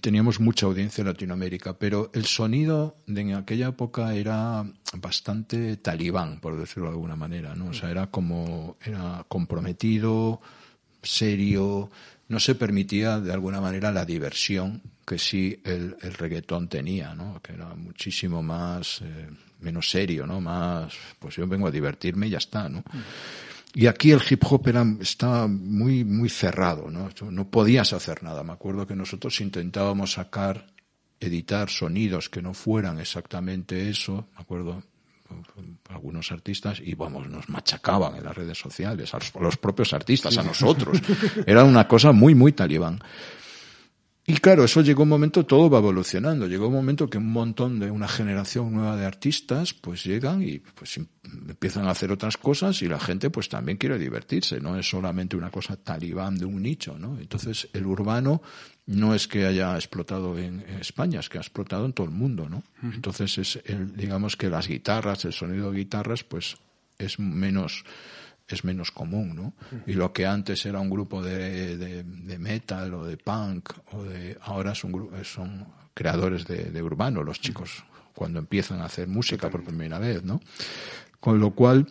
teníamos 0.00 0.40
mucha 0.40 0.66
audiencia 0.66 1.02
en 1.02 1.08
Latinoamérica, 1.08 1.78
pero 1.78 2.10
el 2.14 2.26
sonido 2.26 2.96
de 3.06 3.20
en 3.20 3.34
aquella 3.34 3.68
época 3.68 4.14
era 4.14 4.64
bastante 4.94 5.76
talibán, 5.76 6.40
por 6.40 6.58
decirlo 6.58 6.84
de 6.88 6.94
alguna 6.94 7.16
manera, 7.16 7.54
¿no? 7.54 7.68
O 7.68 7.72
sea, 7.72 7.90
era 7.90 8.08
como, 8.08 8.76
era 8.84 9.24
comprometido, 9.28 10.40
serio, 11.02 11.90
no 12.28 12.40
se 12.40 12.54
permitía 12.54 13.20
de 13.20 13.32
alguna 13.32 13.60
manera 13.60 13.92
la 13.92 14.04
diversión 14.04 14.82
que 15.06 15.18
sí 15.18 15.60
el, 15.64 15.96
el 16.00 16.14
reggaetón 16.14 16.68
tenía, 16.68 17.14
¿no? 17.14 17.40
Que 17.42 17.52
era 17.52 17.74
muchísimo 17.74 18.42
más, 18.42 19.02
eh, 19.02 19.28
menos 19.60 19.90
serio, 19.90 20.26
¿no? 20.26 20.40
Más, 20.40 20.94
pues 21.18 21.36
yo 21.36 21.46
vengo 21.46 21.68
a 21.68 21.70
divertirme 21.70 22.26
y 22.26 22.30
ya 22.30 22.38
está, 22.38 22.68
¿no? 22.68 22.82
Y 23.74 23.86
aquí 23.88 24.12
el 24.12 24.22
hip 24.28 24.42
hop 24.48 24.68
era, 24.68 24.86
estaba 25.00 25.48
muy, 25.48 26.04
muy 26.04 26.28
cerrado, 26.28 26.90
¿no? 26.90 27.10
No 27.30 27.50
podías 27.50 27.92
hacer 27.92 28.22
nada. 28.22 28.44
Me 28.44 28.52
acuerdo 28.52 28.86
que 28.86 28.94
nosotros 28.94 29.40
intentábamos 29.40 30.12
sacar, 30.12 30.68
editar 31.18 31.68
sonidos 31.68 32.28
que 32.28 32.40
no 32.40 32.54
fueran 32.54 33.00
exactamente 33.00 33.88
eso. 33.90 34.28
Me 34.36 34.42
acuerdo, 34.42 34.82
algunos 35.88 36.30
artistas 36.30 36.80
y 36.80 36.94
vamos, 36.94 37.28
nos 37.28 37.48
machacaban 37.48 38.16
en 38.16 38.24
las 38.24 38.36
redes 38.36 38.58
sociales, 38.58 39.12
a 39.14 39.18
los, 39.40 39.56
propios 39.56 39.92
artistas, 39.92 40.38
a 40.38 40.42
nosotros. 40.42 41.00
Era 41.46 41.64
una 41.64 41.88
cosa 41.88 42.12
muy, 42.12 42.34
muy 42.34 42.52
talibán. 42.52 43.02
Y 44.26 44.36
claro, 44.38 44.64
eso 44.64 44.80
llegó 44.80 45.02
un 45.02 45.10
momento, 45.10 45.44
todo 45.44 45.68
va 45.68 45.78
evolucionando. 45.78 46.46
Llegó 46.46 46.68
un 46.68 46.72
momento 46.72 47.10
que 47.10 47.18
un 47.18 47.30
montón 47.30 47.78
de 47.78 47.90
una 47.90 48.08
generación 48.08 48.72
nueva 48.72 48.96
de 48.96 49.04
artistas, 49.04 49.74
pues 49.74 50.02
llegan 50.04 50.42
y 50.42 50.60
pues 50.60 50.96
em, 50.96 51.06
empiezan 51.46 51.86
a 51.86 51.90
hacer 51.90 52.10
otras 52.10 52.38
cosas 52.38 52.80
y 52.80 52.88
la 52.88 52.98
gente 52.98 53.28
pues 53.28 53.50
también 53.50 53.76
quiere 53.76 53.98
divertirse. 53.98 54.60
No 54.60 54.78
es 54.78 54.88
solamente 54.88 55.36
una 55.36 55.50
cosa 55.50 55.76
talibán 55.76 56.38
de 56.38 56.46
un 56.46 56.62
nicho, 56.62 56.98
¿no? 56.98 57.18
Entonces 57.20 57.68
el 57.74 57.84
urbano 57.84 58.40
no 58.86 59.14
es 59.14 59.28
que 59.28 59.44
haya 59.44 59.74
explotado 59.76 60.38
en, 60.38 60.60
España, 60.80 61.20
es 61.20 61.28
que 61.28 61.36
ha 61.36 61.42
explotado 61.42 61.84
en 61.84 61.92
todo 61.92 62.06
el 62.06 62.12
mundo, 62.12 62.48
¿no? 62.48 62.62
Entonces 62.82 63.36
es 63.36 63.60
el, 63.66 63.94
digamos 63.94 64.36
que 64.36 64.48
las 64.48 64.68
guitarras, 64.68 65.26
el 65.26 65.34
sonido 65.34 65.70
de 65.70 65.78
guitarras, 65.78 66.24
pues 66.24 66.56
es 66.98 67.18
menos 67.18 67.84
es 68.48 68.64
menos 68.64 68.90
común, 68.90 69.34
¿no? 69.34 69.54
Y 69.86 69.94
lo 69.94 70.12
que 70.12 70.26
antes 70.26 70.64
era 70.66 70.80
un 70.80 70.90
grupo 70.90 71.22
de, 71.22 71.76
de, 71.76 72.38
metal 72.38 72.94
o 72.94 73.04
de 73.04 73.16
punk, 73.16 73.70
o 73.92 74.02
de, 74.04 74.36
ahora 74.42 74.74
son, 74.74 75.10
son 75.24 75.66
creadores 75.94 76.46
de, 76.46 76.64
de 76.70 76.82
urbano, 76.82 77.22
los 77.22 77.40
chicos, 77.40 77.84
cuando 78.14 78.38
empiezan 78.38 78.80
a 78.80 78.86
hacer 78.86 79.08
música 79.08 79.50
por 79.50 79.64
primera 79.64 79.98
vez, 79.98 80.22
¿no? 80.24 80.40
Con 81.20 81.40
lo 81.40 81.52
cual 81.52 81.86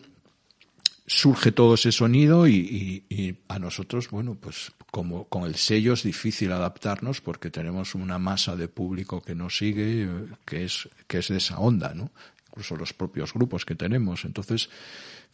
surge 1.06 1.52
todo 1.52 1.74
ese 1.74 1.92
sonido 1.92 2.46
y, 2.46 3.04
y, 3.08 3.36
a 3.48 3.58
nosotros, 3.58 4.08
bueno, 4.10 4.36
pues 4.40 4.72
como 4.90 5.24
con 5.24 5.44
el 5.44 5.56
sello 5.56 5.92
es 5.92 6.02
difícil 6.02 6.52
adaptarnos 6.52 7.20
porque 7.20 7.50
tenemos 7.50 7.94
una 7.94 8.18
masa 8.18 8.56
de 8.56 8.68
público 8.68 9.20
que 9.20 9.34
nos 9.34 9.56
sigue, 9.56 10.08
que 10.44 10.64
es, 10.64 10.88
que 11.06 11.18
es 11.18 11.28
de 11.28 11.38
esa 11.38 11.58
onda, 11.58 11.92
¿no? 11.94 12.10
Incluso 12.48 12.76
los 12.76 12.92
propios 12.92 13.34
grupos 13.34 13.64
que 13.64 13.74
tenemos. 13.74 14.24
Entonces, 14.24 14.70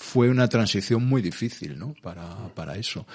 fue 0.01 0.31
una 0.31 0.49
transición 0.49 1.07
muy 1.07 1.21
difícil, 1.21 1.79
¿no? 1.79 1.95
Para, 2.03 2.49
para 2.55 2.77
eso. 2.77 3.07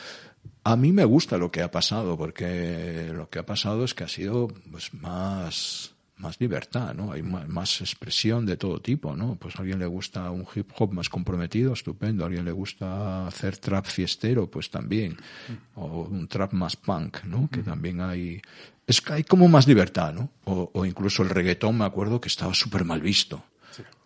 A 0.64 0.76
mí 0.76 0.92
me 0.92 1.04
gusta 1.04 1.38
lo 1.38 1.52
que 1.52 1.64
ha 1.64 1.72
pasado, 1.72 2.16
porque 2.16 3.12
lo 3.12 3.28
que 3.28 3.40
ha 3.40 3.46
pasado 3.46 3.84
es 3.84 3.96
que 3.96 4.04
ha 4.04 4.08
sido 4.08 4.48
pues, 4.70 4.94
más, 4.94 5.96
más 6.18 6.40
libertad, 6.40 6.94
¿no? 6.94 7.12
Hay 7.12 7.24
más, 7.24 7.82
expresión 7.82 8.46
de 8.46 8.56
todo 8.56 8.80
tipo, 8.80 9.16
¿no? 9.16 9.36
Pues 9.36 9.56
a 9.56 9.60
alguien 9.60 9.80
le 9.80 9.88
gusta 9.88 10.30
un 10.30 10.46
hip 10.54 10.70
hop 10.78 10.94
más 10.94 11.10
comprometido, 11.10 11.74
estupendo. 11.74 12.24
A 12.24 12.28
alguien 12.28 12.46
le 12.46 12.52
gusta 12.52 13.26
hacer 13.26 13.58
trap 13.58 13.88
fiestero, 13.88 14.50
pues 14.50 14.70
también. 14.70 15.18
O 15.74 16.04
un 16.04 16.28
trap 16.28 16.54
más 16.54 16.76
punk, 16.76 17.24
¿no? 17.24 17.50
Que 17.52 17.64
también 17.64 18.00
hay... 18.00 18.40
Es 18.86 19.02
que 19.02 19.14
hay 19.14 19.24
como 19.24 19.48
más 19.48 19.68
libertad, 19.68 20.14
¿no? 20.14 20.30
O, 20.44 20.70
o 20.72 20.86
incluso 20.86 21.24
el 21.24 21.30
reggaetón, 21.30 21.80
me 21.80 21.86
acuerdo 21.86 22.22
que 22.22 22.28
estaba 22.28 22.54
súper 22.54 22.86
mal 22.86 23.02
visto. 23.02 23.44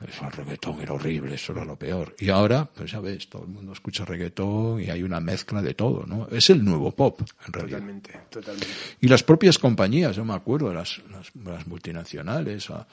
Eso, 0.07 0.25
el 0.25 0.31
reggaetón 0.31 0.81
era 0.81 0.93
horrible, 0.93 1.35
eso 1.35 1.51
era 1.51 1.65
lo 1.65 1.75
peor. 1.77 2.15
Y 2.19 2.29
ahora, 2.29 2.65
pues 2.65 2.91
ya 2.91 2.99
ves, 2.99 3.27
todo 3.27 3.43
el 3.43 3.49
mundo 3.49 3.73
escucha 3.73 4.05
reggaetón 4.05 4.81
y 4.81 4.89
hay 4.89 5.03
una 5.03 5.19
mezcla 5.19 5.61
de 5.61 5.73
todo, 5.73 6.05
¿no? 6.05 6.27
Es 6.31 6.49
el 6.49 6.63
nuevo 6.63 6.91
pop, 6.91 7.21
en 7.45 7.53
realidad. 7.53 7.79
Totalmente, 7.79 8.19
totalmente. 8.29 8.67
Y 9.01 9.07
las 9.07 9.23
propias 9.23 9.57
compañías, 9.57 10.15
yo 10.15 10.25
me 10.25 10.33
acuerdo, 10.33 10.73
las, 10.73 11.01
las, 11.43 11.67
multinacionales, 11.67 12.69
a, 12.69 12.87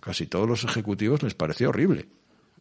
casi 0.00 0.26
todos 0.26 0.48
los 0.48 0.64
ejecutivos 0.64 1.22
les 1.22 1.34
parecía 1.34 1.68
horrible. 1.68 2.06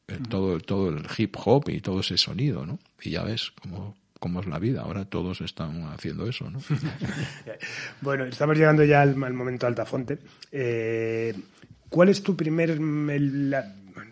Eh, 0.07 0.19
todo, 0.29 0.59
todo 0.59 0.89
el 0.89 1.05
hip 1.17 1.35
hop 1.43 1.69
y 1.69 1.81
todo 1.81 1.99
ese 2.01 2.17
sonido, 2.17 2.65
¿no? 2.65 2.79
Y 3.01 3.11
ya 3.11 3.23
ves 3.23 3.51
cómo, 3.61 3.95
cómo 4.19 4.39
es 4.39 4.47
la 4.47 4.59
vida. 4.59 4.81
Ahora 4.81 5.05
todos 5.05 5.41
están 5.41 5.83
haciendo 5.85 6.27
eso, 6.27 6.49
¿no? 6.49 6.59
bueno, 8.01 8.25
estamos 8.25 8.57
llegando 8.57 8.83
ya 8.83 9.01
al, 9.01 9.21
al 9.23 9.33
momento 9.33 9.67
Altafonte. 9.67 10.19
Eh, 10.51 11.33
¿Cuál 11.89 12.09
es 12.09 12.23
tu 12.23 12.35
primer... 12.35 12.79
me 12.79 13.15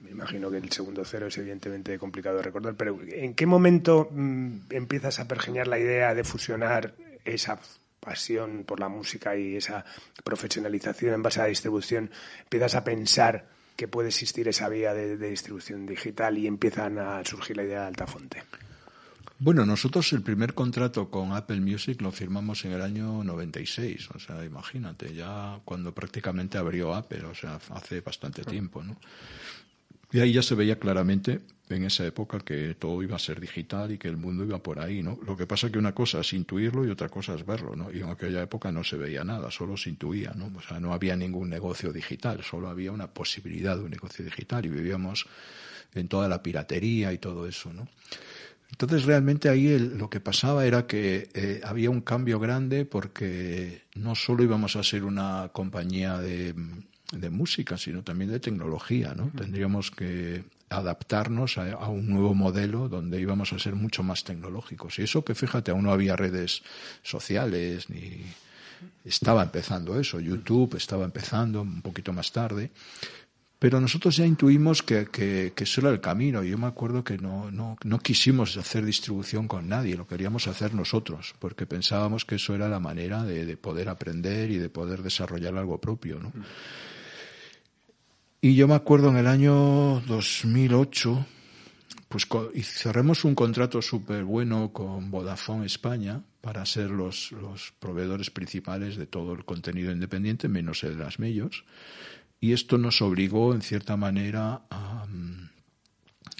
imagino 0.09 0.49
que 0.49 0.57
el 0.57 0.71
segundo 0.71 1.03
cero 1.03 1.27
es 1.27 1.37
evidentemente 1.37 1.97
complicado 1.97 2.37
de 2.37 2.43
recordar, 2.43 2.75
pero 2.75 2.99
¿en 3.07 3.33
qué 3.33 3.45
momento 3.45 4.09
mm, 4.11 4.57
empiezas 4.69 5.19
a 5.19 5.27
pergeñar 5.27 5.67
la 5.67 5.79
idea 5.79 6.13
de 6.13 6.23
fusionar 6.23 6.93
esa 7.25 7.59
pasión 7.99 8.63
por 8.65 8.79
la 8.79 8.89
música 8.89 9.35
y 9.35 9.55
esa 9.55 9.85
profesionalización 10.23 11.13
en 11.13 11.23
base 11.23 11.39
a 11.39 11.43
la 11.43 11.49
distribución? 11.49 12.11
Empiezas 12.43 12.75
a 12.75 12.83
pensar 12.83 13.47
que 13.75 13.87
puede 13.87 14.09
existir 14.09 14.47
esa 14.47 14.69
vía 14.69 14.93
de, 14.93 15.17
de 15.17 15.29
distribución 15.29 15.85
digital 15.85 16.37
y 16.37 16.47
empiezan 16.47 16.99
a 16.99 17.23
surgir 17.25 17.57
la 17.57 17.63
idea 17.63 17.81
de 17.81 17.87
Altafonte. 17.87 18.43
Bueno, 19.39 19.65
nosotros 19.65 20.13
el 20.13 20.21
primer 20.21 20.53
contrato 20.53 21.09
con 21.09 21.33
Apple 21.33 21.59
Music 21.59 22.01
lo 22.01 22.11
firmamos 22.11 22.63
en 22.65 22.73
el 22.73 22.81
año 22.81 23.23
96, 23.23 24.11
o 24.11 24.19
sea, 24.19 24.45
imagínate, 24.45 25.13
ya 25.13 25.59
cuando 25.65 25.93
prácticamente 25.93 26.57
abrió 26.57 26.93
Apple, 26.93 27.25
o 27.25 27.35
sea, 27.35 27.59
hace 27.71 28.01
bastante 28.01 28.43
tiempo, 28.43 28.83
¿no? 28.83 28.95
Y 30.13 30.19
ahí 30.19 30.31
ya 30.31 30.43
se 30.43 30.53
veía 30.53 30.77
claramente 30.77 31.41
en 31.69 31.83
esa 31.83 32.05
época 32.05 32.39
que 32.39 32.75
todo 32.75 33.01
iba 33.01 33.15
a 33.15 33.19
ser 33.19 33.41
digital 33.41 33.91
y 33.91 33.97
que 33.97 34.07
el 34.07 34.15
mundo 34.15 34.43
iba 34.45 34.61
por 34.61 34.79
ahí, 34.79 35.01
¿no? 35.01 35.17
Lo 35.25 35.35
que 35.35 35.47
pasa 35.47 35.67
es 35.67 35.73
que 35.73 35.79
una 35.79 35.95
cosa 35.95 36.19
es 36.19 36.33
intuirlo 36.33 36.85
y 36.85 36.91
otra 36.91 37.09
cosa 37.09 37.33
es 37.33 37.43
verlo, 37.45 37.75
¿no? 37.75 37.91
Y 37.91 38.01
en 38.01 38.09
aquella 38.09 38.43
época 38.43 38.71
no 38.71 38.83
se 38.83 38.95
veía 38.95 39.23
nada, 39.23 39.49
solo 39.49 39.75
se 39.75 39.89
intuía, 39.89 40.31
¿no? 40.35 40.51
O 40.55 40.61
sea, 40.61 40.79
no 40.79 40.93
había 40.93 41.15
ningún 41.15 41.49
negocio 41.49 41.91
digital, 41.91 42.43
solo 42.43 42.69
había 42.69 42.91
una 42.91 43.07
posibilidad 43.07 43.75
de 43.75 43.83
un 43.83 43.91
negocio 43.91 44.23
digital 44.23 44.65
y 44.65 44.69
vivíamos 44.69 45.25
en 45.95 46.07
toda 46.07 46.27
la 46.27 46.43
piratería 46.43 47.11
y 47.11 47.17
todo 47.17 47.47
eso, 47.47 47.73
¿no? 47.73 47.87
Entonces 48.73 49.03
realmente 49.03 49.49
ahí 49.49 49.77
lo 49.77 50.09
que 50.09 50.19
pasaba 50.19 50.65
era 50.65 50.87
que 50.87 51.29
eh, 51.35 51.61
había 51.63 51.91
un 51.91 52.01
cambio 52.01 52.39
grande 52.39 52.85
porque 52.85 53.83
no 53.93 54.15
solo 54.15 54.43
íbamos 54.43 54.75
a 54.75 54.81
ser 54.81 55.03
una 55.03 55.51
compañía 55.53 56.17
de, 56.17 56.55
de 57.11 57.29
música, 57.29 57.77
sino 57.77 58.01
también 58.01 58.31
de 58.31 58.39
tecnología, 58.39 59.13
¿no? 59.13 59.31
Tendríamos 59.37 59.91
que 59.91 60.43
adaptarnos 60.69 61.59
a, 61.59 61.87
un 61.87 62.09
nuevo 62.09 62.33
modelo 62.33 62.89
donde 62.89 63.21
íbamos 63.21 63.53
a 63.53 63.59
ser 63.59 63.75
mucho 63.75 64.01
más 64.01 64.23
tecnológicos. 64.23 64.97
Y 64.97 65.03
eso 65.03 65.23
que 65.23 65.35
fíjate, 65.35 65.69
aún 65.69 65.83
no 65.83 65.91
había 65.91 66.15
redes 66.15 66.63
sociales 67.03 67.91
ni 67.91 68.23
estaba 69.05 69.43
empezando 69.43 69.99
eso, 69.99 70.19
YouTube 70.19 70.75
estaba 70.77 71.05
empezando 71.05 71.61
un 71.61 71.83
poquito 71.83 72.11
más 72.11 72.31
tarde. 72.31 72.71
Pero 73.63 73.79
nosotros 73.79 74.17
ya 74.17 74.25
intuimos 74.25 74.83
que, 74.83 75.05
que, 75.05 75.53
eso 75.55 75.79
era 75.79 75.89
el 75.89 76.01
camino. 76.01 76.43
Yo 76.43 76.57
me 76.57 76.67
acuerdo 76.67 77.01
que 77.01 77.17
no, 77.17 77.49
no, 77.49 77.77
no, 77.85 77.99
quisimos 77.99 78.57
hacer 78.57 78.83
distribución 78.83 79.47
con 79.47 79.69
nadie, 79.69 79.95
lo 79.95 80.05
queríamos 80.05 80.49
hacer 80.49 80.73
nosotros, 80.73 81.33
porque 81.39 81.65
pensábamos 81.65 82.25
que 82.25 82.35
eso 82.35 82.53
era 82.53 82.67
la 82.67 82.81
manera 82.81 83.23
de, 83.23 83.45
de 83.45 83.55
poder 83.55 83.87
aprender 83.87 84.51
y 84.51 84.57
de 84.57 84.67
poder 84.67 85.01
desarrollar 85.01 85.55
algo 85.55 85.79
propio. 85.79 86.19
¿no? 86.19 86.33
Y 88.41 88.55
yo 88.55 88.67
me 88.67 88.75
acuerdo 88.75 89.07
en 89.07 89.15
el 89.15 89.27
año 89.27 90.01
2008, 90.07 91.25
pues 92.09 92.27
cerremos 92.63 93.23
un 93.23 93.33
contrato 93.33 93.81
súper 93.81 94.25
bueno 94.25 94.73
con 94.73 95.09
Vodafone 95.09 95.67
España 95.67 96.21
para 96.41 96.65
ser 96.65 96.89
los, 96.89 97.31
los 97.31 97.73
proveedores 97.79 98.29
principales 98.29 98.97
de 98.97 99.07
todo 99.07 99.31
el 99.31 99.45
contenido 99.45 99.93
independiente, 99.93 100.49
menos 100.49 100.83
el 100.83 100.97
de 100.97 101.03
las 101.05 101.17
medios. 101.17 101.63
Y 102.43 102.51
esto 102.51 102.77
nos 102.77 103.01
obligó, 103.01 103.53
en 103.53 103.61
cierta 103.61 103.95
manera, 103.95 104.63
a, 104.69 105.05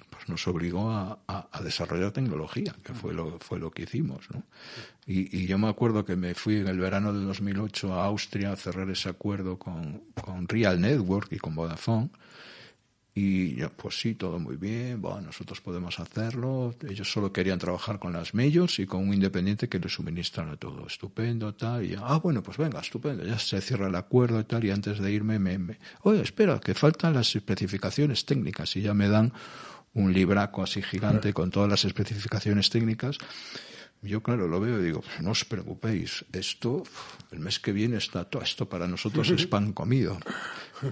pues 0.10 0.28
nos 0.28 0.46
obligó 0.50 0.92
a, 0.92 1.18
desarrollar 1.63 2.12
tecnología, 2.12 2.76
que 2.84 2.94
fue 2.94 3.13
lo, 3.13 3.39
fue 3.39 3.58
lo 3.58 3.72
que 3.72 3.84
hicimos. 3.84 4.28
Y, 5.06 5.48
yo 5.48 5.58
me 5.58 5.70
acuerdo 5.70 6.04
que 6.04 6.18
me 6.18 6.36
fui 6.36 6.58
en 6.58 6.68
el 6.68 6.78
verano 6.78 7.13
de 7.13 7.24
2008 7.24 7.94
a 7.94 8.04
Austria 8.04 8.52
a 8.52 8.58
cerrar 8.58 8.89
ese 8.89 9.08
acuerdo 9.08 9.58
con, 9.58 10.04
con 10.22 10.46
Real 10.50 10.82
Network 10.82 11.32
y 11.32 11.38
con 11.38 11.56
Vodafone 11.56 12.10
y 13.15 13.56
yo, 13.56 13.69
pues 13.69 13.99
sí, 13.99 14.15
todo 14.15 14.39
muy 14.39 14.56
bien, 14.56 14.99
bueno, 14.99 15.21
nosotros 15.21 15.62
podemos 15.62 15.99
hacerlo. 15.99 16.73
Ellos 16.89 17.12
solo 17.12 17.32
querían 17.32 17.60
trabajar 17.60 17.99
con 17.99 18.12
las 18.12 18.34
majors 18.34 18.80
y 18.80 18.88
con 18.88 19.08
un 19.08 19.13
independiente 19.13 19.69
que 19.69 19.78
les 19.78 19.93
suministrara 19.93 20.58
todo. 20.58 20.88
Estupendo, 20.88 21.54
tal. 21.54 21.86
Y 21.86 21.95
ah, 21.95 22.17
bueno, 22.17 22.41
pues 22.41 22.58
venga, 22.58 22.80
estupendo. 22.80 23.23
Ya 23.23 23.38
se 23.38 23.62
cierra 23.62 23.88
el 23.88 23.95
acuerdo 23.95 24.39
y 24.39 24.45
tal. 24.45 24.65
Y 24.65 24.71
antes 24.71 24.97
de 24.97 25.12
irme, 25.12 25.38
me, 25.38 25.60
me 25.60 25.78
oye, 26.02 26.21
espera, 26.21 26.60
que 26.60 26.73
faltan 26.73 27.13
las 27.13 27.36
especificaciones 27.36 28.26
técnicas. 28.26 28.76
Y 28.78 28.82
ya 28.82 28.95
me 28.95 29.08
dan 29.08 29.32
un 29.93 30.12
libraco 30.12 30.63
así 30.63 30.82
gigante 30.82 31.34
con 31.34 31.52
todas 31.52 31.69
las 31.69 31.86
especificaciones 31.86 32.71
técnicas. 32.71 33.19
Yo, 34.04 34.21
claro, 34.21 34.47
lo 34.47 34.60
veo 34.60 34.82
y 34.82 34.84
digo, 34.84 35.02
no 35.21 35.32
os 35.32 35.45
preocupéis, 35.45 36.26
esto, 36.34 36.84
el 37.32 37.39
mes 37.39 37.60
que 37.60 37.71
viene 37.71 37.97
está 37.97 38.26
todo, 38.26 38.43
esto 38.43 38.67
para 38.67 38.86
nosotros 38.86 39.30
es 39.30 39.47
pan 39.54 39.71
comido. 39.71 40.17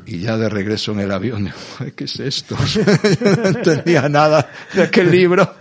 Y 0.06 0.20
ya 0.20 0.38
de 0.38 0.50
regreso 0.50 0.92
en 0.92 1.02
el 1.02 1.12
avión, 1.12 1.52
¿qué 1.96 2.04
es 2.06 2.20
esto? 2.20 2.56
no 3.22 3.46
entendía 3.48 4.08
nada 4.10 4.50
de 4.74 4.84
aquel 4.84 5.12
libro. 5.12 5.56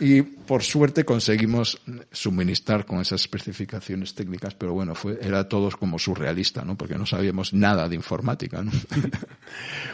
Y 0.00 0.22
por 0.50 0.64
suerte 0.64 1.04
conseguimos 1.04 1.80
suministrar 2.10 2.84
con 2.84 3.00
esas 3.00 3.20
especificaciones 3.20 4.16
técnicas, 4.16 4.52
pero 4.56 4.72
bueno, 4.72 4.96
fue, 4.96 5.16
era 5.22 5.48
todos 5.48 5.76
como 5.76 5.96
surrealista, 5.96 6.64
¿no? 6.64 6.76
Porque 6.76 6.98
no 6.98 7.06
sabíamos 7.06 7.54
nada 7.54 7.88
de 7.88 7.94
informática, 7.94 8.60
¿no? 8.60 8.72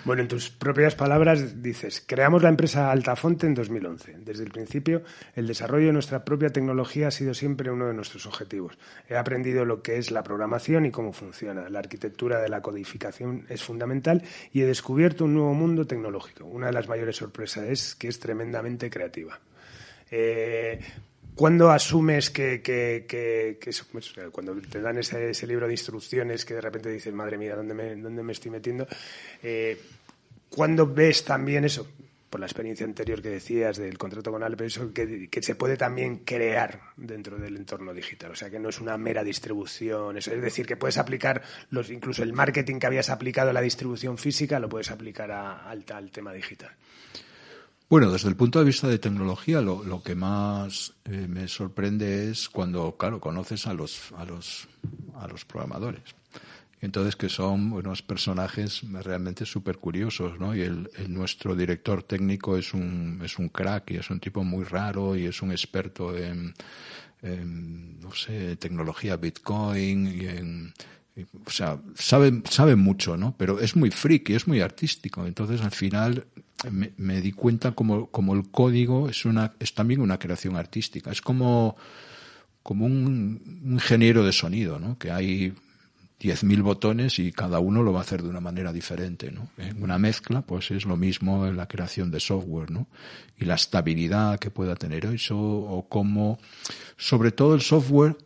bueno, 0.06 0.22
en 0.22 0.28
tus 0.28 0.48
propias 0.48 0.94
palabras 0.94 1.62
dices, 1.62 2.02
creamos 2.06 2.42
la 2.42 2.48
empresa 2.48 2.90
Altafonte 2.90 3.46
en 3.46 3.52
2011. 3.52 4.16
Desde 4.24 4.44
el 4.44 4.50
principio, 4.50 5.02
el 5.34 5.46
desarrollo 5.46 5.88
de 5.88 5.92
nuestra 5.92 6.24
propia 6.24 6.48
tecnología 6.48 7.08
ha 7.08 7.10
sido 7.10 7.34
siempre 7.34 7.70
uno 7.70 7.88
de 7.88 7.92
nuestros 7.92 8.24
objetivos. 8.24 8.78
He 9.10 9.16
aprendido 9.18 9.66
lo 9.66 9.82
que 9.82 9.98
es 9.98 10.10
la 10.10 10.22
programación 10.22 10.86
y 10.86 10.90
cómo 10.90 11.12
funciona. 11.12 11.68
La 11.68 11.80
arquitectura 11.80 12.40
de 12.40 12.48
la 12.48 12.62
codificación 12.62 13.44
es 13.50 13.62
fundamental 13.66 14.22
y 14.52 14.62
he 14.62 14.66
descubierto 14.66 15.24
un 15.24 15.34
nuevo 15.34 15.54
mundo 15.54 15.86
tecnológico. 15.86 16.44
Una 16.46 16.68
de 16.68 16.72
las 16.72 16.88
mayores 16.88 17.16
sorpresas 17.16 17.64
es 17.64 17.94
que 17.94 18.08
es 18.08 18.18
tremendamente 18.18 18.88
creativa. 18.88 19.38
Eh, 20.10 20.80
¿Cuándo 21.34 21.70
asumes 21.70 22.30
que, 22.30 23.06
pues, 23.92 24.14
cuando 24.32 24.54
te 24.54 24.80
dan 24.80 24.96
ese, 24.96 25.46
libro 25.46 25.66
de 25.66 25.74
instrucciones 25.74 26.46
que 26.46 26.54
de 26.54 26.62
repente 26.62 26.90
dices, 26.90 27.12
madre 27.12 27.36
mía, 27.36 27.54
¿dónde 27.54 27.74
me, 27.74 27.94
dónde 27.94 28.22
me 28.22 28.32
estoy 28.32 28.50
metiendo? 28.50 28.86
Eh, 29.42 29.78
¿Cuándo 30.48 30.86
ves 30.86 31.24
también 31.24 31.66
eso? 31.66 31.86
Por 32.30 32.40
la 32.40 32.46
experiencia 32.46 32.84
anterior 32.84 33.22
que 33.22 33.30
decías 33.30 33.76
del 33.76 33.98
contrato 33.98 34.32
con 34.32 34.42
Alpe, 34.42 34.66
que, 34.92 35.28
que, 35.30 35.42
se 35.42 35.54
puede 35.54 35.76
también 35.76 36.18
crear 36.24 36.80
dentro 36.96 37.38
del 37.38 37.56
entorno 37.56 37.94
digital. 37.94 38.32
O 38.32 38.34
sea, 38.34 38.50
que 38.50 38.58
no 38.58 38.68
es 38.68 38.80
una 38.80 38.98
mera 38.98 39.22
distribución. 39.22 40.18
Eso, 40.18 40.32
es 40.32 40.42
decir, 40.42 40.66
que 40.66 40.76
puedes 40.76 40.98
aplicar 40.98 41.42
los, 41.70 41.90
incluso 41.90 42.22
el 42.22 42.32
marketing 42.32 42.78
que 42.78 42.86
habías 42.86 43.10
aplicado 43.10 43.50
a 43.50 43.52
la 43.52 43.60
distribución 43.60 44.18
física, 44.18 44.58
lo 44.58 44.68
puedes 44.68 44.90
aplicar 44.90 45.30
al 45.30 46.10
tema 46.10 46.32
digital. 46.32 46.70
Bueno, 47.88 48.10
desde 48.10 48.28
el 48.28 48.34
punto 48.34 48.58
de 48.58 48.64
vista 48.64 48.88
de 48.88 48.98
tecnología, 48.98 49.60
lo, 49.60 49.84
lo 49.84 50.02
que 50.02 50.16
más 50.16 50.92
eh, 51.04 51.28
me 51.28 51.46
sorprende 51.46 52.30
es 52.30 52.48
cuando, 52.48 52.96
claro, 52.96 53.20
conoces 53.20 53.68
a 53.68 53.74
los, 53.74 54.12
a 54.16 54.24
los, 54.24 54.66
a 55.14 55.28
los 55.28 55.44
programadores. 55.44 56.02
Entonces, 56.80 57.16
que 57.16 57.28
son 57.28 57.72
unos 57.72 58.02
personajes 58.02 58.82
realmente 59.02 59.46
súper 59.46 59.78
curiosos, 59.78 60.38
¿no? 60.38 60.54
Y 60.54 60.60
el, 60.60 60.88
nuestro 61.08 61.56
director 61.56 62.02
técnico 62.02 62.56
es 62.56 62.74
un, 62.74 63.20
es 63.24 63.38
un 63.38 63.48
crack 63.48 63.92
y 63.92 63.96
es 63.96 64.10
un 64.10 64.20
tipo 64.20 64.44
muy 64.44 64.64
raro 64.64 65.16
y 65.16 65.24
es 65.24 65.40
un 65.40 65.52
experto 65.52 66.16
en, 66.16 66.54
en 67.22 67.98
no 68.00 68.12
sé, 68.12 68.56
tecnología 68.56 69.16
Bitcoin 69.16 70.06
y 70.06 70.26
en, 70.26 70.74
o 71.46 71.50
sea, 71.50 71.80
sabe, 71.94 72.42
sabe 72.50 72.76
mucho, 72.76 73.16
¿no? 73.16 73.34
Pero 73.38 73.58
es 73.58 73.74
muy 73.74 73.90
friki, 73.90 74.34
es 74.34 74.46
muy 74.46 74.60
artístico. 74.60 75.26
Entonces, 75.26 75.62
al 75.62 75.70
final, 75.70 76.26
me, 76.70 77.20
di 77.20 77.32
cuenta 77.32 77.72
como, 77.72 78.10
como, 78.10 78.34
el 78.34 78.50
código 78.50 79.08
es, 79.08 79.24
una, 79.24 79.54
es 79.58 79.74
también 79.74 80.00
una 80.00 80.18
creación 80.18 80.56
artística. 80.56 81.10
Es 81.10 81.22
como, 81.22 81.76
como 82.62 82.84
un, 82.84 83.62
ingeniero 83.64 84.24
de 84.24 84.32
sonido, 84.32 84.78
¿no? 84.78 84.98
que 84.98 85.10
hay 85.10 85.54
10.000 86.20 86.62
botones 86.62 87.18
y 87.18 87.30
cada 87.30 87.58
uno 87.58 87.82
lo 87.82 87.92
va 87.92 88.00
a 88.00 88.02
hacer 88.02 88.22
de 88.22 88.28
una 88.28 88.40
manera 88.40 88.72
diferente. 88.72 89.30
¿no? 89.30 89.48
En 89.58 89.82
una 89.82 89.98
mezcla, 89.98 90.42
pues 90.42 90.70
es 90.70 90.86
lo 90.86 90.96
mismo 90.96 91.46
en 91.46 91.56
la 91.56 91.68
creación 91.68 92.10
de 92.10 92.20
software, 92.20 92.70
¿no? 92.70 92.86
Y 93.38 93.44
la 93.44 93.54
estabilidad 93.54 94.38
que 94.38 94.50
pueda 94.50 94.76
tener 94.76 95.04
eso, 95.04 95.36
o 95.38 95.86
cómo, 95.88 96.38
sobre 96.96 97.32
todo 97.32 97.54
el 97.54 97.60
software, 97.60 98.16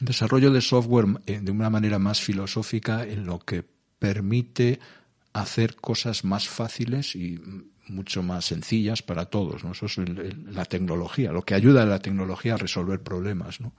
desarrollo 0.00 0.50
de 0.50 0.60
software 0.60 1.06
eh, 1.26 1.40
de 1.42 1.50
una 1.50 1.70
manera 1.70 1.98
más 1.98 2.20
filosófica 2.20 3.04
en 3.04 3.26
lo 3.26 3.38
que 3.40 3.64
permite 3.98 4.80
hacer 5.34 5.76
cosas 5.76 6.24
más 6.24 6.48
fáciles 6.48 7.16
y 7.16 7.40
mucho 7.88 8.22
más 8.22 8.46
sencillas 8.46 9.02
para 9.02 9.26
todos. 9.26 9.64
¿no? 9.64 9.72
Eso 9.72 9.86
es 9.86 9.98
la 9.98 10.64
tecnología, 10.64 11.32
lo 11.32 11.42
que 11.42 11.54
ayuda 11.54 11.82
a 11.82 11.86
la 11.86 11.98
tecnología 11.98 12.54
a 12.54 12.58
resolver 12.58 13.02
problemas. 13.02 13.60
¿no? 13.60 13.72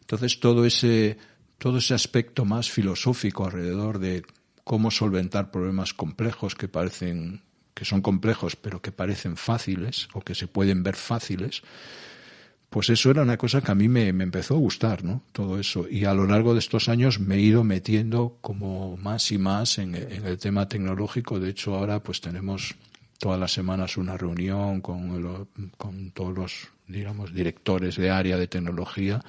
Entonces, 0.00 0.40
todo 0.40 0.64
ese, 0.64 1.18
todo 1.62 1.78
ese 1.78 1.94
aspecto 1.94 2.44
más 2.44 2.72
filosófico 2.72 3.46
alrededor 3.46 4.00
de 4.00 4.24
cómo 4.64 4.90
solventar 4.90 5.52
problemas 5.52 5.94
complejos 5.94 6.56
que 6.56 6.66
parecen 6.66 7.40
que 7.72 7.84
son 7.84 8.02
complejos 8.02 8.56
pero 8.56 8.82
que 8.82 8.90
parecen 8.90 9.36
fáciles 9.36 10.08
o 10.12 10.22
que 10.22 10.34
se 10.34 10.48
pueden 10.48 10.82
ver 10.82 10.96
fáciles, 10.96 11.62
pues 12.68 12.90
eso 12.90 13.12
era 13.12 13.22
una 13.22 13.36
cosa 13.36 13.60
que 13.60 13.70
a 13.70 13.76
mí 13.76 13.86
me, 13.86 14.08
empezó 14.08 14.54
a 14.54 14.58
gustar, 14.58 15.04
¿no? 15.04 15.22
Todo 15.30 15.60
eso. 15.60 15.88
Y 15.88 16.04
a 16.04 16.14
lo 16.14 16.26
largo 16.26 16.52
de 16.52 16.58
estos 16.58 16.88
años 16.88 17.20
me 17.20 17.36
he 17.36 17.40
ido 17.40 17.62
metiendo 17.62 18.38
como 18.40 18.96
más 18.96 19.30
y 19.30 19.38
más 19.38 19.78
en, 19.78 19.94
el 19.94 20.38
tema 20.38 20.66
tecnológico. 20.66 21.38
De 21.38 21.50
hecho, 21.50 21.76
ahora 21.76 22.02
pues 22.02 22.20
tenemos 22.20 22.74
todas 23.20 23.38
las 23.38 23.52
semanas 23.52 23.96
una 23.96 24.16
reunión 24.16 24.80
con, 24.80 25.46
con 25.76 26.10
todos 26.10 26.34
los, 26.34 26.68
digamos, 26.88 27.32
directores 27.32 27.94
de 27.94 28.10
área 28.10 28.36
de 28.36 28.48
tecnología 28.48 29.22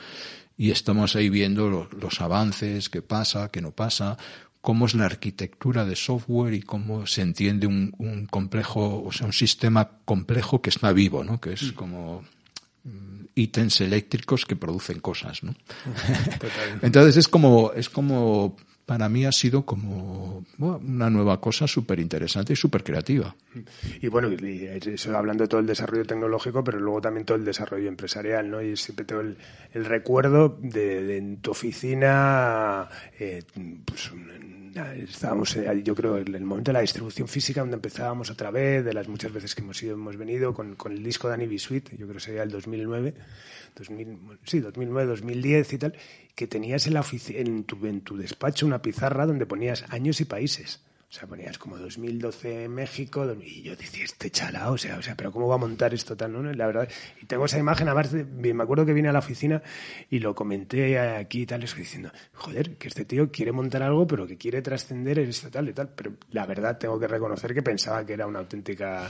y 0.58 0.72
estamos 0.72 1.16
ahí 1.16 1.30
viendo 1.30 1.70
los, 1.70 2.22
avances, 2.22 2.90
qué 2.90 3.02
pasa, 3.02 3.50
qué 3.50 3.62
no 3.62 3.72
pasa, 3.72 4.18
cómo 4.62 4.86
es 4.86 4.94
la 4.94 5.06
arquitectura 5.06 5.86
de 5.86 5.96
software 5.96 6.54
y 6.54 6.62
cómo 6.62 7.06
se 7.08 7.22
entiende 7.22 7.68
un, 7.68 7.94
un 7.98 8.26
complejo, 8.28 9.04
o 9.04 9.12
sea, 9.12 9.28
un 9.28 9.34
sistema 9.34 9.90
complejo 10.06 10.62
que 10.62 10.70
está 10.70 10.92
vivo, 10.94 11.24
¿no? 11.24 11.42
Que 11.42 11.54
es 11.54 11.64
mm. 11.64 11.76
como 11.76 12.24
ítems 13.36 13.82
eléctricos 13.82 14.46
que 14.46 14.56
producen 14.56 15.00
cosas, 15.00 15.44
¿no? 15.44 15.56
Entonces 16.82 17.18
es 17.18 17.28
como, 17.28 17.72
es 17.74 17.90
como, 17.90 18.56
para 18.86 19.08
mí 19.08 19.26
ha 19.26 19.32
sido 19.32 19.66
como 19.66 20.46
una 20.58 21.10
nueva 21.10 21.40
cosa 21.40 21.68
súper 21.68 22.00
interesante 22.00 22.54
y 22.54 22.56
súper 22.56 22.84
creativa. 22.84 23.36
Y 24.02 24.08
bueno, 24.08 24.30
eso 24.30 25.18
hablando 25.18 25.44
de 25.44 25.48
todo 25.48 25.62
el 25.62 25.68
desarrollo 25.68 26.06
tecnológico, 26.06 26.64
pero 26.64 26.80
luego 26.80 27.02
también 27.02 27.26
todo 27.26 27.38
el 27.38 27.46
desarrollo 27.46 27.88
empresarial, 27.88 28.50
¿no? 28.50 28.62
Y 28.62 28.76
siempre 28.76 29.06
tengo 29.06 29.22
el, 29.22 29.38
el 29.74 29.86
recuerdo 29.86 30.58
de, 30.62 31.18
en 31.18 31.38
tu 31.38 31.52
oficina, 31.52 32.90
eh, 33.20 33.44
pues, 33.86 34.12
estábamos, 34.96 35.56
eh, 35.56 35.82
yo 35.84 35.96
creo, 35.96 36.18
en 36.18 36.34
el 36.34 36.44
momento 36.44 36.70
de 36.70 36.74
la 36.74 36.82
distribución 36.82 37.28
física, 37.28 37.62
donde 37.62 37.76
empezábamos 37.76 38.30
otra 38.30 38.52
vez, 38.52 38.84
de 38.84 38.94
las 38.94 39.08
muchas 39.08 39.32
veces 39.32 39.56
que 39.56 39.62
hemos 39.62 39.82
ido, 39.84 39.94
hemos 39.94 40.18
venido, 40.18 40.54
con, 40.54 40.76
con 40.76 40.92
el 40.92 41.04
disco 41.04 41.28
de 41.28 41.36
Annie 41.36 41.60
Suite, 41.60 41.92
yo 41.98 42.06
creo 42.06 42.16
que 42.16 42.20
sería 42.20 42.44
el 42.44 42.52
2009, 42.52 43.14
2000, 43.76 44.18
sí, 44.44 44.60
2009, 44.60 45.10
2010 45.10 45.74
y 45.74 45.78
tal, 45.78 45.94
que 46.36 46.48
tenías 46.48 46.88
en, 46.88 46.94
la 46.94 47.06
en, 47.30 47.64
tu, 47.64 47.86
en 47.86 48.02
tu 48.02 48.18
despacho 48.18 48.66
una 48.66 48.82
pizarra 48.82 49.26
donde 49.26 49.46
ponías 49.46 49.86
años 49.90 50.20
y 50.22 50.26
países. 50.26 50.82
O 51.14 51.16
sea, 51.16 51.28
ponías 51.28 51.60
como 51.60 51.78
2012 51.78 52.68
México, 52.70 53.24
y 53.40 53.62
yo 53.62 53.76
decía, 53.76 54.04
este 54.04 54.32
chalao, 54.32 54.74
o 54.74 54.78
sea, 54.80 54.98
o 54.98 55.02
sea, 55.04 55.14
pero 55.14 55.32
¿cómo 55.32 55.48
va 55.48 55.54
a 55.54 55.60
montar 55.60 55.94
esto 55.94 56.18
tan, 56.18 56.34
no? 56.34 56.42
La 56.42 56.66
verdad, 56.66 56.90
y 57.22 57.28
tengo 57.28 57.46
esa 57.46 57.60
imagen, 57.60 57.88
además, 57.88 58.12
me 58.14 58.64
acuerdo 58.64 58.84
que 58.84 58.94
vine 58.94 59.10
a 59.10 59.12
la 59.12 59.20
oficina 59.20 59.62
y 60.10 60.18
lo 60.18 60.34
comenté 60.34 60.98
aquí 60.98 61.44
y 61.44 61.46
tal, 61.46 61.62
estoy 61.62 61.82
diciendo, 61.82 62.12
joder, 62.34 62.78
que 62.78 62.88
este 62.88 63.06
tío 63.06 63.30
quiere 63.32 63.52
montar 63.52 63.84
algo, 63.84 64.08
pero 64.08 64.26
que 64.26 64.40
quiere 64.40 64.64
trascender 64.64 65.20
esto 65.20 65.52
tal 65.52 65.70
y 65.70 65.74
tal, 65.74 65.90
pero 65.90 66.14
la 66.32 66.48
verdad 66.48 66.80
tengo 66.80 67.00
que 67.00 67.08
reconocer 67.08 67.54
que 67.54 67.62
pensaba 67.62 68.04
que 68.04 68.14
era 68.14 68.26
una 68.26 68.40
auténtica 68.40 69.08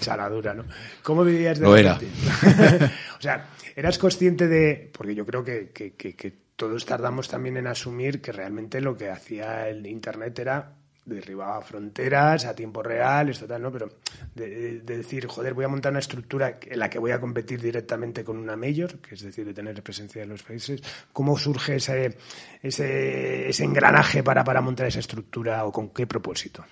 chaladura, 0.00 0.54
¿no? 0.54 0.64
¿Cómo 1.04 1.22
vivías 1.22 1.60
de 1.60 1.66
Lo 1.66 1.76
era. 1.76 1.96
o 3.16 3.22
sea, 3.22 3.46
eras 3.76 3.96
consciente 3.98 4.48
de, 4.48 4.90
porque 4.92 5.14
yo 5.14 5.24
creo 5.24 5.44
que, 5.44 5.70
que, 5.70 5.92
que, 5.92 6.16
que 6.16 6.32
todos 6.56 6.84
tardamos 6.84 7.28
también 7.28 7.56
en 7.58 7.68
asumir 7.68 8.20
que 8.20 8.32
realmente 8.32 8.80
lo 8.80 8.96
que 8.96 9.08
hacía 9.08 9.68
el 9.68 9.86
Internet 9.86 10.36
era 10.40 10.78
derribaba 11.04 11.60
fronteras 11.60 12.46
a 12.46 12.54
tiempo 12.54 12.82
real, 12.82 13.28
esto 13.28 13.46
tal, 13.46 13.62
¿no? 13.62 13.70
Pero 13.70 13.88
de, 14.34 14.80
de, 14.80 14.96
decir, 14.96 15.26
joder, 15.26 15.54
voy 15.54 15.64
a 15.64 15.68
montar 15.68 15.92
una 15.92 15.98
estructura 15.98 16.58
en 16.62 16.78
la 16.78 16.88
que 16.88 16.98
voy 16.98 17.10
a 17.10 17.20
competir 17.20 17.60
directamente 17.60 18.24
con 18.24 18.38
una 18.38 18.56
mayor, 18.56 18.98
que 18.98 19.14
es 19.14 19.22
decir, 19.22 19.44
de 19.44 19.54
tener 19.54 19.82
presencia 19.82 20.22
en 20.22 20.30
los 20.30 20.42
países, 20.42 20.82
¿cómo 21.12 21.38
surge 21.38 21.76
ese, 21.76 22.16
ese, 22.62 23.48
ese 23.48 23.64
engranaje 23.64 24.22
para, 24.22 24.42
para 24.44 24.60
montar 24.60 24.86
esa 24.86 25.00
estructura 25.00 25.64
o 25.64 25.72
con 25.72 25.90
qué 25.90 26.06
propósito? 26.06 26.64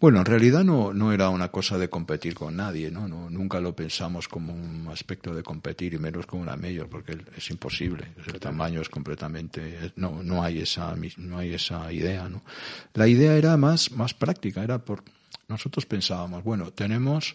Bueno, 0.00 0.20
en 0.20 0.26
realidad 0.26 0.62
no, 0.62 0.94
no 0.94 1.12
era 1.12 1.28
una 1.28 1.48
cosa 1.48 1.76
de 1.76 1.90
competir 1.90 2.34
con 2.34 2.54
nadie, 2.54 2.88
¿no? 2.88 3.08
¿no? 3.08 3.28
Nunca 3.28 3.58
lo 3.58 3.74
pensamos 3.74 4.28
como 4.28 4.52
un 4.52 4.86
aspecto 4.92 5.34
de 5.34 5.42
competir 5.42 5.94
y 5.94 5.98
menos 5.98 6.24
con 6.24 6.38
una 6.40 6.56
mayor, 6.56 6.88
porque 6.88 7.18
es 7.36 7.50
imposible. 7.50 8.12
El 8.24 8.38
tamaño 8.38 8.80
es 8.80 8.88
completamente, 8.88 9.92
no, 9.96 10.22
no 10.22 10.44
hay 10.44 10.60
esa, 10.60 10.94
no 11.16 11.38
hay 11.38 11.54
esa 11.54 11.92
idea, 11.92 12.28
¿no? 12.28 12.42
La 12.94 13.08
idea 13.08 13.36
era 13.36 13.56
más, 13.56 13.90
más 13.90 14.14
práctica, 14.14 14.62
era 14.62 14.78
por, 14.78 15.02
nosotros 15.48 15.84
pensábamos, 15.84 16.44
bueno, 16.44 16.70
tenemos, 16.70 17.34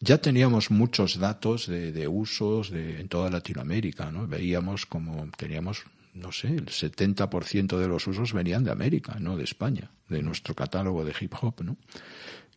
ya 0.00 0.18
teníamos 0.18 0.72
muchos 0.72 1.20
datos 1.20 1.68
de, 1.68 1.92
de 1.92 2.08
usos 2.08 2.70
de, 2.70 3.00
en 3.00 3.06
toda 3.06 3.30
Latinoamérica, 3.30 4.10
¿no? 4.10 4.26
Veíamos 4.26 4.86
como 4.86 5.28
teníamos 5.36 5.84
no 6.14 6.32
sé, 6.32 6.48
el 6.48 6.66
70% 6.66 7.78
de 7.78 7.88
los 7.88 8.06
usos 8.06 8.32
venían 8.32 8.64
de 8.64 8.70
América, 8.70 9.16
no 9.18 9.36
de 9.36 9.44
España, 9.44 9.90
de 10.08 10.22
nuestro 10.22 10.54
catálogo 10.54 11.04
de 11.04 11.14
hip 11.18 11.34
hop, 11.40 11.62
¿no? 11.62 11.76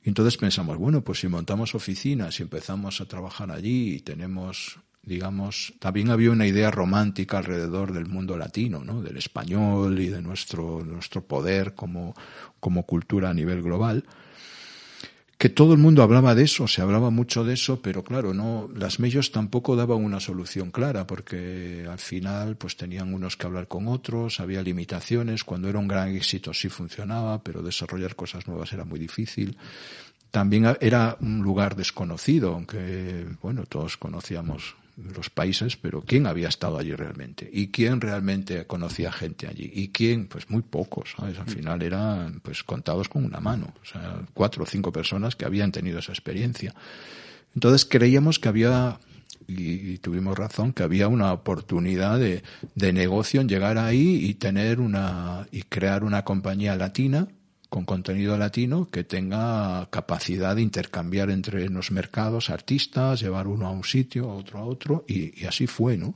Y 0.03 0.09
entonces 0.09 0.37
pensamos, 0.37 0.77
bueno, 0.77 1.01
pues 1.01 1.19
si 1.19 1.27
montamos 1.27 1.73
oficinas 1.73 2.39
y 2.39 2.43
empezamos 2.43 3.01
a 3.01 3.05
trabajar 3.05 3.49
allí 3.49 3.95
y 3.95 3.99
tenemos, 4.01 4.79
digamos, 5.01 5.73
también 5.79 6.11
había 6.11 6.31
una 6.31 6.45
idea 6.45 6.69
romántica 6.69 7.39
alrededor 7.39 7.91
del 7.91 8.05
mundo 8.05 8.37
latino, 8.37 8.83
¿no? 8.83 9.01
Del 9.01 9.17
español 9.17 9.99
y 9.99 10.09
de 10.09 10.21
nuestro, 10.21 10.83
nuestro 10.83 11.23
poder 11.23 11.73
como, 11.73 12.13
como 12.59 12.83
cultura 12.85 13.31
a 13.31 13.33
nivel 13.33 13.63
global 13.63 14.05
que 15.37 15.49
todo 15.49 15.73
el 15.73 15.79
mundo 15.79 16.01
hablaba 16.01 16.33
de 16.33 16.43
eso, 16.43 16.67
se 16.67 16.81
hablaba 16.81 17.09
mucho 17.09 17.43
de 17.43 17.55
eso, 17.55 17.81
pero 17.81 18.03
claro, 18.03 18.33
no, 18.33 18.69
las 18.73 18.99
medios 18.99 19.31
tampoco 19.31 19.75
daban 19.75 20.03
una 20.03 20.21
solución 20.21 20.71
clara, 20.71 21.05
porque 21.05 21.85
al 21.89 21.99
final 21.99 22.55
pues 22.55 22.77
tenían 22.77 23.13
unos 23.13 23.35
que 23.35 23.45
hablar 23.45 23.67
con 23.67 23.87
otros, 23.89 24.39
había 24.39 24.61
limitaciones, 24.61 25.43
cuando 25.43 25.67
era 25.67 25.79
un 25.79 25.89
gran 25.89 26.15
éxito 26.15 26.53
sí 26.53 26.69
funcionaba, 26.69 27.43
pero 27.43 27.61
desarrollar 27.61 28.15
cosas 28.15 28.47
nuevas 28.47 28.71
era 28.71 28.85
muy 28.85 28.99
difícil. 28.99 29.57
También 30.31 30.75
era 30.79 31.17
un 31.19 31.41
lugar 31.41 31.75
desconocido, 31.75 32.53
aunque 32.53 33.25
bueno, 33.41 33.65
todos 33.65 33.97
conocíamos 33.97 34.75
los 34.97 35.29
países, 35.29 35.75
pero 35.75 36.01
¿quién 36.01 36.25
había 36.25 36.47
estado 36.47 36.77
allí 36.77 36.93
realmente? 36.93 37.49
¿Y 37.51 37.67
quién 37.67 37.99
realmente 37.99 38.65
conocía 38.65 39.11
gente 39.11 39.47
allí? 39.47 39.69
¿Y 39.73 39.89
quién? 39.89 40.27
Pues 40.27 40.49
muy 40.49 40.61
pocos, 40.61 41.15
¿sabes? 41.17 41.37
Al 41.37 41.47
final 41.47 41.81
eran 41.81 42.39
pues 42.39 42.63
contados 42.63 43.09
con 43.09 43.25
una 43.25 43.39
mano, 43.39 43.73
o 43.81 43.85
sea, 43.85 44.21
cuatro 44.33 44.63
o 44.63 44.65
cinco 44.65 44.91
personas 44.91 45.35
que 45.35 45.45
habían 45.45 45.71
tenido 45.71 45.99
esa 45.99 46.13
experiencia. 46.13 46.73
Entonces 47.53 47.85
creíamos 47.85 48.39
que 48.39 48.47
había, 48.47 48.99
y, 49.47 49.93
y 49.93 49.97
tuvimos 49.97 50.37
razón, 50.37 50.71
que 50.71 50.83
había 50.83 51.07
una 51.09 51.33
oportunidad 51.33 52.17
de, 52.19 52.43
de 52.75 52.93
negocio 52.93 53.41
en 53.41 53.49
llegar 53.49 53.77
ahí 53.77 54.25
y 54.25 54.35
tener 54.35 54.79
una, 54.79 55.47
y 55.51 55.63
crear 55.63 56.03
una 56.03 56.23
compañía 56.23 56.75
latina 56.75 57.27
con 57.69 57.85
contenido 57.85 58.37
latino 58.37 58.87
que 58.89 59.03
tenga 59.03 59.87
capacidad 59.89 60.55
de 60.55 60.61
intercambiar 60.61 61.29
entre 61.29 61.69
los 61.69 61.91
mercados 61.91 62.49
artistas, 62.49 63.21
llevar 63.21 63.47
uno 63.47 63.67
a 63.67 63.71
un 63.71 63.83
sitio, 63.83 64.29
a 64.29 64.35
otro 64.35 64.59
a 64.59 64.63
otro, 64.65 65.05
y, 65.07 65.41
y 65.41 65.45
así 65.45 65.67
fue, 65.67 65.97
¿no? 65.97 66.15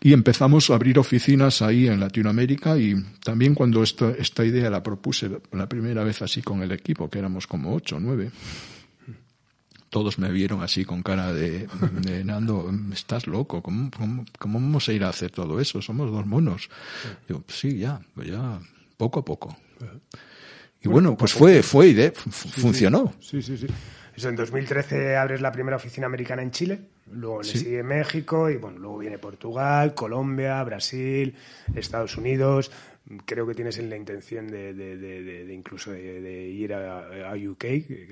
Y 0.00 0.12
empezamos 0.12 0.68
a 0.68 0.74
abrir 0.74 0.98
oficinas 0.98 1.62
ahí 1.62 1.88
en 1.88 1.98
Latinoamérica 1.98 2.76
y 2.76 2.94
también 3.24 3.54
cuando 3.54 3.82
esta, 3.82 4.10
esta 4.10 4.44
idea 4.44 4.68
la 4.68 4.82
propuse 4.82 5.30
la 5.52 5.66
primera 5.66 6.04
vez 6.04 6.20
así 6.20 6.42
con 6.42 6.62
el 6.62 6.72
equipo, 6.72 7.08
que 7.08 7.18
éramos 7.18 7.46
como 7.46 7.74
ocho, 7.74 7.98
nueve, 7.98 8.30
todos 9.88 10.18
me 10.18 10.30
vieron 10.30 10.62
así 10.62 10.84
con 10.84 11.02
cara 11.02 11.32
de, 11.32 11.68
de 12.02 12.22
Nando, 12.22 12.70
estás 12.92 13.26
loco, 13.26 13.62
¿Cómo, 13.62 13.90
¿Cómo, 13.96 14.24
cómo, 14.38 14.60
vamos 14.60 14.88
a 14.88 14.92
ir 14.92 15.04
a 15.04 15.08
hacer 15.08 15.30
todo 15.30 15.58
eso? 15.58 15.80
Somos 15.80 16.10
dos 16.10 16.26
monos. 16.26 16.68
Digo, 17.26 17.44
sí, 17.48 17.78
ya, 17.78 18.02
ya, 18.16 18.60
poco 18.98 19.20
a 19.20 19.24
poco. 19.24 19.56
Y 20.84 20.88
bueno, 20.88 21.16
pues 21.16 21.32
fue, 21.32 21.62
fue 21.62 21.88
idea, 21.88 22.12
funcionó. 22.14 23.14
Sí, 23.20 23.40
sí, 23.40 23.56
sí. 23.56 23.66
Eso 24.16 24.28
en 24.28 24.36
2013 24.36 25.16
abres 25.16 25.40
la 25.40 25.50
primera 25.50 25.76
oficina 25.76 26.06
americana 26.06 26.42
en 26.42 26.50
Chile, 26.52 26.78
luego 27.10 27.42
le 27.42 27.48
sí. 27.48 27.58
sigue 27.58 27.82
México 27.82 28.48
y 28.48 28.56
bueno, 28.56 28.78
luego 28.78 28.98
viene 28.98 29.18
Portugal, 29.18 29.94
Colombia, 29.94 30.62
Brasil, 30.62 31.34
Estados 31.74 32.16
Unidos. 32.16 32.70
Creo 33.26 33.46
que 33.46 33.54
tienes 33.54 33.76
la 33.78 33.96
intención 33.96 34.46
de, 34.46 34.72
de, 34.72 34.96
de, 34.96 35.44
de 35.44 35.54
incluso 35.54 35.90
de, 35.90 36.48
ir 36.48 36.72
a, 36.72 37.30
a, 37.30 37.34
UK, 37.34 37.64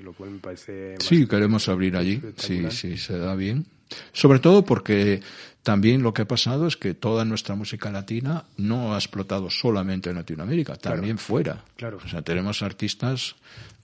lo 0.03 0.13
cual 0.13 0.31
me 0.31 0.39
parece. 0.39 0.95
Sí, 0.99 1.25
queremos 1.25 1.67
abrir 1.69 1.95
allí, 1.95 2.21
sí, 2.35 2.69
sí, 2.69 2.97
se 2.97 3.17
da 3.17 3.33
bien. 3.35 3.65
Sobre 4.11 4.39
todo 4.39 4.63
porque 4.63 5.21
también 5.63 6.03
lo 6.03 6.13
que 6.13 6.23
ha 6.23 6.27
pasado 6.27 6.67
es 6.67 6.77
que 6.77 6.93
toda 6.93 7.23
nuestra 7.25 7.55
música 7.55 7.89
latina 7.89 8.43
no 8.57 8.93
ha 8.93 8.97
explotado 8.97 9.49
solamente 9.49 10.09
en 10.09 10.17
Latinoamérica, 10.17 10.75
también 10.75 11.15
claro, 11.15 11.27
fuera. 11.27 11.63
Claro. 11.77 11.99
O 12.03 12.07
sea, 12.07 12.21
tenemos 12.21 12.61
artistas, 12.61 13.35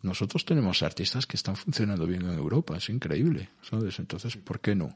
nosotros 0.01 0.43
tenemos 0.43 0.84
artistas 0.84 1.26
que 1.26 1.38
están 1.38 1.55
funcionando 1.55 2.05
bien 2.05 2.24
en 2.24 2.34
Europa, 2.34 2.76
es 2.78 2.89
increíble, 2.89 3.49
¿sabes? 3.62 3.97
Entonces, 3.99 4.36
¿por 4.36 4.60
qué 4.60 4.76
no? 4.76 4.93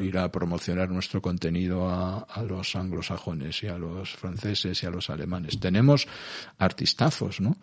ir 0.00 0.16
a 0.16 0.32
promocionar 0.32 0.88
nuestro 0.88 1.20
contenido 1.20 1.86
a, 1.86 2.20
a, 2.20 2.42
los 2.42 2.74
anglosajones 2.76 3.62
y 3.62 3.66
a 3.66 3.76
los 3.76 4.10
franceses 4.14 4.82
y 4.82 4.86
a 4.86 4.90
los 4.90 5.10
alemanes. 5.10 5.60
Tenemos 5.60 6.06
artistazos, 6.56 7.40
¿no? 7.40 7.58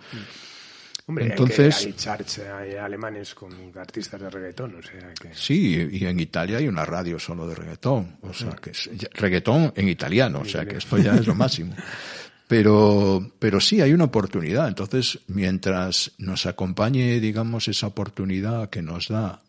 Hombre, 1.10 1.26
Entonces, 1.26 1.76
hay, 1.76 1.82
que, 1.86 1.90
hay 1.90 1.94
charts 1.96 2.40
hay 2.40 2.74
alemanes 2.74 3.34
con 3.34 3.52
artistas 3.76 4.22
de 4.22 4.30
reggaetón, 4.30 4.76
o 4.76 4.82
sea 4.84 5.12
que... 5.20 5.34
Sí, 5.34 5.90
y 5.92 6.06
en 6.06 6.20
Italia 6.20 6.60
hay 6.60 6.68
una 6.68 6.86
radio 6.86 7.18
solo 7.18 7.48
de 7.48 7.56
reggaetón, 7.56 8.18
o 8.22 8.32
sea 8.32 8.52
que 8.52 8.70
es, 8.70 8.88
reggaetón 9.14 9.74
en 9.76 9.90
italiano, 9.90 10.42
o 10.42 10.46
sea 10.46 10.68
que 10.68 10.78
esto 10.78 11.00
ya 11.00 11.16
es 11.16 11.26
lo 11.26 11.34
máximo. 11.34 11.74
Pero, 12.48 13.32
pero 13.38 13.62
sí 13.62 13.80
hay 13.80 13.94
una 13.94 14.06
oportunidad. 14.06 14.68
Entonces, 14.68 15.20
mientras 15.28 16.14
nos 16.18 16.48
acompañe, 16.48 17.20
digamos, 17.20 17.68
esa 17.68 17.86
oportunidad 17.86 18.72
que 18.72 18.82
nos 18.82 19.10
da 19.10 19.44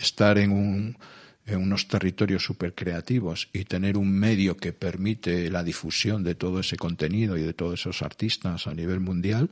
estar 0.00 0.38
en 0.38 0.52
un, 0.52 0.96
en 1.44 1.60
unos 1.60 1.88
territorios 1.88 2.44
súper 2.44 2.72
creativos 2.76 3.48
y 3.52 3.64
tener 3.64 3.96
un 3.96 4.12
medio 4.12 4.56
que 4.56 4.72
permite 4.72 5.50
la 5.50 5.64
difusión 5.64 6.22
de 6.22 6.36
todo 6.36 6.60
ese 6.60 6.76
contenido 6.76 7.36
y 7.36 7.42
de 7.42 7.52
todos 7.52 7.80
esos 7.80 8.00
artistas 8.00 8.68
a 8.68 8.74
nivel 8.74 9.00
mundial, 9.00 9.50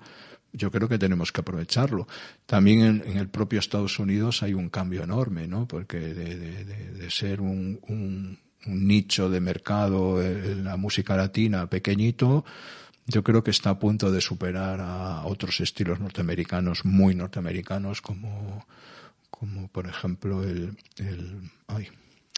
yo 0.52 0.70
creo 0.70 0.88
que 0.88 0.98
tenemos 0.98 1.32
que 1.32 1.40
aprovecharlo. 1.40 2.06
También 2.46 2.80
en, 2.80 3.02
en, 3.06 3.16
el 3.18 3.28
propio 3.28 3.58
Estados 3.58 3.98
Unidos 3.98 4.42
hay 4.42 4.54
un 4.54 4.70
cambio 4.70 5.02
enorme, 5.02 5.46
¿no? 5.46 5.66
Porque 5.66 5.98
de, 5.98 6.36
de, 6.36 6.64
de, 6.64 6.92
de 6.92 7.10
ser 7.10 7.40
un, 7.40 7.78
un, 7.88 8.38
un, 8.66 8.86
nicho 8.86 9.30
de 9.30 9.40
mercado 9.40 10.22
en 10.22 10.64
la 10.64 10.76
música 10.76 11.16
latina 11.16 11.68
pequeñito, 11.68 12.44
yo 13.06 13.22
creo 13.22 13.42
que 13.42 13.50
está 13.50 13.70
a 13.70 13.78
punto 13.78 14.10
de 14.10 14.20
superar 14.20 14.80
a 14.80 15.24
otros 15.24 15.60
estilos 15.60 16.00
norteamericanos, 16.00 16.84
muy 16.84 17.14
norteamericanos, 17.14 18.02
como, 18.02 18.66
como 19.30 19.68
por 19.68 19.86
ejemplo 19.86 20.42
el, 20.42 20.76
el 20.96 21.40
ay, 21.68 21.88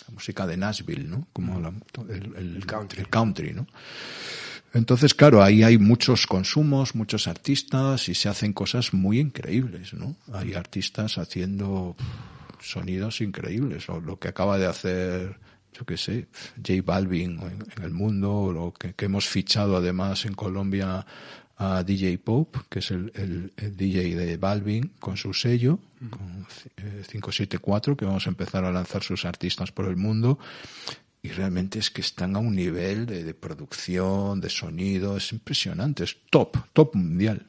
la 0.06 0.14
música 0.14 0.46
de 0.46 0.56
Nashville, 0.56 1.08
¿no? 1.08 1.26
Como 1.32 1.61
la, 1.61 1.72
el, 2.08 2.34
el, 2.36 2.56
el, 2.56 2.66
country. 2.66 3.00
el 3.00 3.08
country, 3.08 3.52
¿no? 3.52 3.66
Entonces, 4.73 5.14
claro, 5.14 5.43
ahí 5.43 5.62
hay 5.62 5.79
muchos 5.79 6.27
consumos, 6.27 6.95
muchos 6.95 7.27
artistas 7.27 8.09
y 8.09 8.14
se 8.14 8.29
hacen 8.29 8.53
cosas 8.53 8.95
muy 8.95 9.18
increíbles, 9.18 9.95
¿no? 9.95 10.16
Hay 10.33 10.55
artistas 10.55 11.18
haciendo 11.18 11.97
sonidos 12.61 13.21
increíbles, 13.21 13.89
o 13.89 14.01
lo 14.01 14.18
que 14.18 14.29
acaba 14.29 14.59
de 14.59 14.66
hacer 14.66 15.37
yo 15.73 15.87
qué 15.87 15.97
sé, 15.97 16.27
J 16.57 16.83
Balvin 16.85 17.41
en, 17.41 17.83
el 17.83 17.91
mundo, 17.91 18.33
o 18.33 18.75
que, 18.75 18.93
que, 18.93 19.07
hemos 19.07 19.27
fichado 19.29 19.77
además 19.77 20.27
en 20.27 20.35
Colombia 20.35 21.07
a 21.57 21.83
DJ 21.83 22.18
Pope, 22.18 22.61
que 22.68 22.79
es 22.79 22.91
el, 22.91 23.12
el, 23.57 23.77
DJ 23.77 24.16
de 24.16 24.37
Balvin, 24.37 24.93
con 24.99 25.16
su 25.16 25.35
sello, 25.35 25.79
con 26.09 26.47
574, 27.07 27.93
eh, 27.93 27.97
que 27.97 28.05
vamos 28.07 28.27
a 28.27 28.31
empezar 28.31 28.64
a 28.64 28.73
lanzar 28.73 29.03
sus 29.03 29.25
artistas 29.25 29.71
por 29.71 29.87
el 29.87 29.97
mundo. 29.97 30.39
Y 31.23 31.29
realmente 31.29 31.79
es 31.79 31.91
que 31.91 32.01
están 32.01 32.35
a 32.37 32.39
un 32.39 32.55
nivel 32.55 33.07
de, 33.07 33.25
de 33.25 33.35
producción, 33.35 34.41
de 34.41 34.49
sonido, 34.49 35.16
es 35.16 35.33
impresionante, 35.33 36.05
es 36.05 36.16
top, 36.31 36.57
top 36.73 36.95
mundial 36.95 37.47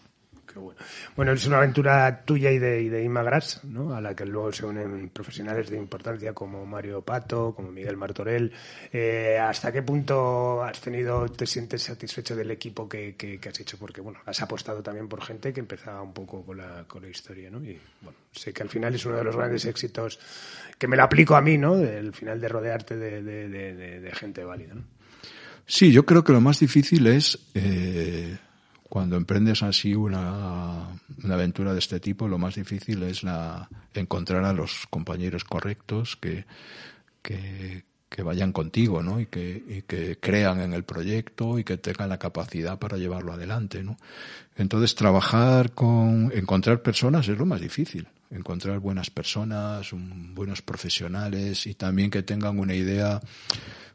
bueno. 0.60 1.32
es 1.32 1.46
una 1.46 1.58
aventura 1.58 2.24
tuya 2.26 2.52
y 2.52 2.60
de, 2.60 2.82
y 2.82 3.08
Gras, 3.08 3.64
¿no? 3.64 3.94
a 3.94 4.02
la 4.02 4.16
que 4.16 4.26
luego 4.26 4.52
se 4.52 4.66
unen 4.66 5.10
profesionales 5.10 5.70
de 5.70 5.78
importancia 5.78 6.34
como 6.34 6.66
Mario 6.66 7.02
Pato, 7.02 7.54
como 7.56 7.72
Miguel 7.72 7.98
Martorell. 7.98 8.52
Eh, 8.92 9.38
¿Hasta 9.40 9.72
qué 9.72 9.82
punto 9.84 10.64
has 10.64 10.80
tenido, 10.82 11.28
te 11.30 11.46
sientes 11.46 11.84
satisfecho 11.84 12.36
del 12.36 12.52
equipo 12.52 12.88
que, 12.88 13.40
has 13.48 13.60
hecho? 13.60 13.78
Porque 13.78 14.02
bueno, 14.02 14.20
has 14.26 14.42
apostado 14.42 14.82
también 14.82 15.08
por 15.08 15.22
gente 15.22 15.54
que 15.54 15.60
empezaba 15.60 16.02
un 16.02 16.14
poco 16.14 16.44
con 16.44 16.58
la, 16.58 16.86
historia, 17.10 17.50
¿no? 17.50 17.64
Y 17.64 17.80
bueno, 18.02 18.18
sé 18.32 18.54
que 18.54 18.64
al 18.64 18.70
final 18.70 18.96
es 18.96 19.06
uno 19.06 19.18
de 19.18 19.24
los 19.24 19.36
grandes 19.36 19.66
éxitos 19.66 20.20
que 20.78 20.88
me 20.88 20.96
lo 20.96 21.04
aplico 21.04 21.36
a 21.36 21.42
mí, 21.42 21.58
¿no? 21.58 21.76
El 21.78 22.14
final 22.14 22.40
de 22.40 22.48
rodearte 22.48 22.96
de, 22.98 24.12
gente 24.14 24.44
válida. 24.44 24.76
Sí, 25.66 25.92
yo 25.92 26.06
creo 26.06 26.24
que 26.24 26.34
lo 26.34 26.42
más 26.42 26.60
difícil 26.60 27.08
es 27.08 27.40
eh, 27.54 28.38
cuando 28.92 29.16
emprendes 29.16 29.64
así 29.64 29.96
una, 29.96 30.86
aventura 31.24 31.72
de 31.72 31.80
este 31.80 32.02
tipo, 32.02 32.28
lo 32.28 32.38
más 32.38 32.56
difícil 32.56 33.04
es 33.04 33.24
la, 33.24 33.70
encontrar 33.94 34.44
a 34.44 34.52
los 34.52 34.86
compañeros 34.90 35.46
correctos 35.46 36.18
que, 36.18 36.44
vayan 38.22 38.52
contigo, 38.52 39.02
¿no? 39.02 39.22
Y 39.22 39.28
que, 39.28 40.18
crean 40.20 40.60
en 40.60 40.74
el 40.74 40.84
proyecto 40.84 41.58
y 41.58 41.64
que 41.64 41.78
tengan 41.78 42.10
la 42.10 42.20
capacidad 42.20 42.80
para 42.80 42.98
llevarlo 42.98 43.32
adelante, 43.32 43.82
¿no? 43.82 43.96
Entonces, 44.58 44.94
trabajar 44.94 45.72
con, 45.72 46.30
encontrar 46.36 46.82
personas 46.82 47.30
es 47.30 47.38
lo 47.38 47.46
más 47.46 47.62
difícil. 47.62 48.10
Encontrar 48.30 48.80
buenas 48.80 49.10
personas, 49.10 49.92
buenos 50.34 50.62
profesionales 50.62 51.66
y 51.66 51.76
también 51.76 52.12
que 52.12 52.24
tengan 52.24 52.60
una 52.60 52.76
idea, 52.76 53.22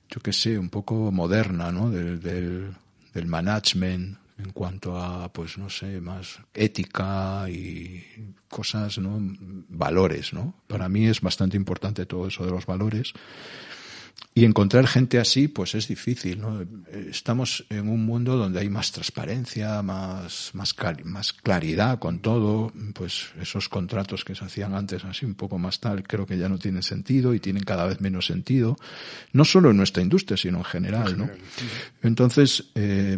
yo 0.08 0.22
qué 0.22 0.32
sé, 0.32 0.58
un 0.58 0.70
poco 0.70 1.12
moderna, 1.12 1.70
¿no? 1.70 1.90
Del, 1.90 2.18
del 3.12 3.26
management, 3.26 4.16
en 4.38 4.50
cuanto 4.50 4.98
a, 4.98 5.32
pues 5.32 5.56
no 5.56 5.70
sé, 5.70 6.00
más 6.00 6.38
ética 6.52 7.48
y 7.48 8.34
cosas, 8.48 8.98
¿no? 8.98 9.18
Valores, 9.68 10.32
¿no? 10.32 10.54
Para 10.66 10.88
mí 10.88 11.06
es 11.06 11.20
bastante 11.20 11.56
importante 11.56 12.06
todo 12.06 12.28
eso 12.28 12.44
de 12.44 12.50
los 12.50 12.66
valores. 12.66 13.12
Y 14.34 14.44
encontrar 14.44 14.86
gente 14.86 15.18
así, 15.18 15.48
pues 15.48 15.74
es 15.74 15.88
difícil, 15.88 16.40
¿no? 16.42 16.62
Estamos 16.92 17.64
en 17.70 17.88
un 17.88 18.04
mundo 18.04 18.36
donde 18.36 18.60
hay 18.60 18.68
más 18.68 18.92
transparencia, 18.92 19.80
más, 19.80 20.50
más, 20.52 20.74
más 21.04 21.32
claridad 21.32 21.98
con 21.98 22.18
todo, 22.18 22.70
pues 22.92 23.28
esos 23.40 23.70
contratos 23.70 24.24
que 24.24 24.34
se 24.34 24.44
hacían 24.44 24.74
antes 24.74 25.04
así 25.04 25.24
un 25.24 25.34
poco 25.34 25.58
más 25.58 25.80
tal, 25.80 26.02
creo 26.02 26.26
que 26.26 26.36
ya 26.36 26.50
no 26.50 26.58
tienen 26.58 26.82
sentido 26.82 27.32
y 27.32 27.40
tienen 27.40 27.62
cada 27.62 27.86
vez 27.86 28.02
menos 28.02 28.26
sentido, 28.26 28.76
no 29.32 29.46
solo 29.46 29.70
en 29.70 29.78
nuestra 29.78 30.02
industria, 30.02 30.36
sino 30.36 30.58
en 30.58 30.64
general, 30.64 31.16
¿no? 31.16 31.30
Entonces, 32.02 32.70
eh, 32.74 33.16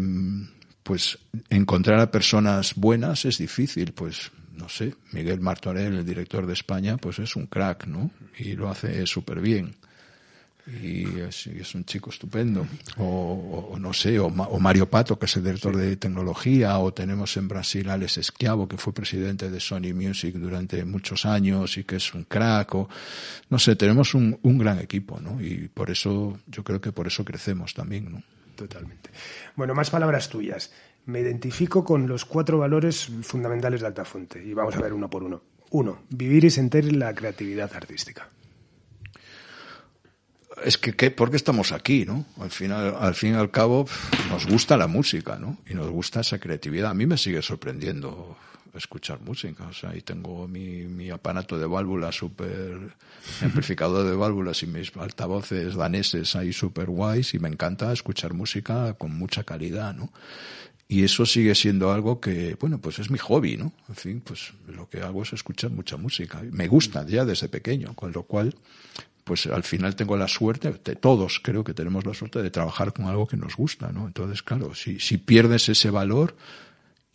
pues 0.88 1.18
encontrar 1.50 2.00
a 2.00 2.10
personas 2.10 2.72
buenas 2.74 3.26
es 3.26 3.36
difícil, 3.36 3.92
pues 3.92 4.30
no 4.56 4.70
sé, 4.70 4.94
Miguel 5.12 5.38
Martorell, 5.38 5.98
el 5.98 6.06
director 6.06 6.46
de 6.46 6.54
España, 6.54 6.96
pues 6.96 7.18
es 7.18 7.36
un 7.36 7.44
crack, 7.44 7.86
¿no? 7.86 8.10
Y 8.38 8.54
lo 8.54 8.70
hace 8.70 9.06
súper 9.06 9.42
bien. 9.42 9.76
Y 10.82 11.04
es, 11.20 11.74
un 11.74 11.84
chico 11.84 12.08
estupendo. 12.08 12.66
O, 12.96 13.76
no 13.78 13.92
sé, 13.92 14.18
o, 14.18 14.30
Mario 14.30 14.88
Pato, 14.88 15.18
que 15.18 15.26
es 15.26 15.36
el 15.36 15.44
director 15.44 15.76
de 15.76 15.96
tecnología, 15.96 16.78
o 16.78 16.94
tenemos 16.94 17.36
en 17.36 17.48
Brasil 17.48 17.86
a 17.90 17.92
Alex 17.92 18.16
Esquiavo, 18.16 18.66
que 18.66 18.78
fue 18.78 18.94
presidente 18.94 19.50
de 19.50 19.60
Sony 19.60 19.92
Music 19.94 20.36
durante 20.36 20.86
muchos 20.86 21.26
años 21.26 21.76
y 21.76 21.84
que 21.84 21.96
es 21.96 22.14
un 22.14 22.24
crack, 22.24 22.74
o 22.74 22.88
no 23.50 23.58
sé, 23.58 23.76
tenemos 23.76 24.14
un, 24.14 24.38
un 24.40 24.56
gran 24.56 24.78
equipo, 24.78 25.20
¿no? 25.20 25.38
Y 25.38 25.68
por 25.68 25.90
eso, 25.90 26.40
yo 26.46 26.64
creo 26.64 26.80
que 26.80 26.92
por 26.92 27.06
eso 27.06 27.26
crecemos 27.26 27.74
también, 27.74 28.10
¿no? 28.10 28.22
Totalmente. 28.58 29.10
Bueno, 29.54 29.72
más 29.72 29.88
palabras 29.88 30.28
tuyas. 30.28 30.72
Me 31.06 31.20
identifico 31.20 31.84
con 31.84 32.08
los 32.08 32.24
cuatro 32.24 32.58
valores 32.58 33.08
fundamentales 33.22 33.82
de 33.82 33.86
Altafonte 33.86 34.44
y 34.44 34.52
vamos 34.52 34.74
a 34.74 34.80
ver 34.80 34.92
uno 34.92 35.08
por 35.08 35.22
uno. 35.22 35.42
Uno, 35.70 36.02
vivir 36.10 36.44
y 36.44 36.50
sentir 36.50 36.92
la 36.96 37.14
creatividad 37.14 37.70
artística. 37.72 38.28
Es 40.64 40.76
que, 40.76 40.92
¿qué? 40.94 41.12
¿por 41.12 41.30
qué 41.30 41.36
estamos 41.36 41.70
aquí, 41.70 42.04
no? 42.04 42.26
Al 42.40 42.50
final, 42.50 42.96
al 42.98 43.14
fin 43.14 43.34
y 43.34 43.36
al 43.36 43.52
cabo, 43.52 43.86
nos 44.28 44.48
gusta 44.48 44.76
la 44.76 44.88
música, 44.88 45.38
¿no? 45.38 45.58
Y 45.68 45.74
nos 45.74 45.88
gusta 45.88 46.22
esa 46.22 46.40
creatividad. 46.40 46.90
A 46.90 46.94
mí 46.94 47.06
me 47.06 47.16
sigue 47.16 47.42
sorprendiendo 47.42 48.36
escuchar 48.74 49.20
música. 49.20 49.66
O 49.66 49.72
sea, 49.72 49.90
ahí 49.90 50.02
tengo 50.02 50.46
mi, 50.48 50.84
mi 50.84 51.10
aparato 51.10 51.58
de 51.58 51.66
válvulas 51.66 52.16
súper 52.16 52.96
amplificador 53.42 54.06
de 54.06 54.16
válvulas 54.16 54.62
y 54.62 54.66
mis 54.66 54.96
altavoces 54.96 55.74
daneses 55.74 56.34
ahí 56.36 56.52
súper 56.52 56.86
guays 56.86 57.34
y 57.34 57.38
me 57.38 57.48
encanta 57.48 57.92
escuchar 57.92 58.34
música 58.34 58.94
con 58.94 59.16
mucha 59.16 59.44
calidad, 59.44 59.94
¿no? 59.94 60.12
Y 60.90 61.04
eso 61.04 61.26
sigue 61.26 61.54
siendo 61.54 61.92
algo 61.92 62.18
que, 62.18 62.56
bueno, 62.58 62.80
pues 62.80 62.98
es 62.98 63.10
mi 63.10 63.18
hobby, 63.18 63.58
¿no? 63.58 63.74
En 63.90 63.94
fin, 63.94 64.22
pues 64.24 64.54
lo 64.68 64.88
que 64.88 65.02
hago 65.02 65.22
es 65.22 65.34
escuchar 65.34 65.70
mucha 65.70 65.98
música. 65.98 66.42
Me 66.50 66.66
gusta 66.66 67.04
ya 67.06 67.26
desde 67.26 67.50
pequeño, 67.50 67.92
con 67.94 68.10
lo 68.12 68.22
cual, 68.22 68.54
pues 69.22 69.46
al 69.48 69.64
final 69.64 69.94
tengo 69.96 70.16
la 70.16 70.28
suerte, 70.28 70.72
todos 70.96 71.40
creo 71.44 71.62
que 71.62 71.74
tenemos 71.74 72.06
la 72.06 72.14
suerte 72.14 72.42
de 72.42 72.50
trabajar 72.50 72.94
con 72.94 73.04
algo 73.04 73.26
que 73.26 73.36
nos 73.36 73.54
gusta, 73.54 73.92
¿no? 73.92 74.06
Entonces, 74.06 74.42
claro, 74.42 74.74
si, 74.74 74.98
si 74.98 75.18
pierdes 75.18 75.68
ese 75.68 75.90
valor, 75.90 76.34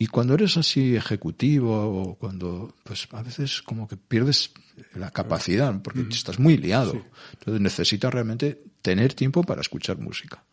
y 0.04 0.06
cuando 0.06 0.34
eres 0.34 0.58
así 0.58 0.94
ejecutivo 0.96 1.72
o 1.72 2.14
cuando, 2.16 2.74
pues 2.82 3.08
a 3.12 3.22
veces 3.22 3.62
como 3.62 3.88
que 3.88 3.96
pierdes 3.96 4.52
la 4.96 5.10
capacidad 5.10 5.80
porque 5.80 6.04
estás 6.10 6.38
muy 6.38 6.58
liado. 6.58 7.02
Entonces 7.32 7.62
necesitas 7.62 8.12
realmente 8.12 8.60
tener 8.82 9.14
tiempo 9.14 9.42
para 9.44 9.62
escuchar 9.62 9.96
música. 9.96 10.44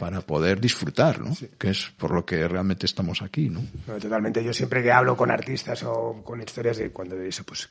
Para 0.00 0.20
poder 0.20 0.60
disfrutar, 0.60 1.20
¿no? 1.20 1.32
Que 1.58 1.70
es 1.70 1.92
por 1.96 2.10
lo 2.10 2.26
que 2.26 2.48
realmente 2.48 2.86
estamos 2.86 3.22
aquí, 3.22 3.48
¿no? 3.48 3.60
Totalmente. 3.86 4.42
Yo 4.42 4.52
siempre 4.52 4.82
que 4.82 4.90
hablo 4.90 5.16
con 5.16 5.30
artistas 5.30 5.84
o 5.84 6.20
con 6.24 6.42
historias 6.42 6.78
de 6.78 6.90
cuando 6.90 7.14
eso, 7.22 7.44
pues 7.44 7.68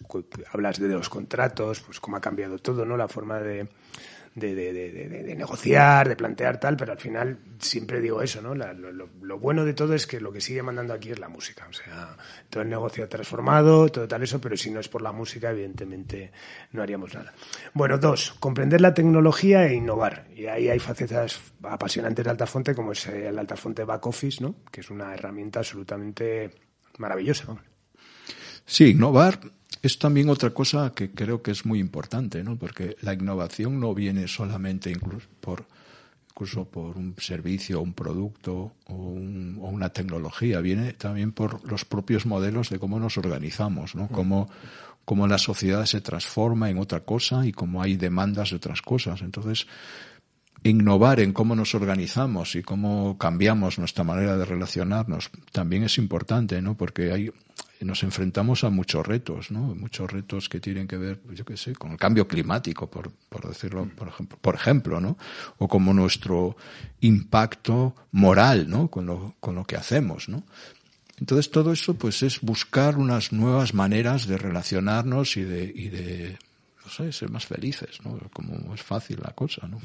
hablas 0.54 0.80
de 0.80 0.88
los 0.88 1.10
contratos, 1.10 1.82
pues 1.82 2.00
cómo 2.00 2.16
ha 2.16 2.22
cambiado 2.22 2.58
todo, 2.58 2.86
¿no? 2.86 2.96
La 2.96 3.10
forma 3.10 3.40
de, 3.40 3.68
de, 4.36 4.56
de, 4.56 5.36
negociar, 5.36 6.08
de 6.08 6.16
plantear 6.16 6.60
tal, 6.60 6.78
pero 6.78 6.94
al 6.94 7.00
final 7.00 7.38
siempre 7.60 8.00
digo 8.00 8.22
eso, 8.22 8.42
¿no? 8.42 8.56
lo, 8.56 9.40
bueno 9.40 9.66
de 9.66 9.74
todo 9.74 9.94
es 9.94 10.08
que 10.08 10.22
lo 10.22 10.32
que 10.32 10.40
sigue 10.40 10.64
mandando 10.64 10.94
aquí 10.94 11.12
es 11.12 11.20
la 11.20 11.28
música. 11.28 11.68
O 11.70 11.74
sea, 11.74 12.16
todo 12.50 12.64
el 12.64 12.70
negocio 12.70 13.04
ha 13.04 13.08
transformado, 13.08 13.90
todo 13.90 14.08
tal 14.08 14.24
eso, 14.24 14.40
pero 14.40 14.56
si 14.56 14.72
no 14.72 14.80
es 14.80 14.88
por 14.88 15.02
la 15.02 15.12
música, 15.12 15.52
evidentemente 15.52 16.32
no 16.72 16.82
haríamos 16.82 17.14
nada. 17.14 17.34
Bueno, 17.74 17.98
dos, 17.98 18.34
comprender 18.40 18.80
la 18.80 18.94
tecnología 18.94 19.68
e 19.68 19.74
innovar. 19.74 20.28
Y 20.34 20.46
ahí 20.46 20.70
hay 20.70 20.80
facetas 20.80 21.40
apasionantes 21.64 22.24
de 22.24 22.32
Altafonte, 22.32 22.74
como 22.74 22.94
es 22.94 23.08
el 23.08 23.38
Altafonte 23.38 23.84
Back 23.84 24.06
Office, 24.06 24.42
¿no? 24.42 24.56
Que 24.72 24.82
es 24.82 24.90
una 24.90 25.14
herramienta 25.14 25.60
absolutamente 25.60 26.52
maravillosa. 26.98 27.58
Sí, 28.66 28.92
innovar 28.92 29.40
es 29.82 29.98
también 29.98 30.30
otra 30.30 30.52
cosa 30.52 30.92
que 30.94 31.12
creo 31.12 31.42
que 31.42 31.52
es 31.52 31.66
muy 31.66 31.80
importante, 31.80 32.44
¿no? 32.44 32.56
Porque 32.56 32.96
la 33.02 33.14
innovación 33.14 33.80
no 33.80 33.94
viene 33.96 34.28
solamente 34.28 34.92
incluso 34.92 35.28
por, 35.40 35.66
incluso 36.30 36.66
por 36.66 36.98
un 36.98 37.16
servicio, 37.18 37.82
un 37.82 37.94
producto 37.94 38.74
o, 38.88 38.94
una 38.94 39.90
tecnología, 39.90 40.62
viene 40.62 40.94
también 40.94 41.32
por 41.32 41.68
los 41.70 41.86
propios 41.86 42.26
modelos 42.26 42.70
de 42.70 42.78
cómo 42.78 43.00
nos 43.00 43.18
organizamos, 43.18 43.96
¿no? 43.96 44.08
Cómo, 44.08 44.50
cómo 45.04 45.28
la 45.28 45.40
sociedad 45.40 45.86
se 45.86 46.02
transforma 46.02 46.70
en 46.70 46.78
otra 46.78 47.00
cosa 47.00 47.46
y 47.46 47.52
cómo 47.52 47.82
hay 47.82 47.98
demandas 47.98 48.52
de 48.52 48.58
otras 48.58 48.84
cosas. 48.84 49.22
Entonces, 49.22 49.66
innovar 50.64 51.20
en 51.20 51.34
cómo 51.34 51.56
nos 51.56 51.74
organizamos 51.74 52.56
y 52.56 52.62
cómo 52.62 53.18
cambiamos 53.18 53.80
nuestra 53.80 54.04
manera 54.04 54.38
de 54.38 54.46
relacionarnos 54.46 55.32
también 55.52 55.84
es 55.84 55.98
importante, 55.98 56.62
¿no? 56.62 56.76
Porque 56.76 57.12
hay, 57.12 57.32
nos 57.86 58.04
enfrentamos 58.04 58.64
a 58.64 58.70
muchos 58.70 59.06
retos, 59.06 59.52
¿no? 59.52 59.60
Muchos 59.76 60.12
retos 60.12 60.50
que 60.50 60.60
tienen 60.60 60.88
que 60.88 60.98
ver, 60.98 61.22
yo 61.34 61.46
qué 61.46 61.58
sé, 61.58 61.74
con 61.74 61.92
el 61.92 61.98
cambio 61.98 62.28
climático, 62.28 62.90
por, 62.90 63.12
por 63.12 63.48
decirlo, 63.48 63.90
por 63.96 64.08
ejemplo, 64.08 64.38
por 64.40 64.56
ejemplo, 64.56 65.02
¿no? 65.02 65.18
O 65.58 65.68
como 65.68 65.94
nuestro 65.94 66.56
impacto 67.02 67.96
moral, 68.12 68.70
¿no? 68.70 68.90
Con 68.90 69.06
lo, 69.06 69.36
con 69.40 69.56
lo 69.56 69.66
que 69.66 69.76
hacemos, 69.76 70.30
¿no? 70.30 70.44
Entonces 71.20 71.52
todo 71.52 71.72
eso, 71.72 71.94
pues, 71.96 72.24
es 72.24 72.42
buscar 72.42 72.98
unas 72.98 73.32
nuevas 73.32 73.74
maneras 73.74 74.28
de 74.28 74.38
relacionarnos 74.38 75.38
y 75.38 75.44
de, 75.44 75.72
y 75.76 75.90
de 75.90 76.38
no 76.84 77.12
ser 77.12 77.30
más 77.30 77.46
felices, 77.46 78.00
¿no? 78.04 78.20
Como 78.34 78.74
es 78.74 78.82
fácil 78.82 79.20
la 79.24 79.32
cosa, 79.32 79.68
¿no? 79.68 79.80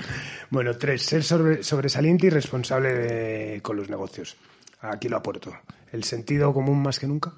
bueno, 0.50 0.76
tres, 0.76 1.02
ser 1.02 1.24
sobresaliente 1.24 2.26
y 2.26 2.30
responsable 2.30 3.60
con 3.62 3.76
los 3.76 3.88
negocios. 3.88 4.36
Aquí 4.80 5.08
lo 5.08 5.16
aporto. 5.16 5.52
¿El 5.92 6.04
sentido 6.04 6.52
común 6.54 6.82
más 6.82 6.98
que 6.98 7.06
nunca? 7.06 7.34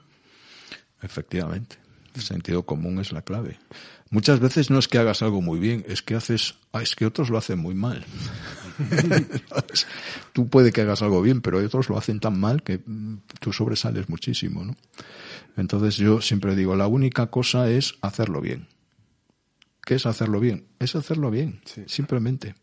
Efectivamente. 1.02 1.76
El 2.14 2.22
sentido 2.22 2.62
común 2.62 3.00
es 3.00 3.12
la 3.12 3.22
clave. 3.22 3.59
Muchas 4.11 4.38
veces 4.38 4.70
no 4.70 4.78
es 4.78 4.86
que 4.86 4.98
hagas 4.98 5.22
algo 5.22 5.42
muy 5.42 5.59
bien, 5.59 5.84
es 5.88 6.02
que 6.02 6.14
haces, 6.14 6.55
ah, 6.72 6.80
es 6.80 6.94
que 6.94 7.05
otros 7.05 7.30
lo 7.30 7.38
hacen 7.38 7.59
muy 7.59 7.74
mal. 7.74 8.05
tú 10.32 10.48
puede 10.48 10.70
que 10.70 10.82
hagas 10.82 11.02
algo 11.02 11.20
bien, 11.20 11.40
pero 11.40 11.59
otros 11.59 11.88
lo 11.88 11.98
hacen 11.98 12.20
tan 12.20 12.38
mal 12.38 12.62
que 12.62 12.78
mm, 12.78 13.22
tú 13.40 13.52
sobresales 13.52 14.09
muchísimo, 14.09 14.64
¿no? 14.64 14.76
Entonces 15.57 15.96
yo 15.96 16.20
siempre 16.20 16.55
digo, 16.55 16.76
la 16.76 16.86
única 16.86 17.26
cosa 17.26 17.68
es 17.68 17.96
hacerlo 18.02 18.40
bien. 18.40 18.68
¿Qué 19.84 19.96
es 19.96 20.07
hacerlo 20.07 20.38
bien? 20.38 20.68
Es 20.78 20.94
hacerlo 20.94 21.32
bien, 21.32 21.61
simplemente. 21.86 22.55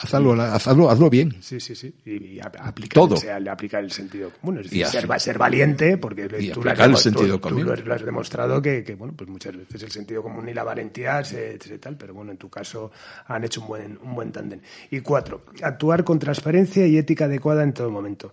Hazlo, 0.00 0.40
hazlo, 0.40 0.90
hazlo, 0.90 1.10
bien. 1.10 1.36
Sí, 1.40 1.58
sí, 1.58 1.74
sí. 1.74 1.92
Y, 2.04 2.38
aplicar, 2.40 2.94
Todo. 2.94 3.16
aplicar 3.50 3.82
el 3.82 3.90
sentido 3.90 4.30
común. 4.30 4.58
Es 4.58 4.70
decir, 4.70 4.86
ser, 4.86 5.20
ser, 5.20 5.38
valiente, 5.38 5.98
porque 5.98 6.28
tú, 6.52 6.62
lo 6.62 6.70
has, 6.70 6.78
el 6.78 6.96
sentido 6.96 7.40
común. 7.40 7.66
Tú 7.74 7.84
lo 7.84 7.94
has 7.94 8.04
demostrado 8.04 8.62
que, 8.62 8.94
bueno, 8.96 9.14
pues 9.16 9.28
muchas 9.28 9.56
veces 9.56 9.82
el 9.82 9.90
sentido 9.90 10.22
común 10.22 10.48
y 10.48 10.54
la 10.54 10.62
valentía 10.62 11.24
se, 11.24 11.58
se, 11.58 11.78
tal, 11.78 11.96
pero 11.96 12.14
bueno, 12.14 12.30
en 12.30 12.38
tu 12.38 12.48
caso 12.48 12.92
han 13.26 13.44
hecho 13.44 13.60
un 13.62 13.66
buen, 13.66 13.98
un 14.02 14.14
buen 14.14 14.30
tándem. 14.30 14.60
Y 14.90 15.00
cuatro, 15.00 15.42
actuar 15.62 16.04
con 16.04 16.18
transparencia 16.18 16.86
y 16.86 16.96
ética 16.96 17.24
adecuada 17.24 17.62
en 17.64 17.72
todo 17.72 17.90
momento. 17.90 18.32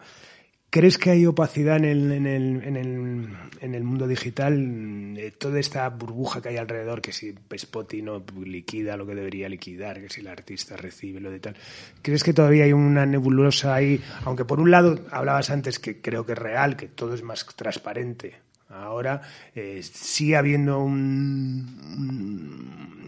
¿Crees 0.76 0.98
que 0.98 1.10
hay 1.10 1.26
opacidad 1.26 1.78
en 1.78 1.86
el, 1.86 2.12
en 2.12 2.28
el, 2.28 2.62
en 2.66 2.76
el, 2.76 3.30
en 3.62 3.76
el 3.76 3.84
mundo 3.86 4.10
digital? 4.10 5.16
Eh, 5.16 5.32
toda 5.32 5.58
esta 5.58 5.88
burbuja 5.88 6.42
que 6.42 6.50
hay 6.50 6.58
alrededor, 6.58 7.00
que 7.00 7.14
si 7.14 7.34
Spotify 7.50 8.02
no 8.02 8.22
liquida 8.44 8.98
lo 8.98 9.08
que 9.08 9.16
debería 9.16 9.48
liquidar, 9.48 10.02
que 10.02 10.10
si 10.10 10.20
el 10.20 10.28
artista 10.28 10.76
recibe 10.76 11.22
lo 11.22 11.32
de 11.32 11.40
tal. 11.40 11.56
¿Crees 12.02 12.26
que 12.26 12.34
todavía 12.34 12.66
hay 12.66 12.74
una 12.74 13.06
nebulosa 13.06 13.74
ahí? 13.74 14.02
Aunque 14.26 14.44
por 14.44 14.60
un 14.60 14.70
lado 14.70 15.00
hablabas 15.12 15.50
antes 15.50 15.80
que 15.80 16.02
creo 16.02 16.26
que 16.26 16.34
es 16.34 16.40
real, 16.40 16.76
que 16.76 16.88
todo 16.88 17.14
es 17.14 17.24
más 17.24 17.46
transparente. 17.56 18.36
Ahora 18.68 19.22
eh, 19.56 19.80
sigue 19.82 20.36
habiendo 20.36 20.80
un, 20.80 21.72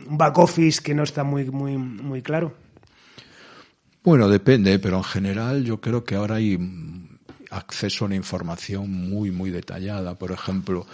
un 0.08 0.18
back 0.18 0.38
office 0.38 0.82
que 0.82 0.96
no 0.96 1.04
está 1.04 1.26
muy, 1.26 1.44
muy, 1.52 1.76
muy 1.76 2.22
claro. 2.22 2.54
Bueno, 4.06 4.30
depende, 4.30 4.80
pero 4.80 4.96
en 4.96 5.04
general 5.04 5.66
yo 5.66 5.82
creo 5.82 6.06
que 6.06 6.16
ahora 6.16 6.36
hay 6.36 6.58
acceso 7.50 8.06
a 8.06 8.08
una 8.08 8.16
información 8.16 8.92
muy, 8.92 9.32
muy 9.32 9.50
detallada. 9.50 10.18
Por 10.18 10.32
ejemplo, 10.32 10.86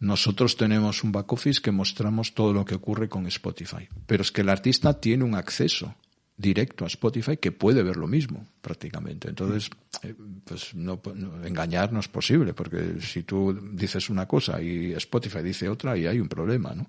nosotros 0.00 0.56
tenemos 0.56 1.04
un 1.04 1.12
back 1.12 1.32
office 1.32 1.60
que 1.60 1.70
mostramos 1.70 2.34
todo 2.34 2.52
lo 2.52 2.64
que 2.64 2.74
ocurre 2.74 3.08
con 3.08 3.26
Spotify, 3.26 3.88
pero 4.06 4.22
es 4.22 4.32
que 4.32 4.40
el 4.40 4.48
artista 4.48 4.98
tiene 5.00 5.24
un 5.24 5.34
acceso 5.34 5.94
directo 6.36 6.84
a 6.84 6.88
Spotify 6.88 7.36
que 7.36 7.52
puede 7.52 7.82
ver 7.82 7.96
lo 7.96 8.08
mismo 8.08 8.46
prácticamente. 8.60 9.28
Entonces, 9.28 9.70
eh, 10.02 10.14
pues 10.44 10.74
no, 10.74 11.00
engañar 11.44 11.92
no 11.92 12.00
es 12.00 12.08
posible, 12.08 12.52
porque 12.52 13.00
si 13.00 13.22
tú 13.22 13.56
dices 13.72 14.10
una 14.10 14.26
cosa 14.26 14.60
y 14.60 14.92
Spotify 14.94 15.42
dice 15.42 15.68
otra, 15.68 15.96
y 15.96 16.06
hay 16.06 16.18
un 16.18 16.28
problema, 16.28 16.74
¿no? 16.74 16.88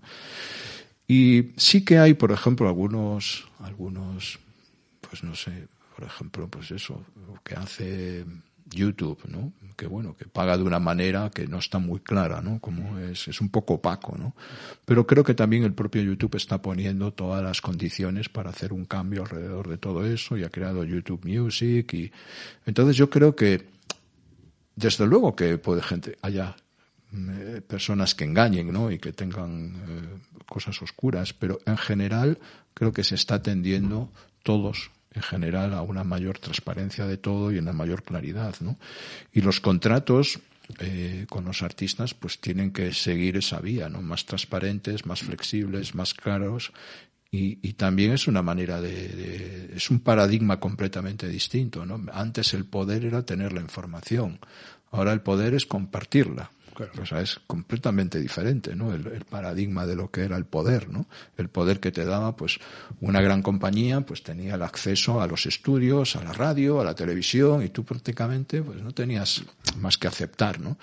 Y 1.08 1.52
sí 1.58 1.84
que 1.84 2.00
hay, 2.00 2.16
por 2.16 2.32
ejemplo, 2.32 2.68
algunos, 2.68 3.46
algunos, 3.60 4.40
pues 5.02 5.24
no 5.24 5.36
sé, 5.36 5.68
por 5.96 6.06
ejemplo, 6.06 6.48
pues 6.48 6.72
eso, 6.72 7.06
que 7.44 7.56
hace 7.56 8.26
YouTube, 8.70 9.20
¿no? 9.28 9.54
Que 9.76 9.88
bueno, 9.88 10.16
que 10.16 10.26
paga 10.26 10.58
de 10.58 10.64
una 10.64 10.80
manera 10.80 11.30
que 11.30 11.48
no 11.48 11.58
está 11.58 11.80
muy 11.80 12.00
clara, 12.00 12.42
¿no? 12.42 12.60
Como 12.60 12.98
es, 13.00 13.28
es 13.28 13.42
un 13.42 13.50
poco 13.50 13.76
opaco, 13.76 14.18
¿no? 14.18 14.36
Pero 14.86 15.06
creo 15.08 15.24
que 15.24 15.34
también 15.34 15.64
el 15.64 15.74
propio 15.74 16.02
YouTube 16.02 16.36
está 16.36 16.62
poniendo 16.62 17.12
todas 17.14 17.44
las 17.44 17.62
condiciones 17.62 18.30
para 18.30 18.52
hacer 18.52 18.74
un 18.74 18.86
cambio 18.86 19.24
alrededor 19.24 19.70
de 19.70 19.78
todo 19.78 20.06
eso 20.06 20.38
y 20.38 20.44
ha 20.44 20.50
creado 20.50 20.84
YouTube 20.84 21.26
Music 21.26 21.94
y 21.94 22.12
entonces 22.66 22.96
yo 22.96 23.10
creo 23.10 23.36
que 23.36 23.68
desde 24.76 25.06
luego 25.06 25.36
que 25.36 25.58
puede 25.58 25.82
gente 25.82 26.18
haya 26.22 26.56
eh, 27.16 27.62
personas 27.66 28.16
que 28.16 28.24
engañen, 28.24 28.72
¿no? 28.72 28.92
Y 28.92 28.98
que 28.98 29.14
tengan 29.14 29.76
eh, 29.88 30.42
cosas 30.48 30.82
oscuras, 30.82 31.34
pero 31.34 31.60
en 31.66 31.78
general 31.78 32.40
creo 32.74 32.92
que 32.92 33.04
se 33.04 33.16
está 33.16 33.36
atendiendo 33.36 34.12
todos 34.42 34.92
en 35.14 35.22
general 35.22 35.74
a 35.74 35.82
una 35.82 36.04
mayor 36.04 36.40
transparencia 36.40 37.06
de 37.06 37.18
todo 37.18 37.52
y 37.52 37.58
una 37.58 37.74
mayor 37.74 38.04
claridad, 38.04 38.56
¿no? 38.60 38.78
Y 39.32 39.42
los 39.42 39.60
contratos 39.60 40.40
eh, 40.80 41.26
con 41.30 41.46
los 41.46 41.62
artistas 41.62 42.14
pues 42.14 42.40
tienen 42.40 42.72
que 42.72 42.94
seguir 42.94 43.38
esa 43.38 43.60
vía, 43.60 43.90
¿no? 43.90 44.02
Más 44.02 44.26
transparentes, 44.26 45.06
más 45.06 45.22
flexibles, 45.22 45.94
más 45.94 46.14
claros 46.14 46.72
y, 47.32 47.60
y, 47.68 47.74
también 47.74 48.12
es 48.12 48.28
una 48.28 48.44
manera 48.44 48.80
de, 48.80 48.92
de, 48.92 49.76
es 49.76 49.90
un 49.90 50.00
paradigma 50.00 50.60
completamente 50.60 51.28
distinto, 51.28 51.86
¿no? 51.86 52.00
Antes 52.14 52.54
el 52.54 52.66
poder 52.66 53.06
era 53.06 53.26
tener 53.26 53.54
la 53.54 53.62
información, 53.62 54.40
ahora 54.92 55.14
el 55.14 55.22
poder 55.22 55.56
es 55.56 55.66
compartirla. 55.66 56.52
Es 57.22 57.40
completamente 57.46 58.20
diferente, 58.20 58.76
¿no? 58.76 58.94
El, 58.94 59.06
el, 59.08 59.26
paradigma 59.26 59.86
de 59.86 59.96
lo 59.96 60.10
que 60.10 60.22
era 60.22 60.38
el 60.38 60.46
poder, 60.46 60.90
¿no? 60.90 61.06
El 61.38 61.50
poder 61.50 61.80
que 61.80 61.92
te 61.92 62.06
daba, 62.06 62.36
pues, 62.36 62.60
una 63.02 63.22
gran 63.22 63.42
compañía, 63.42 64.02
pues 64.02 64.24
tenía 64.24 64.56
el 64.56 64.64
acceso 64.64 65.22
a 65.22 65.28
los 65.28 65.46
estudios, 65.46 66.16
a 66.16 66.24
la 66.24 66.34
radio, 66.34 66.82
a 66.82 66.84
la 66.84 66.96
televisión, 66.96 67.64
y 67.64 67.70
tú 67.70 67.84
prácticamente, 67.84 68.62
pues, 68.62 68.82
no 68.82 68.92
tenías 68.92 69.44
más 69.78 69.98
que 69.98 70.08
aceptar, 70.08 70.60
¿no? 70.60 70.78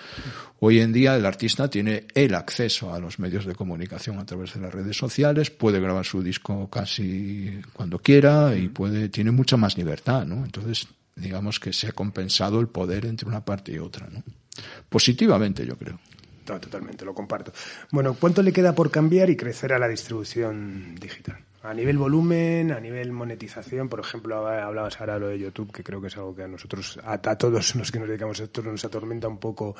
Hoy 0.59 0.79
en 0.79 0.93
día 0.93 1.15
el 1.15 1.25
artista 1.25 1.69
tiene 1.69 2.05
el 2.13 2.35
acceso 2.35 2.93
a 2.93 2.99
los 2.99 3.19
medios 3.19 3.45
de 3.45 3.55
comunicación 3.55 4.19
a 4.19 4.25
través 4.25 4.53
de 4.53 4.61
las 4.61 4.73
redes 4.73 4.95
sociales, 4.95 5.49
puede 5.49 5.79
grabar 5.79 6.05
su 6.05 6.21
disco 6.21 6.69
casi 6.69 7.61
cuando 7.73 7.99
quiera 7.99 8.55
y 8.55 8.69
puede, 8.69 9.09
tiene 9.09 9.31
mucha 9.31 9.57
más 9.57 9.77
libertad, 9.77 10.25
¿no? 10.25 10.45
Entonces, 10.45 10.87
digamos 11.15 11.59
que 11.59 11.73
se 11.73 11.87
ha 11.87 11.91
compensado 11.91 12.59
el 12.59 12.67
poder 12.67 13.05
entre 13.05 13.27
una 13.27 13.43
parte 13.43 13.71
y 13.71 13.79
otra, 13.79 14.07
¿no? 14.09 14.23
Positivamente, 14.89 15.65
yo 15.65 15.77
creo. 15.77 15.99
totalmente, 16.45 17.05
lo 17.05 17.13
comparto. 17.13 17.53
Bueno, 17.91 18.15
¿cuánto 18.19 18.41
le 18.43 18.51
queda 18.51 18.75
por 18.75 18.91
cambiar 18.91 19.29
y 19.29 19.37
crecer 19.37 19.73
a 19.73 19.79
la 19.79 19.87
distribución 19.87 20.95
digital? 20.95 21.37
A 21.63 21.75
nivel 21.75 21.99
volumen, 21.99 22.71
a 22.71 22.79
nivel 22.79 23.11
monetización, 23.11 23.87
por 23.87 23.99
ejemplo, 23.99 24.47
hablabas 24.47 24.99
ahora 24.99 25.19
lo 25.19 25.27
de 25.27 25.37
YouTube, 25.37 25.71
que 25.71 25.83
creo 25.83 26.01
que 26.01 26.07
es 26.07 26.17
algo 26.17 26.35
que 26.35 26.43
a 26.43 26.47
nosotros, 26.47 26.99
a, 27.03 27.13
a 27.13 27.37
todos 27.37 27.75
los 27.75 27.91
que 27.91 27.99
nos 27.99 28.07
dedicamos 28.07 28.39
a 28.41 28.45
esto, 28.45 28.63
nos 28.63 28.83
atormenta 28.83 29.27
un 29.27 29.37
poco. 29.37 29.75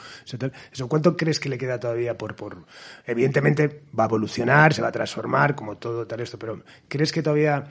Eso, 0.71 0.88
¿cuánto 0.88 1.17
crees 1.17 1.39
que 1.39 1.49
le 1.49 1.57
queda 1.57 1.79
todavía 1.79 2.15
por, 2.15 2.36
por, 2.36 2.65
evidentemente 3.03 3.86
va 3.97 4.03
a 4.03 4.07
evolucionar, 4.07 4.75
se 4.75 4.84
va 4.84 4.89
a 4.89 4.91
transformar, 4.91 5.55
como 5.55 5.77
todo 5.77 6.05
tal 6.05 6.19
esto, 6.19 6.38
pero 6.38 6.61
¿crees 6.88 7.11
que 7.11 7.23
todavía, 7.23 7.63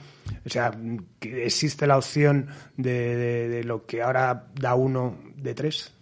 o 0.45 0.49
sea, 0.49 0.77
que 1.17 1.45
existe 1.45 1.87
la 1.87 1.97
opción 1.97 2.47
de, 2.75 3.15
de, 3.15 3.47
de 3.47 3.63
lo 3.63 3.85
que 3.85 4.01
ahora 4.01 4.47
da 4.59 4.75
uno 4.75 5.19
de 5.37 5.53
tres? 5.53 5.93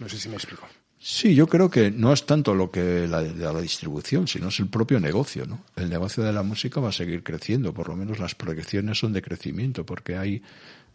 No 0.00 0.08
sé 0.08 0.18
si 0.18 0.28
me 0.28 0.34
explico. 0.34 0.66
Sí, 1.02 1.34
yo 1.34 1.46
creo 1.46 1.70
que 1.70 1.90
no 1.90 2.12
es 2.12 2.26
tanto 2.26 2.54
lo 2.54 2.70
que 2.70 3.08
la, 3.08 3.22
la, 3.22 3.58
distribución, 3.58 4.28
sino 4.28 4.48
es 4.48 4.60
el 4.60 4.68
propio 4.68 5.00
negocio, 5.00 5.46
¿no? 5.46 5.64
El 5.74 5.88
negocio 5.88 6.22
de 6.22 6.30
la 6.30 6.42
música 6.42 6.78
va 6.78 6.90
a 6.90 6.92
seguir 6.92 7.22
creciendo, 7.22 7.72
por 7.72 7.88
lo 7.88 7.96
menos 7.96 8.18
las 8.18 8.34
proyecciones 8.34 8.98
son 8.98 9.14
de 9.14 9.22
crecimiento, 9.22 9.86
porque 9.86 10.18
hay 10.18 10.42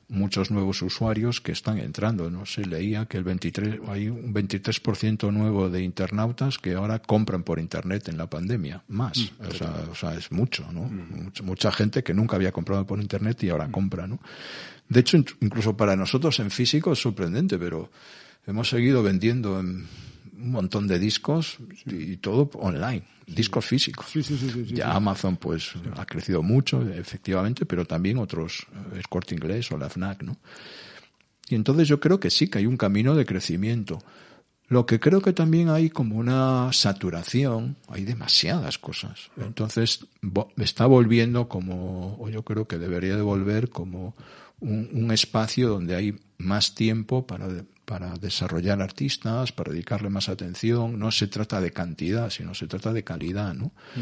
muchos 0.08 0.51
nuevos 0.51 0.84
usuarios 0.84 1.41
que 1.41 1.51
están 1.51 1.80
entrando, 1.80 2.30
¿no? 2.30 2.45
Se 2.45 2.64
leía 2.66 3.08
que 3.08 3.18
el 3.18 3.24
23, 3.24 3.80
hay 3.88 4.10
un 4.10 4.32
23% 4.32 5.32
nuevo 5.34 5.70
de 5.72 5.82
internautas 5.82 6.60
que 6.60 6.76
ahora 6.76 6.99
compran 6.99 7.41
por 7.41 7.60
internet 7.60 8.08
en 8.08 8.20
la 8.20 8.30
pandemia, 8.30 8.84
más, 8.89 9.18
mm, 9.18 9.47
o, 9.47 9.51
sea, 9.51 9.74
o, 9.91 9.95
sea, 9.95 10.14
es 10.14 10.32
mucho, 10.32 10.72
¿no? 10.72 10.84
Mm. 10.84 11.24
Mucha, 11.24 11.43
mucha, 11.43 11.72
gente 11.72 12.03
que 12.03 12.14
nunca 12.14 12.36
había 12.36 12.51
comprado 12.51 12.86
por 12.86 13.01
internet 13.01 13.43
y 13.43 13.49
ahora 13.49 13.68
mm. 13.68 13.72
compra, 13.72 14.06
¿no? 14.06 14.20
De 14.88 14.99
hecho, 14.99 15.18
incluso 15.41 15.76
para 15.76 15.95
nosotros 15.95 16.39
en 16.39 16.51
físico 16.51 16.93
es 16.93 16.99
sorprendente, 16.99 17.58
pero 17.58 17.89
hemos 18.48 18.70
seguido 18.70 19.04
vendiendo 19.04 19.60
en 19.60 19.88
un 20.38 20.52
montón 20.52 20.88
de 20.88 21.00
discos 21.00 21.58
y 21.86 22.18
todo 22.18 22.50
online, 22.56 23.04
discos 23.26 23.66
físicos. 23.66 24.08
Sí, 24.12 24.22
sí, 24.22 24.38
sí, 24.38 24.66
ya 24.74 24.93
Amazon 24.93 25.38
pues 25.38 25.74
ha 25.98 26.06
crecido 26.06 26.43
mucho, 26.43 26.82
efectivamente, 26.82 27.66
pero 27.66 27.86
también 27.86 28.18
otros, 28.18 28.68
el 28.93 29.08
Corte 29.08 29.36
Inglés 29.36 29.72
o 29.72 29.78
la 29.78 29.89
FNAC, 29.89 30.24
¿no? 30.24 30.38
Y 31.48 31.56
entonces 31.56 31.88
yo 31.88 32.00
creo 32.00 32.20
que 32.20 32.30
sí, 32.30 32.48
que 32.48 32.60
hay 32.60 32.66
un 32.66 32.78
camino 32.78 33.16
de 33.16 33.26
crecimiento. 33.26 34.00
Lo 34.68 34.88
que 34.88 35.00
creo 35.00 35.22
que 35.22 35.32
también 35.32 35.70
hay 35.70 35.91
como 35.91 36.16
una 36.16 36.74
saturación, 36.74 37.78
hay 37.88 38.04
demasiadas 38.04 38.80
cosas. 38.80 39.30
Entonces 39.38 40.08
está 40.58 40.88
volviendo 40.88 41.48
como, 41.48 42.18
o 42.20 42.30
yo 42.30 42.43
creo 42.43 42.68
que 42.68 42.80
debería 42.80 43.16
de 43.16 43.22
volver 43.22 43.70
como 43.70 44.16
un, 44.60 44.89
un 44.93 45.12
espacio 45.12 45.70
donde 45.70 45.95
hay 45.95 46.20
más 46.38 46.76
tiempo 46.76 47.26
para 47.26 47.47
para 47.86 48.18
desarrollar 48.18 48.82
artistas, 48.82 49.51
para 49.51 49.72
dedicarle 49.72 50.10
más 50.10 50.28
atención. 50.28 50.99
No 50.99 51.12
se 51.12 51.28
trata 51.28 51.62
de 51.62 51.72
cantidad, 51.72 52.30
sino 52.30 52.53
se 52.53 52.68
trata 52.68 52.91
de 52.91 53.03
calidad, 53.03 53.53
¿no? 53.53 53.68
Mm. 53.95 54.01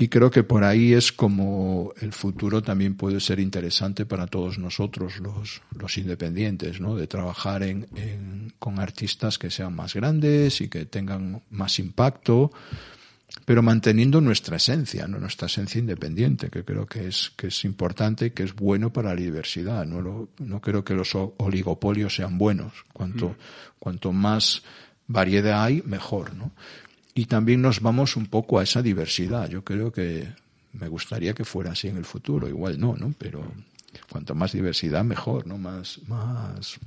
Y 0.00 0.08
creo 0.08 0.30
que 0.30 0.44
por 0.44 0.62
ahí 0.62 0.92
es 0.92 1.10
como 1.10 1.92
el 2.00 2.12
futuro 2.12 2.62
también 2.62 2.94
puede 2.94 3.18
ser 3.18 3.40
interesante 3.40 4.06
para 4.06 4.28
todos 4.28 4.56
nosotros, 4.56 5.18
los, 5.18 5.60
los 5.76 5.98
independientes, 5.98 6.80
¿no? 6.80 6.94
De 6.94 7.08
trabajar 7.08 7.64
en, 7.64 7.88
en, 7.96 8.52
con 8.60 8.78
artistas 8.78 9.38
que 9.38 9.50
sean 9.50 9.74
más 9.74 9.94
grandes 9.94 10.60
y 10.60 10.68
que 10.68 10.86
tengan 10.86 11.42
más 11.50 11.80
impacto, 11.80 12.52
pero 13.44 13.62
manteniendo 13.62 14.20
nuestra 14.20 14.56
esencia, 14.56 15.06
¿no? 15.06 15.18
nuestra 15.18 15.46
esencia 15.46 15.78
independiente, 15.78 16.50
que 16.50 16.64
creo 16.64 16.86
que 16.86 17.08
es, 17.08 17.32
que 17.36 17.48
es 17.48 17.64
importante 17.64 18.26
y 18.26 18.30
que 18.30 18.42
es 18.42 18.54
bueno 18.54 18.92
para 18.92 19.10
la 19.10 19.20
diversidad. 19.20 19.84
No, 19.86 20.00
lo, 20.00 20.28
no 20.38 20.60
creo 20.60 20.84
que 20.84 20.94
los 20.94 21.14
oligopolios 21.14 22.14
sean 22.14 22.38
buenos. 22.38 22.72
Cuanto, 22.92 23.30
mm. 23.30 23.34
cuanto 23.78 24.12
más 24.12 24.62
variedad 25.06 25.62
hay, 25.62 25.82
mejor. 25.82 26.34
¿no? 26.34 26.52
y 27.18 27.26
también 27.26 27.60
nos 27.60 27.80
vamos 27.80 28.14
un 28.16 28.26
poco 28.26 28.60
a 28.60 28.62
esa 28.62 28.80
diversidad. 28.80 29.48
Yo 29.48 29.64
creo 29.64 29.90
que 29.90 30.28
me 30.72 30.86
gustaría 30.86 31.34
que 31.34 31.44
fuera 31.44 31.72
así 31.72 31.88
en 31.88 31.96
el 31.96 32.04
futuro. 32.04 32.48
Igual 32.48 32.78
no, 32.78 32.96
¿no? 32.96 33.12
Pero 33.18 33.42
cuanto 34.08 34.36
más 34.36 34.52
diversidad, 34.52 35.02
mejor, 35.02 35.44
¿no? 35.44 35.58
Más, 35.58 35.98
más, 36.06 36.78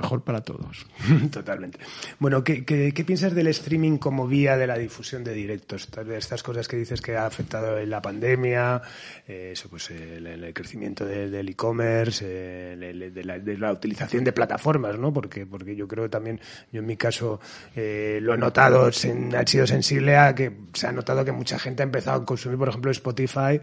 mejor 0.00 0.22
para 0.22 0.40
todos. 0.40 0.86
Totalmente. 1.30 1.78
Bueno, 2.18 2.42
¿qué, 2.42 2.64
¿qué, 2.64 3.04
piensas 3.04 3.34
del 3.34 3.48
streaming 3.48 3.98
como 3.98 4.26
vía 4.26 4.56
de 4.56 4.66
la 4.66 4.78
difusión 4.78 5.24
de 5.24 5.34
directos? 5.34 5.88
Estas 6.16 6.42
cosas 6.42 6.68
que 6.68 6.76
dices 6.76 7.00
que 7.00 7.16
ha 7.16 7.26
afectado 7.26 7.84
la 7.84 8.00
pandemia, 8.00 8.82
eh, 9.26 9.50
eso 9.52 9.68
pues 9.68 9.90
el, 9.90 10.52
crecimiento 10.54 11.04
del 11.04 11.48
e-commerce, 11.48 12.26
de, 12.26 13.56
la, 13.58 13.72
utilización 13.72 14.24
de 14.24 14.32
plataformas, 14.32 14.98
¿no? 14.98 15.12
Porque, 15.12 15.46
porque 15.46 15.76
yo 15.76 15.86
creo 15.86 16.08
también, 16.08 16.40
yo 16.72 16.80
en 16.80 16.86
mi 16.86 16.96
caso 16.96 17.40
eh, 17.76 18.18
lo 18.22 18.34
he 18.34 18.38
notado, 18.38 18.86
ha 18.86 19.46
sido 19.46 19.66
sensible 19.66 20.16
a 20.16 20.34
que 20.34 20.52
se 20.74 20.86
ha 20.86 20.92
notado 20.92 21.24
que 21.24 21.32
mucha 21.32 21.58
gente 21.58 21.82
ha 21.82 21.84
empezado 21.84 22.22
a 22.22 22.24
consumir, 22.24 22.58
por 22.58 22.68
ejemplo, 22.68 22.90
Spotify 22.90 23.60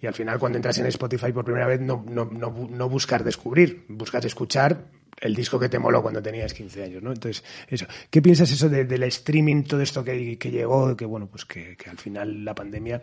y 0.00 0.06
al 0.06 0.14
final 0.14 0.38
cuando 0.38 0.56
entras 0.56 0.78
en 0.78 0.86
Spotify 0.86 1.32
por 1.32 1.44
primera 1.44 1.66
vez 1.66 1.80
no, 1.80 2.04
no, 2.08 2.24
no, 2.24 2.68
no 2.70 2.88
buscas 2.88 3.24
descubrir, 3.24 3.84
buscas 3.88 4.24
escuchar 4.24 4.99
el 5.20 5.34
disco 5.34 5.58
que 5.58 5.68
te 5.68 5.78
moló 5.78 6.02
cuando 6.02 6.22
tenías 6.22 6.54
15 6.54 6.84
años, 6.84 7.02
¿no? 7.02 7.12
Entonces, 7.12 7.44
eso. 7.68 7.86
¿Qué 8.08 8.22
piensas 8.22 8.50
eso 8.50 8.68
del 8.68 9.02
streaming, 9.04 9.64
todo 9.64 9.80
esto 9.80 10.02
que, 10.02 10.38
que 10.38 10.50
llegó, 10.50 10.96
que 10.96 11.04
bueno, 11.04 11.26
pues 11.26 11.44
que, 11.44 11.76
al 11.88 11.98
final 11.98 12.44
la 12.44 12.54
pandemia 12.54 13.00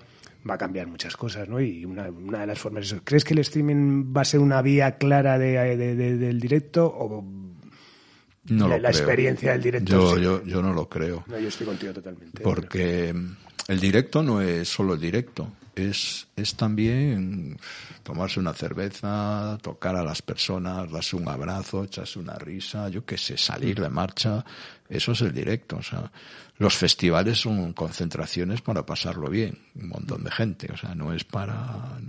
va 0.50 0.56
a 0.56 0.58
cambiar 0.58 0.88
muchas 0.88 1.16
cosas, 1.16 1.48
¿no? 1.48 1.62
Y 1.62 1.86
una, 1.86 2.10
una 2.10 2.42
de 2.42 2.48
las 2.48 2.60
formas 2.60 2.86
eso. 2.86 3.02
¿Crees 3.04 3.24
que 3.24 3.34
el 3.34 3.40
streaming 3.40 4.14
va 4.16 4.22
a 4.22 4.26
ser 4.26 4.40
una 4.40 4.62
vía 4.62 4.98
clara 4.98 5.38
de, 5.38 5.78
del 5.78 6.40
directo 6.40 6.86
o 6.88 7.24
no 8.46 8.68
la, 8.68 8.80
la 8.80 8.90
experiencia 8.90 9.52
del 9.52 9.62
directo? 9.62 10.16
Yo, 10.16 10.18
yo, 10.18 10.44
yo 10.44 10.62
no 10.62 10.74
lo 10.74 10.90
creo. 10.90 11.24
No, 11.28 11.38
yo 11.38 11.50
estoy 11.50 11.68
contigo 11.68 11.94
totalmente. 11.94 12.42
Porque 12.42 13.14
el 13.68 13.80
directo 13.80 14.24
no 14.24 14.42
es 14.42 14.68
solo 14.68 14.96
el 14.96 15.02
directo 15.02 15.52
es, 15.78 16.28
es 16.36 16.56
también 16.56 17.58
tomarse 18.04 18.40
una 18.40 18.54
cerveza, 18.54 19.58
tocar 19.62 19.96
a 19.96 20.04
las 20.04 20.22
personas, 20.22 20.92
darse 20.92 21.16
un 21.16 21.28
abrazo, 21.28 21.84
echarse 21.84 22.20
una 22.20 22.36
risa, 22.36 22.90
yo 22.90 23.06
qué 23.06 23.18
sé, 23.18 23.38
salir 23.38 23.80
de 23.80 23.90
marcha. 23.90 24.44
Eso 24.90 25.12
es 25.12 25.22
el 25.22 25.34
directo. 25.34 25.78
O 25.78 25.84
sea, 25.84 26.12
los 26.58 26.76
festivales 26.76 27.40
son 27.40 27.74
concentraciones 27.74 28.62
para 28.62 28.86
pasarlo 28.86 29.30
bien. 29.30 29.58
Un 29.76 29.90
montón 29.90 30.24
de 30.24 30.32
gente. 30.32 30.72
O 30.74 30.78
sea, 30.78 30.96
no 30.96 31.14
es 31.14 31.24
para. 31.24 32.00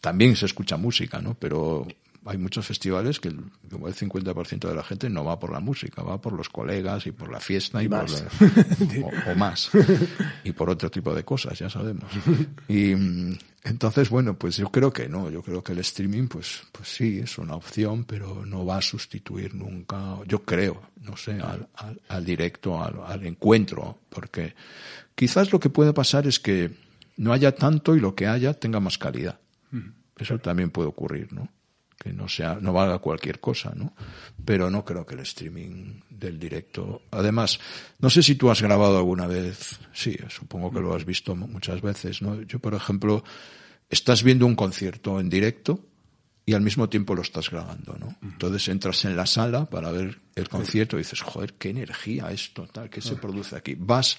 También 0.00 0.36
se 0.36 0.46
escucha 0.46 0.76
música, 0.76 1.20
¿no? 1.20 1.34
Pero 1.34 1.86
hay 2.28 2.36
muchos 2.36 2.66
festivales 2.66 3.20
que 3.20 3.28
el, 3.28 3.40
como 3.70 3.88
el 3.88 3.94
50% 3.94 4.68
de 4.68 4.74
la 4.74 4.84
gente 4.84 5.08
no 5.08 5.24
va 5.24 5.38
por 5.38 5.50
la 5.50 5.60
música, 5.60 6.02
va 6.02 6.20
por 6.20 6.34
los 6.34 6.50
colegas 6.50 7.06
y 7.06 7.12
por 7.12 7.32
la 7.32 7.40
fiesta 7.40 7.82
y, 7.82 7.88
más. 7.88 8.22
o, 9.26 9.34
más. 9.34 9.70
Y 10.44 10.52
por 10.52 10.68
otro 10.68 10.90
tipo 10.90 11.14
de 11.14 11.24
cosas, 11.24 11.58
ya 11.58 11.70
sabemos. 11.70 12.04
Y 12.68 12.92
entonces, 13.64 14.10
bueno, 14.10 14.34
pues 14.34 14.58
yo 14.58 14.70
creo 14.70 14.92
que 14.92 15.08
no, 15.08 15.30
yo 15.30 15.42
creo 15.42 15.62
que 15.62 15.72
el 15.72 15.78
streaming, 15.78 16.28
pues, 16.28 16.62
pues 16.70 16.88
sí, 16.88 17.18
es 17.18 17.38
una 17.38 17.54
opción, 17.54 18.04
pero 18.04 18.44
no 18.44 18.66
va 18.66 18.76
a 18.76 18.82
sustituir 18.82 19.54
nunca, 19.54 20.18
yo 20.26 20.42
creo, 20.44 20.82
no 21.02 21.16
sé, 21.16 21.40
al, 21.40 21.66
al, 22.08 22.24
directo, 22.24 22.82
al, 22.82 23.00
al 23.06 23.26
encuentro, 23.26 23.98
porque 24.10 24.54
quizás 25.14 25.50
lo 25.50 25.58
que 25.58 25.70
puede 25.70 25.94
pasar 25.94 26.26
es 26.26 26.38
que 26.38 26.70
no 27.16 27.32
haya 27.32 27.54
tanto 27.54 27.96
y 27.96 28.00
lo 28.00 28.14
que 28.14 28.26
haya 28.26 28.54
tenga 28.54 28.80
más 28.80 28.98
calidad. 28.98 29.38
Eso 30.16 30.38
también 30.38 30.70
puede 30.70 30.88
ocurrir, 30.88 31.32
¿no? 31.32 31.48
Que 31.98 32.12
no 32.12 32.28
sea, 32.28 32.58
no 32.60 32.72
valga 32.72 32.98
cualquier 32.98 33.40
cosa, 33.40 33.72
¿no? 33.74 33.92
Pero 34.44 34.70
no 34.70 34.84
creo 34.84 35.04
que 35.04 35.14
el 35.14 35.20
streaming 35.20 36.00
del 36.08 36.38
directo. 36.38 37.02
Además, 37.10 37.58
no 37.98 38.08
sé 38.08 38.22
si 38.22 38.36
tú 38.36 38.50
has 38.50 38.62
grabado 38.62 38.96
alguna 38.96 39.26
vez, 39.26 39.78
sí, 39.92 40.16
supongo 40.28 40.70
que 40.70 40.80
lo 40.80 40.94
has 40.94 41.04
visto 41.04 41.34
muchas 41.34 41.82
veces, 41.82 42.22
¿no? 42.22 42.40
Yo, 42.42 42.60
por 42.60 42.74
ejemplo, 42.74 43.24
estás 43.90 44.22
viendo 44.22 44.46
un 44.46 44.54
concierto 44.54 45.18
en 45.18 45.28
directo 45.28 45.80
y 46.46 46.54
al 46.54 46.62
mismo 46.62 46.88
tiempo 46.88 47.14
lo 47.14 47.22
estás 47.22 47.50
grabando, 47.50 47.96
¿no? 47.98 48.16
Entonces 48.22 48.68
entras 48.68 49.04
en 49.04 49.16
la 49.16 49.26
sala 49.26 49.66
para 49.68 49.90
ver 49.90 50.20
el 50.36 50.48
concierto 50.48 50.96
y 50.96 51.00
dices, 51.00 51.20
joder, 51.20 51.54
qué 51.54 51.70
energía 51.70 52.30
es 52.30 52.54
total, 52.54 52.88
¿qué 52.88 53.00
se 53.00 53.16
produce 53.16 53.56
aquí? 53.56 53.74
Vas 53.76 54.18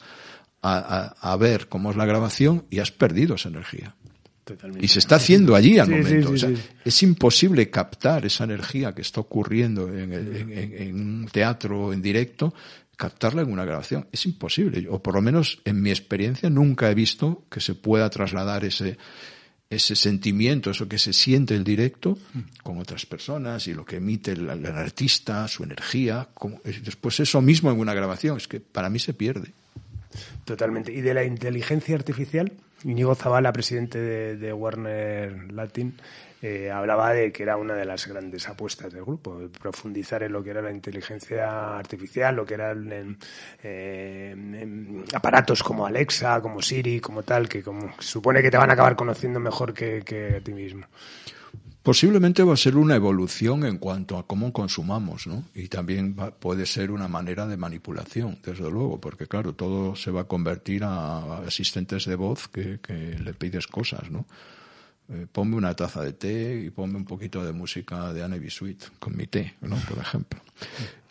a, 0.61 1.15
a, 1.21 1.31
a 1.31 1.37
ver 1.37 1.69
cómo 1.69 1.91
es 1.91 1.97
la 1.97 2.05
grabación 2.05 2.65
y 2.69 2.79
has 2.79 2.91
perdido 2.91 3.35
esa 3.35 3.49
energía. 3.49 3.95
Y 4.79 4.87
se 4.87 4.99
está 4.99 5.15
haciendo 5.15 5.55
allí 5.55 5.79
al 5.79 5.89
momento. 5.89 6.33
es 6.85 7.03
imposible 7.03 7.69
captar 7.69 8.25
esa 8.25 8.43
energía 8.43 8.93
que 8.93 9.01
está 9.01 9.21
ocurriendo 9.21 9.87
en, 9.93 10.13
en, 10.13 10.95
un 10.95 11.29
teatro 11.31 11.93
en 11.93 12.01
directo, 12.01 12.53
captarla 12.95 13.41
en 13.41 13.51
una 13.51 13.65
grabación. 13.65 14.07
Es 14.11 14.25
imposible. 14.25 14.87
O 14.89 15.01
por 15.01 15.15
lo 15.15 15.21
menos 15.21 15.61
en 15.65 15.81
mi 15.81 15.89
experiencia 15.89 16.49
nunca 16.49 16.89
he 16.89 16.95
visto 16.95 17.43
que 17.49 17.61
se 17.61 17.75
pueda 17.75 18.09
trasladar 18.09 18.65
ese, 18.65 18.97
ese 19.69 19.95
sentimiento, 19.95 20.71
eso 20.71 20.87
que 20.87 20.97
se 20.97 21.13
siente 21.13 21.55
el 21.55 21.63
directo 21.63 22.17
con 22.63 22.79
otras 22.79 23.05
personas 23.05 23.67
y 23.67 23.73
lo 23.73 23.85
que 23.85 23.97
emite 23.97 24.31
el, 24.31 24.49
el 24.49 24.65
artista, 24.65 25.47
su 25.47 25.63
energía. 25.63 26.27
Como, 26.33 26.61
después 26.63 27.19
eso 27.19 27.41
mismo 27.41 27.71
en 27.71 27.79
una 27.79 27.93
grabación. 27.93 28.37
Es 28.37 28.47
que 28.47 28.59
para 28.59 28.89
mí 28.89 28.99
se 28.99 29.13
pierde. 29.13 29.53
Totalmente. 30.45 30.91
¿Y 30.91 31.01
de 31.01 31.13
la 31.13 31.23
inteligencia 31.23 31.95
artificial? 31.95 32.51
Íñigo 32.83 33.15
Zavala, 33.15 33.51
presidente 33.51 33.99
de, 33.99 34.53
Warner 34.53 35.51
Latin, 35.51 35.95
eh, 36.41 36.71
hablaba 36.71 37.11
de 37.11 37.31
que 37.31 37.43
era 37.43 37.57
una 37.57 37.75
de 37.75 37.83
las 37.83 38.07
grandes 38.07 38.47
apuestas 38.47 38.93
del 38.93 39.03
grupo, 39.03 39.37
profundizar 39.59 40.23
en 40.23 40.31
lo 40.31 40.43
que 40.43 40.51
era 40.51 40.61
la 40.61 40.71
inteligencia 40.71 41.77
artificial, 41.77 42.35
lo 42.35 42.45
que 42.45 42.53
eran 42.53 43.17
eh, 43.61 45.03
aparatos 45.13 45.61
como 45.61 45.85
Alexa, 45.85 46.41
como 46.41 46.61
Siri, 46.61 47.01
como 47.01 47.23
tal, 47.23 47.49
que 47.49 47.61
como 47.61 47.93
supone 47.99 48.41
que 48.41 48.51
te 48.51 48.57
van 48.57 48.69
a 48.69 48.73
acabar 48.73 48.95
conociendo 48.95 49.39
mejor 49.39 49.73
que, 49.73 50.01
que 50.05 50.37
a 50.37 50.41
ti 50.41 50.53
mismo. 50.53 50.85
Posiblemente 51.83 52.43
va 52.43 52.53
a 52.53 52.57
ser 52.57 52.75
una 52.75 52.95
evolución 52.95 53.65
en 53.65 53.77
cuanto 53.77 54.17
a 54.17 54.27
cómo 54.27 54.51
consumamos, 54.51 55.27
¿no? 55.27 55.45
Y 55.55 55.69
también 55.69 56.13
puede 56.13 56.65
ser 56.65 56.91
una 56.91 57.07
manera 57.07 57.47
de 57.47 57.55
manipulación, 57.55 58.37
desde 58.43 58.69
luego, 58.69 58.99
porque 58.99 59.27
claro, 59.27 59.53
todo 59.53 59.95
se 59.95 60.11
va 60.11 60.21
a 60.21 60.23
convertir 60.25 60.83
a 60.83 61.37
asistentes 61.39 62.05
de 62.05 62.15
voz 62.15 62.49
que, 62.49 62.79
le 63.23 63.33
pides 63.33 63.67
cosas, 63.67 64.11
¿no? 64.11 64.25
Eh, 65.07 65.25
ponme 65.31 65.55
una 65.55 65.73
taza 65.73 66.03
de 66.03 66.13
té 66.13 66.63
y 66.65 66.69
ponme 66.69 66.97
un 66.97 67.05
poquito 67.05 67.43
de 67.43 67.53
música 67.53 68.11
de 68.13 68.23
Anne 68.23 68.49
Sweet 68.49 68.99
con 68.99 69.15
mi 69.15 69.27
té, 69.27 69.55
¿no? 69.61 69.77
Por 69.77 69.99
ejemplo. 69.99 70.41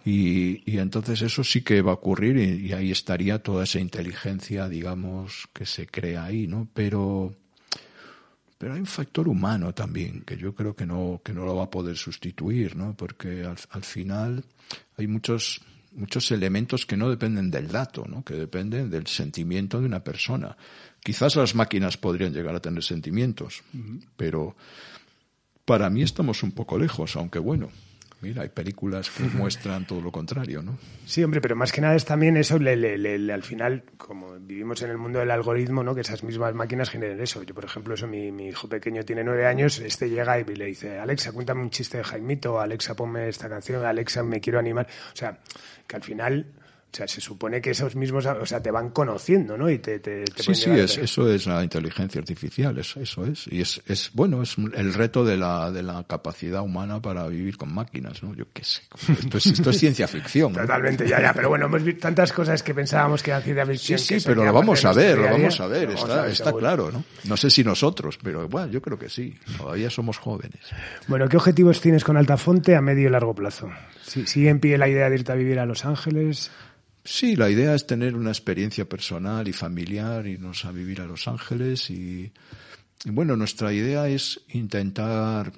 Y, 0.05 0.71
y, 0.71 0.79
entonces 0.79 1.23
eso 1.23 1.43
sí 1.45 1.63
que 1.63 1.83
va 1.83 1.93
a 1.93 1.95
ocurrir 1.95 2.37
y, 2.37 2.69
y 2.69 2.73
ahí 2.73 2.91
estaría 2.91 3.43
toda 3.43 3.65
esa 3.65 3.81
inteligencia, 3.81 4.69
digamos, 4.69 5.49
que 5.53 5.67
se 5.67 5.87
crea 5.87 6.25
ahí, 6.25 6.47
¿no? 6.47 6.69
Pero 6.73 7.35
pero 8.59 8.75
hay 8.75 8.81
un 8.81 8.87
factor 8.87 9.29
humano 9.29 9.73
también 9.73 10.23
que 10.23 10.37
yo 10.37 10.55
creo 10.55 10.75
que 10.75 10.85
no, 10.85 11.21
que 11.25 11.33
no 11.33 11.45
lo 11.45 11.55
va 11.57 11.65
a 11.65 11.71
poder 11.71 11.97
sustituir, 11.97 12.77
¿no? 12.77 12.95
Porque 12.95 13.45
al, 13.45 13.57
al 13.71 13.85
final 13.85 14.45
hay 14.97 15.07
muchos, 15.07 15.61
muchos 15.93 16.31
elementos 16.33 16.85
que 16.85 16.97
no 16.97 17.09
dependen 17.09 17.51
del 17.53 17.69
dato, 17.69 18.05
¿no? 18.09 18.25
Que 18.25 18.35
dependen 18.35 18.91
del 18.91 19.07
sentimiento 19.07 19.81
de 19.81 19.87
una 19.87 20.03
persona. 20.03 20.57
Quizás 21.01 21.37
las 21.37 21.55
máquinas 21.55 21.97
podrían 21.97 22.33
llegar 22.33 22.55
a 22.57 22.61
tener 22.61 22.83
sentimientos, 22.83 23.63
pero 24.17 24.57
para 25.65 25.89
mí 25.89 26.03
estamos 26.03 26.43
un 26.43 26.53
poco 26.53 26.79
lejos, 26.79 27.15
aunque 27.15 27.39
bueno, 27.39 27.71
Mira, 28.21 28.43
hay 28.43 28.49
películas 28.49 29.11
que 29.11 29.23
muestran 29.35 29.87
todo 29.87 30.01
lo 30.01 30.11
contrario, 30.11 30.63
¿no? 30.63 30.77
Sí, 31.07 31.23
hombre, 31.23 31.41
pero 31.41 31.55
más 31.55 31.71
que 31.71 31.81
nada 31.81 31.95
es 31.95 32.05
también 32.05 32.37
eso, 32.37 32.59
le, 32.59 32.77
le, 32.77 32.99
le, 32.99 33.33
al 33.33 33.43
final, 33.43 33.85
como 33.97 34.39
vivimos 34.41 34.83
en 34.83 34.91
el 34.91 34.99
mundo 34.99 35.21
del 35.21 35.31
algoritmo, 35.31 35.85
¿no? 35.85 35.95
Que 35.95 36.01
esas 36.01 36.25
mismas 36.25 36.55
máquinas 36.55 36.91
generen 36.91 37.21
eso. 37.21 37.43
Yo, 37.45 37.55
por 37.55 37.65
ejemplo, 37.65 37.95
eso, 37.95 38.07
mi, 38.07 38.33
mi 38.33 38.49
hijo 38.49 38.69
pequeño 38.69 39.05
tiene 39.05 39.23
nueve 39.23 39.47
años, 39.47 39.79
este 39.79 40.11
llega 40.11 40.39
y 40.41 40.45
le 40.45 40.67
dice, 40.67 40.99
Alexa, 40.99 41.33
cuéntame 41.33 41.63
un 41.63 41.71
chiste 41.71 41.99
de 41.99 42.05
Jaimito, 42.05 42.61
Alexa, 42.61 42.95
ponme 42.95 43.29
esta 43.29 43.49
canción, 43.49 43.85
Alexa, 43.85 44.23
me 44.23 44.41
quiero 44.41 44.59
animar. 44.59 44.89
O 45.13 45.17
sea, 45.17 45.39
que 45.87 45.97
al 45.97 46.03
final 46.03 46.47
o 46.91 46.97
sea, 46.97 47.07
se 47.07 47.21
supone 47.21 47.61
que 47.61 47.71
esos 47.71 47.95
mismos, 47.97 48.25
o 48.25 48.47
sea, 48.47 48.63
te 48.63 48.71
van 48.71 48.91
conociendo, 48.91 49.59
¿no? 49.59 49.69
Y 49.69 49.79
te, 49.79 49.99
te, 49.99 50.25
te 50.25 50.43
sí, 50.43 50.55
sí, 50.55 50.71
es, 50.71 50.97
eso 50.97 51.31
es 51.31 51.47
la 51.47 51.63
inteligencia 51.63 52.19
artificial, 52.19 52.79
eso, 52.79 52.99
eso 53.01 53.27
es. 53.27 53.47
Y 53.49 53.61
es, 53.61 53.83
es, 53.87 54.11
bueno, 54.15 54.43
es 54.43 54.57
el 54.75 54.95
reto 54.95 55.23
de 55.23 55.37
la, 55.37 55.71
de 55.71 55.83
la 55.83 56.05
capacidad 56.05 56.63
humana 56.63 57.01
para 57.01 57.29
vivir 57.29 57.59
con 57.59 57.75
máquinas, 57.75 58.23
¿no? 58.23 58.35
Yo 58.35 58.47
qué 58.55 58.65
sé. 58.65 58.83
Esto 59.13 59.37
es, 59.37 59.47
esto 59.47 59.71
es 59.71 59.79
ciencia 59.79 60.09
ficción. 60.09 60.55
¿no? 60.55 60.63
Totalmente, 60.63 61.07
ya, 61.07 61.21
ya. 61.21 61.35
Pero 61.35 61.51
bueno, 61.51 61.67
hemos 61.67 61.83
visto 61.83 62.01
tantas 62.01 62.33
cosas 62.33 62.63
que 62.63 62.73
pensábamos 62.73 63.23
que 63.23 63.33
eran 63.33 63.43
ciencia 63.43 63.67
ficción. 63.67 63.99
Sí, 63.99 64.21
sí, 64.21 64.27
pero 64.27 64.45
lo 64.45 64.53
vamos 64.53 64.83
a 64.87 64.93
ver, 64.95 65.19
lo 65.19 65.25
vamos 65.25 65.61
a 65.61 65.67
ver, 65.67 65.91
está, 65.91 66.27
está 66.27 66.53
claro, 66.55 66.91
¿no? 66.91 67.05
No 67.25 67.37
sé 67.37 67.51
si 67.51 67.63
nosotros, 67.63 68.19
pero 68.23 68.49
bueno, 68.49 68.69
yo 68.69 68.81
creo 68.81 68.99
que 68.99 69.11
sí. 69.11 69.37
Todavía 69.59 69.91
somos 69.91 70.17
jóvenes. 70.17 70.61
Bueno, 71.07 71.29
¿qué 71.29 71.37
objetivos 71.37 71.83
tienes 71.83 72.03
con 72.03 72.17
Altafonte 72.17 72.75
a 72.77 72.81
medio 72.81 73.09
y 73.09 73.11
largo 73.11 73.35
plazo? 73.35 73.69
¿Sigue 74.09 74.49
en 74.49 74.61
pie 74.61 74.79
la 74.79 74.89
idea 74.89 75.09
de 75.09 75.17
irte 75.17 75.33
a 75.33 75.35
vivir 75.35 75.59
a 75.59 75.67
Los 75.67 75.85
Ángeles? 75.85 76.51
Sí, 77.05 77.37
la 77.37 77.51
idea 77.51 77.75
es 77.75 77.87
tener 77.87 78.15
una 78.15 78.31
experiencia 78.31 78.87
personal 78.87 79.49
y 79.49 79.53
familiar, 79.53 80.27
irnos 80.27 80.65
a 80.65 80.73
vivir 80.73 81.01
a 81.01 81.07
Los 81.07 81.29
Ángeles 81.29 81.91
y, 81.91 82.33
bueno, 83.07 83.37
nuestra 83.37 83.73
idea 83.73 84.09
es 84.09 84.41
intentar 84.51 85.53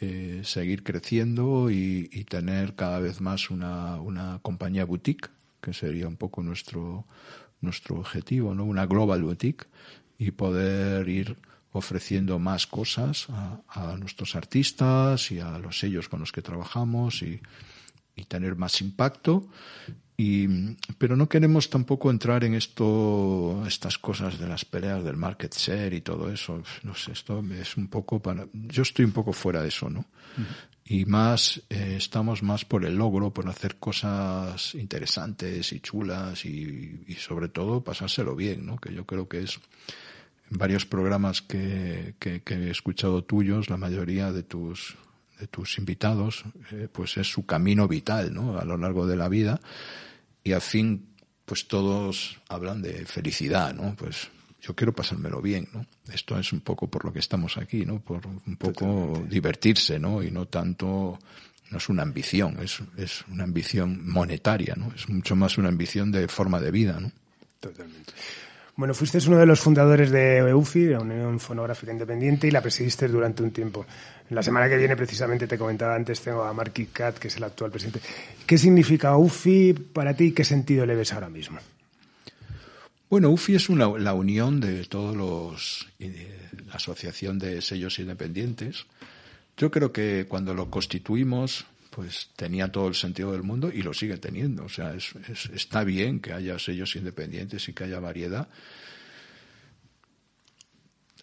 eh, 0.00 0.42
seguir 0.44 0.82
creciendo 0.82 1.70
y, 1.70 2.08
y, 2.12 2.24
tener 2.24 2.74
cada 2.74 3.00
vez 3.00 3.20
más 3.20 3.50
una, 3.50 4.00
una 4.00 4.38
compañía 4.42 4.84
boutique, 4.84 5.30
que 5.60 5.72
sería 5.72 6.06
un 6.06 6.16
poco 6.16 6.42
nuestro, 6.42 7.04
nuestro 7.60 7.96
objetivo, 7.96 8.54
¿no? 8.54 8.64
Una 8.64 8.86
global 8.86 9.22
boutique 9.22 9.66
y 10.18 10.30
poder 10.32 11.08
ir 11.08 11.36
ofreciendo 11.72 12.38
más 12.38 12.66
cosas 12.66 13.28
a, 13.30 13.96
nuestros 13.98 14.34
artistas 14.34 15.30
y 15.30 15.40
a 15.40 15.58
los 15.58 15.78
sellos 15.78 16.08
con 16.08 16.20
los 16.20 16.32
que 16.32 16.42
trabajamos 16.42 17.22
y, 17.22 17.40
y 18.16 18.24
tener 18.24 18.56
más 18.56 18.80
impacto 18.80 19.48
y, 20.20 20.48
pero 20.98 21.14
no 21.14 21.28
queremos 21.28 21.70
tampoco 21.70 22.10
entrar 22.10 22.42
en 22.42 22.54
esto, 22.54 23.62
estas 23.68 23.98
cosas 23.98 24.36
de 24.36 24.48
las 24.48 24.64
peleas 24.64 25.04
del 25.04 25.16
market 25.16 25.54
share 25.54 25.94
y 25.94 26.00
todo 26.00 26.28
eso. 26.28 26.60
No 26.82 26.96
sé, 26.96 27.12
esto 27.12 27.40
es 27.52 27.76
un 27.76 27.86
poco 27.86 28.20
para, 28.20 28.48
yo 28.52 28.82
estoy 28.82 29.04
un 29.04 29.12
poco 29.12 29.32
fuera 29.32 29.62
de 29.62 29.68
eso, 29.68 29.88
¿no? 29.88 30.04
Y 30.84 31.04
más, 31.04 31.62
eh, 31.70 31.94
estamos 31.96 32.42
más 32.42 32.64
por 32.64 32.84
el 32.84 32.96
logro, 32.96 33.32
por 33.32 33.48
hacer 33.48 33.76
cosas 33.76 34.74
interesantes 34.74 35.72
y 35.72 35.78
chulas 35.78 36.44
y, 36.44 37.04
y, 37.06 37.14
sobre 37.14 37.48
todo 37.48 37.84
pasárselo 37.84 38.34
bien, 38.34 38.66
¿no? 38.66 38.76
Que 38.78 38.92
yo 38.92 39.06
creo 39.06 39.28
que 39.28 39.42
es, 39.42 39.60
varios 40.50 40.86
programas 40.86 41.42
que, 41.42 42.14
que, 42.18 42.42
que 42.42 42.54
he 42.54 42.70
escuchado 42.70 43.24
tuyos, 43.24 43.70
la 43.70 43.76
mayoría 43.76 44.32
de 44.32 44.42
tus, 44.42 44.96
de 45.38 45.46
tus 45.46 45.78
invitados, 45.78 46.44
eh, 46.72 46.88
pues 46.90 47.16
es 47.16 47.26
su 47.30 47.46
camino 47.46 47.88
vital, 47.88 48.32
¿no? 48.34 48.58
A 48.58 48.64
lo 48.64 48.76
largo 48.76 49.06
de 49.06 49.16
la 49.16 49.28
vida 49.28 49.60
y 50.42 50.52
al 50.52 50.60
fin 50.60 51.06
pues 51.44 51.66
todos 51.66 52.38
hablan 52.48 52.82
de 52.82 53.06
felicidad, 53.06 53.74
¿no? 53.74 53.94
Pues 53.96 54.28
yo 54.60 54.74
quiero 54.74 54.92
pasármelo 54.92 55.40
bien, 55.40 55.68
¿no? 55.72 55.86
Esto 56.12 56.38
es 56.38 56.52
un 56.52 56.60
poco 56.60 56.88
por 56.88 57.04
lo 57.04 57.12
que 57.12 57.20
estamos 57.20 57.56
aquí, 57.56 57.86
¿no? 57.86 58.00
Por 58.00 58.26
un 58.26 58.56
poco 58.56 59.24
divertirse, 59.28 59.98
¿no? 59.98 60.22
Y 60.22 60.30
no 60.30 60.46
tanto, 60.46 61.18
no 61.70 61.78
es 61.78 61.88
una 61.88 62.02
ambición, 62.02 62.58
es, 62.60 62.80
es 62.96 63.24
una 63.28 63.44
ambición 63.44 64.06
monetaria, 64.06 64.74
¿no? 64.76 64.92
Es 64.94 65.08
mucho 65.08 65.36
más 65.36 65.56
una 65.56 65.68
ambición 65.68 66.12
de 66.12 66.28
forma 66.28 66.60
de 66.60 66.70
vida, 66.70 67.00
¿no? 67.00 67.12
Totalmente. 67.60 68.12
Bueno, 68.78 68.94
fuiste 68.94 69.18
uno 69.26 69.38
de 69.38 69.44
los 69.44 69.58
fundadores 69.58 70.12
de 70.12 70.36
EUFI, 70.38 70.90
la 70.90 71.00
Unión 71.00 71.40
Fonográfica 71.40 71.90
Independiente, 71.90 72.46
y 72.46 72.52
la 72.52 72.62
presidiste 72.62 73.08
durante 73.08 73.42
un 73.42 73.50
tiempo. 73.50 73.84
La 74.30 74.40
semana 74.40 74.68
que 74.68 74.76
viene, 74.76 74.94
precisamente, 74.94 75.48
te 75.48 75.58
comentaba 75.58 75.96
antes, 75.96 76.20
tengo 76.20 76.44
a 76.44 76.52
Marky 76.52 76.86
Cat, 76.86 77.18
que 77.18 77.26
es 77.26 77.36
el 77.38 77.42
actual 77.42 77.72
presidente. 77.72 78.00
¿Qué 78.46 78.56
significa 78.56 79.16
UFI 79.16 79.72
para 79.72 80.14
ti 80.14 80.26
y 80.26 80.30
qué 80.30 80.44
sentido 80.44 80.86
le 80.86 80.94
ves 80.94 81.12
ahora 81.12 81.28
mismo? 81.28 81.58
Bueno, 83.10 83.30
UFI 83.30 83.56
es 83.56 83.68
una, 83.68 83.88
la 83.98 84.14
unión 84.14 84.60
de 84.60 84.84
todos 84.84 85.16
los, 85.16 85.88
la 85.98 86.74
asociación 86.74 87.40
de 87.40 87.60
sellos 87.60 87.98
independientes. 87.98 88.86
Yo 89.56 89.72
creo 89.72 89.90
que 89.90 90.26
cuando 90.28 90.54
lo 90.54 90.70
constituimos, 90.70 91.66
pues 91.98 92.30
tenía 92.36 92.70
todo 92.70 92.86
el 92.86 92.94
sentido 92.94 93.32
del 93.32 93.42
mundo 93.42 93.72
y 93.74 93.82
lo 93.82 93.92
sigue 93.92 94.18
teniendo. 94.18 94.66
O 94.66 94.68
sea, 94.68 94.94
es, 94.94 95.16
está 95.52 95.82
bien 95.82 96.20
que 96.20 96.32
haya 96.32 96.56
sellos 96.56 96.94
independientes 96.94 97.68
y 97.68 97.72
que 97.72 97.82
haya 97.82 97.98
variedad. 97.98 98.48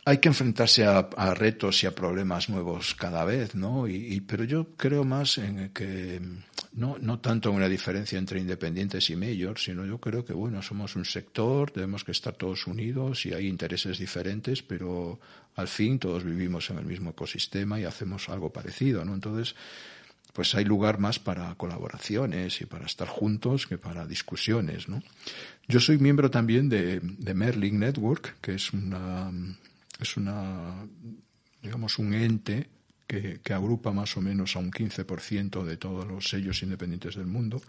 Hay 0.04 0.18
que 0.18 0.28
enfrentarse 0.28 0.84
a, 0.84 1.34
retos 1.34 1.82
y 1.82 1.88
a 1.88 1.96
problemas 1.96 2.50
nuevos 2.50 2.94
cada 2.94 3.24
vez, 3.24 3.56
¿no? 3.56 3.88
Y, 3.88 4.20
pero 4.28 4.44
yo 4.44 4.76
creo 4.76 5.06
más 5.06 5.38
en 5.38 5.70
que 5.70 6.20
no, 6.74 6.98
no 7.00 7.22
tanto 7.22 7.54
una 7.54 7.70
diferencia 7.70 8.20
entre 8.20 8.42
independientes 8.42 9.10
y 9.10 9.16
mayors, 9.16 9.64
sino 9.64 9.86
yo 9.86 10.02
creo 10.02 10.26
que, 10.26 10.34
bueno, 10.34 10.62
somos 10.62 10.98
un 10.98 11.06
sector, 11.06 11.72
debemos 11.72 12.04
que 12.04 12.12
estar 12.12 12.34
todos 12.34 12.68
unidos 12.68 13.26
y 13.26 13.34
hay 13.34 13.48
intereses 13.48 13.98
diferentes, 13.98 14.62
pero 14.62 15.22
al 15.56 15.70
fin 15.70 16.00
todos 16.00 16.26
vivimos 16.26 16.70
en 16.70 16.80
el 16.80 16.86
mismo 16.86 17.12
ecosistema 17.12 17.80
y 17.80 17.86
hacemos 17.86 18.28
algo 18.28 18.52
parecido, 18.52 19.06
¿no? 19.06 19.14
Entonces, 19.14 19.56
pues 20.36 20.54
hay 20.54 20.66
lugar 20.66 21.00
más 21.00 21.18
para 21.18 21.56
colaboraciones 21.56 22.60
y 22.60 22.66
para 22.66 22.86
estar 22.86 23.08
juntos 23.08 23.68
que 23.68 23.78
para 23.78 24.06
discusiones, 24.06 24.90
¿no? 24.90 25.02
Yo 25.70 25.80
soy 25.80 25.98
miembro 25.98 26.30
también 26.30 26.68
de, 26.68 27.00
de 27.00 27.34
Merlin 27.34 27.80
Network, 27.80 28.36
que 28.42 28.56
es 28.56 28.74
una, 28.74 29.32
es 29.98 30.18
una, 30.18 30.86
digamos, 31.64 31.98
un 32.00 32.14
ente 32.14 32.68
que, 33.08 33.40
que, 33.42 33.54
agrupa 33.54 33.94
más 33.94 34.18
o 34.18 34.22
menos 34.22 34.58
a 34.58 34.60
un 34.60 34.72
15% 34.72 35.64
de 35.64 35.78
todos 35.78 36.06
los 36.06 36.28
sellos 36.28 36.62
independientes 36.64 37.16
del 37.16 37.28
mundo. 37.28 37.62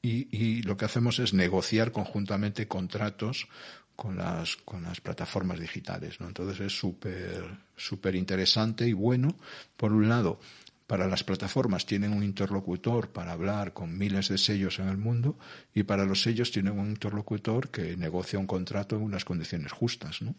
y, 0.00 0.34
y, 0.34 0.62
lo 0.62 0.78
que 0.78 0.86
hacemos 0.86 1.18
es 1.18 1.34
negociar 1.34 1.92
conjuntamente 1.92 2.66
contratos 2.66 3.48
con 3.96 4.16
las, 4.16 4.56
con 4.56 4.82
las 4.84 5.00
plataformas 5.00 5.58
digitales. 5.58 6.20
¿no? 6.20 6.28
Entonces 6.28 6.60
es 6.60 6.78
súper 6.78 7.66
súper 7.76 8.14
interesante 8.14 8.88
y 8.88 8.92
bueno. 8.92 9.34
Por 9.76 9.92
un 9.92 10.08
lado, 10.08 10.40
para 10.86 11.06
las 11.06 11.24
plataformas 11.24 11.86
tienen 11.86 12.12
un 12.12 12.22
interlocutor 12.22 13.10
para 13.10 13.32
hablar 13.32 13.72
con 13.72 13.96
miles 13.96 14.28
de 14.28 14.38
sellos 14.38 14.78
en 14.78 14.88
el 14.88 14.96
mundo 14.96 15.36
y 15.74 15.82
para 15.82 16.04
los 16.04 16.22
sellos 16.22 16.50
tienen 16.50 16.78
un 16.78 16.88
interlocutor 16.88 17.68
que 17.68 17.96
negocia 17.96 18.38
un 18.38 18.46
contrato 18.46 18.96
en 18.96 19.02
unas 19.02 19.24
condiciones 19.24 19.72
justas. 19.72 20.22
¿no? 20.22 20.34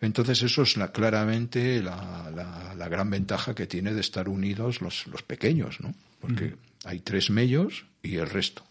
Entonces 0.00 0.42
eso 0.42 0.62
es 0.62 0.76
la, 0.76 0.92
claramente 0.92 1.82
la, 1.82 2.30
la, 2.34 2.74
la, 2.74 2.88
gran 2.88 3.10
ventaja 3.10 3.54
que 3.54 3.66
tiene 3.66 3.92
de 3.94 4.00
estar 4.00 4.28
unidos 4.28 4.80
los, 4.80 5.06
los 5.06 5.22
pequeños, 5.22 5.80
¿no? 5.80 5.94
porque 6.20 6.54
hay 6.84 7.00
tres 7.00 7.30
medios 7.30 7.86
y 8.02 8.16
el 8.16 8.28
resto. 8.28 8.62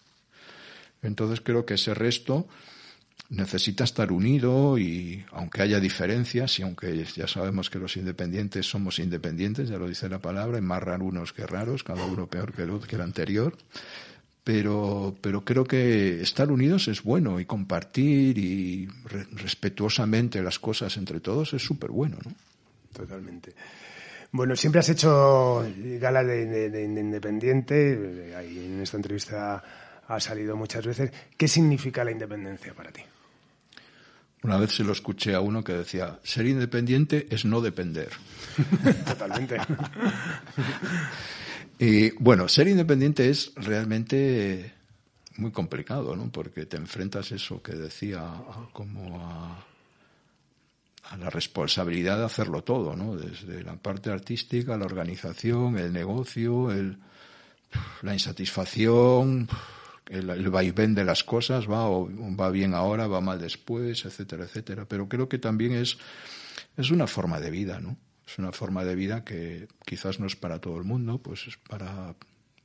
Entonces 1.01 1.41
creo 1.41 1.65
que 1.65 1.73
ese 1.75 1.93
resto 1.93 2.47
necesita 3.31 3.85
estar 3.85 4.11
unido 4.11 4.77
y 4.77 5.25
aunque 5.31 5.61
haya 5.61 5.79
diferencias 5.79 6.59
y 6.59 6.63
aunque 6.63 7.03
ya 7.15 7.27
sabemos 7.27 7.69
que 7.69 7.79
los 7.79 7.95
independientes 7.95 8.69
somos 8.69 8.99
independientes, 8.99 9.69
ya 9.69 9.77
lo 9.77 9.87
dice 9.87 10.09
la 10.09 10.19
palabra, 10.19 10.57
y 10.57 10.61
más 10.61 10.83
raros 10.83 11.33
que 11.33 11.47
raros, 11.47 11.83
cada 11.83 12.05
uno 12.05 12.27
peor 12.27 12.53
que 12.53 12.63
el, 12.63 12.79
que 12.81 12.95
el 12.95 13.01
anterior, 13.01 13.57
pero, 14.43 15.15
pero 15.21 15.45
creo 15.45 15.63
que 15.63 16.21
estar 16.21 16.51
unidos 16.51 16.89
es 16.89 17.03
bueno 17.03 17.39
y 17.39 17.45
compartir 17.45 18.37
y 18.37 18.87
respetuosamente 19.31 20.41
las 20.41 20.59
cosas 20.59 20.97
entre 20.97 21.21
todos 21.21 21.53
es 21.53 21.63
súper 21.63 21.89
bueno, 21.89 22.17
¿no? 22.25 22.33
Totalmente. 22.93 23.53
Bueno, 24.33 24.55
siempre 24.57 24.79
has 24.79 24.89
hecho 24.89 25.65
galas 25.99 26.27
de, 26.27 26.69
de, 26.69 26.83
independiente, 26.83 28.33
ahí 28.35 28.65
en 28.65 28.81
esta 28.81 28.97
entrevista 28.97 29.63
ha 30.07 30.19
salido 30.19 30.57
muchas 30.57 30.85
veces. 30.85 31.11
¿Qué 31.37 31.47
significa 31.47 32.03
la 32.03 32.11
independencia 32.11 32.73
para 32.73 32.91
ti? 32.91 33.01
Una 34.43 34.57
vez 34.57 34.71
se 34.71 34.83
lo 34.83 34.91
escuché 34.91 35.35
a 35.35 35.39
uno 35.39 35.63
que 35.63 35.73
decía, 35.73 36.19
ser 36.23 36.47
independiente 36.47 37.27
es 37.29 37.45
no 37.45 37.61
depender. 37.61 38.09
Totalmente. 39.05 39.57
y 41.77 42.09
bueno, 42.11 42.47
ser 42.47 42.67
independiente 42.67 43.29
es 43.29 43.51
realmente 43.55 44.73
muy 45.37 45.51
complicado, 45.51 46.15
¿no? 46.15 46.31
Porque 46.31 46.65
te 46.65 46.77
enfrentas 46.77 47.31
eso 47.31 47.61
que 47.61 47.73
decía 47.73 48.33
como 48.73 49.21
a, 49.21 49.63
a 51.09 51.17
la 51.17 51.29
responsabilidad 51.29 52.17
de 52.17 52.25
hacerlo 52.25 52.63
todo, 52.63 52.95
¿no? 52.95 53.15
Desde 53.15 53.63
la 53.63 53.75
parte 53.75 54.09
artística, 54.09 54.75
la 54.75 54.85
organización, 54.85 55.77
el 55.77 55.93
negocio, 55.93 56.71
el, 56.71 56.97
la 58.01 58.13
insatisfacción, 58.13 59.47
el, 60.11 60.29
el, 60.29 60.49
vaivén 60.49 60.93
de 60.93 61.05
las 61.05 61.23
cosas, 61.23 61.69
va, 61.69 61.87
o 61.87 62.09
va 62.35 62.49
bien 62.51 62.73
ahora, 62.73 63.07
va 63.07 63.21
mal 63.21 63.39
después, 63.39 64.05
etcétera, 64.05 64.43
etcétera. 64.43 64.85
Pero 64.85 65.07
creo 65.07 65.29
que 65.29 65.39
también 65.39 65.73
es, 65.73 65.97
es 66.77 66.91
una 66.91 67.07
forma 67.07 67.39
de 67.39 67.49
vida, 67.49 67.79
¿no? 67.79 67.97
Es 68.27 68.37
una 68.37 68.51
forma 68.51 68.83
de 68.83 68.95
vida 68.95 69.23
que 69.23 69.67
quizás 69.85 70.19
no 70.19 70.27
es 70.27 70.35
para 70.35 70.59
todo 70.59 70.77
el 70.77 70.83
mundo, 70.83 71.17
pues 71.17 71.47
es 71.47 71.57
para 71.57 72.15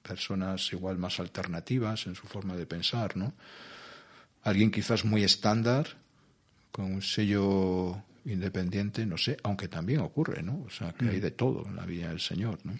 personas 0.03 0.73
igual 0.73 0.99
más 0.99 1.19
alternativas 1.21 2.07
en 2.07 2.15
su 2.15 2.27
forma 2.27 2.57
de 2.57 2.67
pensar, 2.67 3.17
¿no? 3.17 3.33
Alguien 4.43 4.71
quizás 4.71 5.05
muy 5.05 5.25
estándar, 5.25 5.97
con 6.73 6.85
un 6.87 7.03
sello 7.03 8.03
independiente, 8.27 9.07
no 9.07 9.17
sé, 9.17 9.37
aunque 9.43 9.69
también 9.69 10.01
ocurre, 10.01 10.43
¿no? 10.43 10.65
O 10.67 10.71
sea, 10.71 10.93
que 10.93 11.09
hay 11.09 11.19
mm. 11.19 11.23
de 11.23 11.31
todo 11.31 11.65
en 11.67 11.77
la 11.77 11.87
vida 11.87 12.09
del 12.09 12.21
Señor, 12.21 12.59
¿no? 12.65 12.75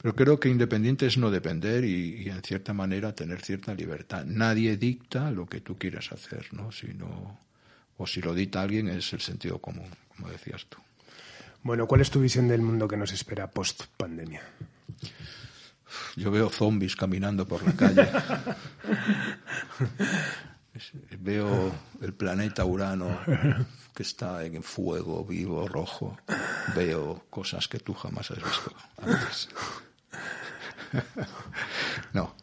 Pero 0.00 0.14
creo 0.14 0.40
que 0.40 0.48
independiente 0.48 1.06
es 1.06 1.18
no 1.18 1.30
depender 1.30 1.84
y, 1.84 2.22
y, 2.22 2.28
en 2.28 2.42
cierta 2.42 2.72
manera 2.72 3.14
tener 3.14 3.40
cierta 3.42 3.74
libertad. 3.74 4.24
Nadie 4.24 4.76
dicta 4.76 5.30
lo 5.30 5.46
que 5.46 5.60
tú 5.60 5.78
quieras 5.78 6.12
hacer, 6.12 6.52
¿no? 6.52 6.72
Sino, 6.72 7.38
o 7.98 8.06
si 8.06 8.20
lo 8.20 8.34
dicta 8.34 8.62
alguien 8.62 8.88
es 8.88 9.12
el 9.12 9.20
sentido 9.20 9.58
común, 9.58 9.88
como 10.08 10.28
decías 10.28 10.66
tú. 10.66 10.78
Bueno, 11.62 11.86
¿cuál 11.86 12.00
es 12.00 12.10
tu 12.10 12.20
visión 12.20 12.48
del 12.48 12.62
mundo 12.62 12.88
que 12.88 12.96
nos 12.96 13.12
espera 13.12 13.50
post 13.50 13.84
pandemia? 13.96 14.42
Yo 16.16 16.30
veo 16.30 16.48
zombies 16.48 16.96
caminando 16.96 17.46
por 17.46 17.62
la 17.64 17.72
calle. 17.72 18.08
veo 21.18 21.74
el 22.00 22.14
planeta 22.14 22.64
Urano 22.64 23.20
que 23.96 24.02
está 24.02 24.44
en 24.44 24.62
fuego 24.62 25.24
vivo, 25.24 25.66
rojo. 25.66 26.18
Veo 26.76 27.24
cosas 27.30 27.66
que 27.66 27.78
tú 27.78 27.94
jamás 27.94 28.30
has 28.30 28.36
visto 28.36 28.70
antes. 28.98 29.48
no. 32.12 32.36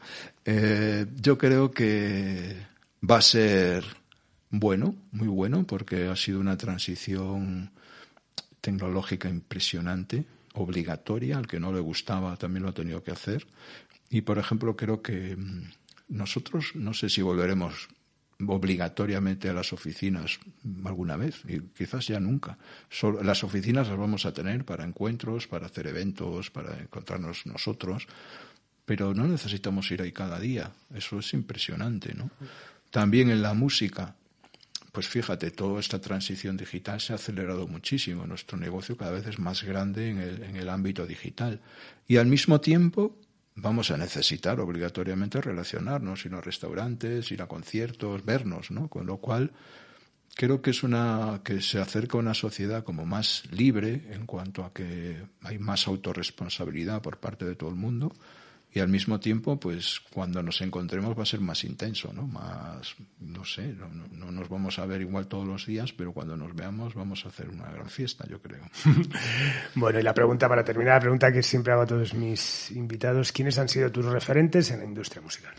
Eh, 0.44 1.06
yo 1.16 1.38
creo 1.38 1.70
que 1.70 2.58
va 3.08 3.18
a 3.18 3.22
ser 3.22 3.86
bueno, 4.50 4.96
muy 5.12 5.28
bueno, 5.28 5.64
porque 5.64 6.08
ha 6.08 6.16
sido 6.16 6.40
una 6.40 6.58
transición 6.58 7.72
tecnológica 8.60 9.30
impresionante, 9.30 10.26
obligatoria, 10.56 11.38
al 11.38 11.46
que 11.46 11.60
no 11.60 11.72
le 11.72 11.82
gustaba 11.82 12.36
también 12.36 12.64
lo 12.64 12.70
ha 12.70 12.74
tenido 12.74 13.04
que 13.04 13.12
hacer. 13.12 13.46
Y, 14.10 14.22
por 14.22 14.40
ejemplo, 14.40 14.76
creo 14.76 15.04
que 15.04 15.36
mm, 15.36 15.70
nosotros 16.10 16.72
no 16.74 16.96
sé 16.96 17.10
si 17.10 17.22
volveremos 17.22 17.90
obligatoriamente 18.48 19.50
a 19.50 19.54
las 19.54 19.74
oficinas 19.74 20.40
alguna 20.86 21.16
vez 21.16 21.42
y 21.48 21.60
quizás 21.60 22.08
ya 22.08 22.20
nunca. 22.20 22.58
las 23.22 23.44
oficinas 23.44 23.88
las 23.88 23.98
vamos 23.98 24.26
a 24.26 24.34
tener 24.34 24.66
para 24.66 24.84
encuentros, 24.84 25.48
para 25.48 25.68
hacer 25.68 25.88
eventos, 25.88 26.50
para 26.50 26.80
encontrarnos 26.80 27.46
nosotros, 27.46 28.08
pero 28.86 29.14
no 29.14 29.28
necesitamos 29.28 29.90
ir 29.92 30.02
ahí 30.02 30.12
cada 30.12 30.40
día. 30.40 30.72
Eso 30.94 31.20
es 31.20 31.34
impresionante, 31.34 32.14
¿no? 32.14 32.30
También 32.90 33.30
en 33.32 33.42
la 33.42 33.54
música, 33.54 34.16
pues 34.92 35.08
fíjate, 35.08 35.52
toda 35.52 35.80
esta 35.80 36.00
transición 36.00 36.58
digital 36.58 37.02
se 37.02 37.14
ha 37.14 37.16
acelerado 37.16 37.68
muchísimo. 37.68 38.28
Nuestro 38.28 38.58
negocio 38.58 38.96
cada 38.98 39.12
vez 39.12 39.26
es 39.26 39.40
más 39.40 39.64
grande 39.64 40.10
en 40.10 40.20
el, 40.20 40.44
en 40.44 40.56
el 40.58 40.70
ámbito 40.70 41.08
digital. 41.08 41.60
Y 42.08 42.18
al 42.18 42.28
mismo 42.28 42.62
tiempo 42.62 43.18
vamos 43.56 43.92
a 43.92 43.98
necesitar 43.98 44.60
obligatoriamente 44.60 45.42
relacionarnos, 45.42 46.26
ir 46.26 46.34
a 46.34 46.42
restaurantes, 46.42 47.32
ir 47.32 47.42
a 47.42 47.48
conciertos, 47.48 48.26
vernos, 48.26 48.72
¿no? 48.72 48.88
Con 48.88 49.06
lo 49.06 49.18
cual 49.18 49.52
creo 50.36 50.62
que 50.62 50.72
es 50.72 50.84
una 50.84 51.42
que 51.44 51.62
se 51.62 51.80
acerca 51.80 52.18
a 52.18 52.22
una 52.22 52.34
sociedad 52.34 52.84
como 52.84 53.06
más 53.06 53.44
libre 53.52 54.08
en 54.12 54.26
cuanto 54.26 54.64
a 54.64 54.74
que 54.74 55.24
hay 55.42 55.60
más 55.60 55.88
autorresponsabilidad 55.88 57.02
por 57.02 57.20
parte 57.20 57.46
de 57.46 57.56
todo 57.56 57.70
el 57.70 57.76
mundo 57.76 58.14
y 58.74 58.80
al 58.80 58.88
mismo 58.88 59.20
tiempo, 59.20 59.60
pues 59.60 60.02
cuando 60.12 60.42
nos 60.42 60.62
encontremos 60.62 61.18
va 61.18 61.24
a 61.24 61.28
ser 61.28 61.40
más 61.42 61.64
intenso, 61.64 62.12
¿no? 62.12 62.26
Más, 62.26 62.96
no 63.20 63.46
sé, 63.46 63.68
no, 63.74 63.88
no, 64.12 64.32
nos 64.32 64.50
vamos 64.50 64.80
a 64.80 64.86
ver 64.86 65.02
igual 65.02 65.28
todos 65.28 65.48
los 65.48 65.68
días, 65.68 65.94
pero 65.94 66.12
cuando 66.12 66.36
nos 66.36 66.56
veamos 66.56 66.96
vamos 66.96 67.24
a 67.26 67.30
hacer 67.30 67.50
una 67.50 67.70
gran 67.72 67.88
fiesta, 67.88 68.26
yo 68.28 68.42
creo. 68.42 68.64
bueno, 69.76 70.00
y 70.00 70.04
la 70.04 70.14
pregunta 70.14 70.50
para 70.50 70.64
terminar, 70.64 70.96
la 70.96 71.02
pregunta 71.02 71.32
que 71.32 71.44
siempre 71.44 71.72
hago 71.72 71.84
a 71.84 71.88
todos 71.88 72.16
mis 72.16 72.72
invitados, 72.72 73.32
¿quiénes 73.32 73.60
han 73.60 73.70
sido 73.70 73.92
tus 73.92 74.06
referentes 74.06 74.72
en 74.72 74.80
la 74.80 74.86
industria 74.86 75.22
musical? 75.22 75.54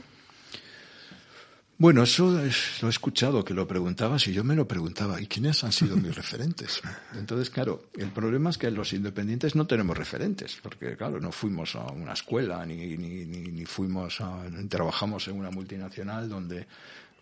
Bueno, 1.77 2.05
eso 2.05 2.31
lo 2.31 2.87
he 2.89 2.91
escuchado, 2.91 3.45
que 3.45 3.53
lo 3.53 3.67
preguntabas 3.67 4.29
y 4.29 4.33
yo 4.33 4.45
me 4.45 4.55
lo 4.55 4.69
preguntaba, 4.69 5.21
¿y 5.21 5.27
quiénes 5.27 5.65
han 5.65 5.73
sido 5.73 5.97
mis 5.97 6.15
referentes? 6.17 6.81
Entonces, 7.15 7.51
claro, 7.51 7.89
el 7.95 8.11
problema 8.11 8.51
es 8.51 8.59
que 8.59 8.71
los 8.71 8.93
independientes 8.93 9.57
no 9.57 9.67
tenemos 9.67 9.99
referentes, 9.99 10.57
porque, 10.63 10.97
claro, 10.97 11.19
no 11.19 11.33
fuimos 11.33 11.75
a 11.75 11.87
una 11.87 12.13
escuela 12.13 12.65
ni, 12.65 12.97
ni, 12.97 13.25
ni, 13.25 13.67
fuimos 13.67 14.21
a, 14.21 14.45
trabajamos 14.69 15.27
en 15.27 15.37
una 15.37 15.51
multinacional 15.51 16.29
donde, 16.29 16.67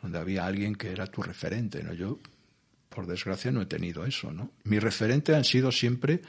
donde 0.02 0.18
había 0.18 0.44
alguien 0.44 0.74
que 0.74 0.92
era 0.92 1.06
tu 1.06 1.22
referente, 1.22 1.82
¿no? 1.82 1.94
Yo, 1.94 2.18
por 2.90 3.06
desgracia, 3.06 3.50
no 3.50 3.62
he 3.62 3.66
tenido 3.66 4.04
eso, 4.04 4.32
¿no? 4.32 4.50
Mi 4.64 4.78
referente 4.78 5.34
han 5.34 5.44
sido 5.44 5.72
siempre 5.72 6.20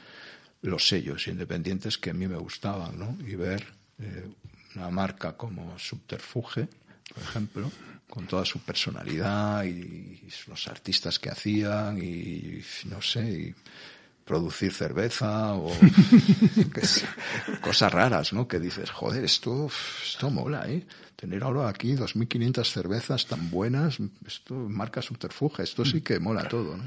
los 0.62 0.88
sellos 0.88 1.28
independientes 1.28 1.98
que 1.98 2.08
a 2.08 2.14
mí 2.14 2.26
me 2.26 2.38
gustaban, 2.38 2.98
¿no? 2.98 3.18
Y 3.28 3.34
ver 3.34 3.66
eh, 3.98 4.30
una 4.76 4.88
marca 4.88 5.36
como 5.36 5.78
Subterfuge, 5.78 6.68
por 7.12 7.22
ejemplo, 7.22 7.70
con 8.14 8.26
toda 8.26 8.44
su 8.44 8.60
personalidad 8.60 9.64
y, 9.64 10.20
los 10.46 10.68
artistas 10.68 11.18
que 11.18 11.30
hacían 11.30 11.98
y 11.98 12.62
no 12.86 13.00
sé, 13.02 13.28
y 13.28 13.54
producir 14.24 14.72
cerveza 14.72 15.54
o 15.54 15.70
cosas 17.60 17.92
raras, 17.92 18.32
¿no? 18.32 18.46
Que 18.46 18.60
dices, 18.60 18.90
joder, 18.90 19.24
esto, 19.24 19.68
esto 20.02 20.30
mola, 20.30 20.68
¿eh? 20.68 20.86
Tener 21.16 21.42
ahora 21.42 21.68
aquí 21.68 21.94
2.500 21.94 22.64
cervezas 22.64 23.26
tan 23.26 23.50
buenas, 23.50 23.98
esto 24.26 24.54
marca 24.54 25.02
subterfuge, 25.02 25.62
esto 25.62 25.84
sí 25.84 26.00
que 26.00 26.20
mola 26.20 26.46
todo, 26.48 26.76
¿no? 26.76 26.84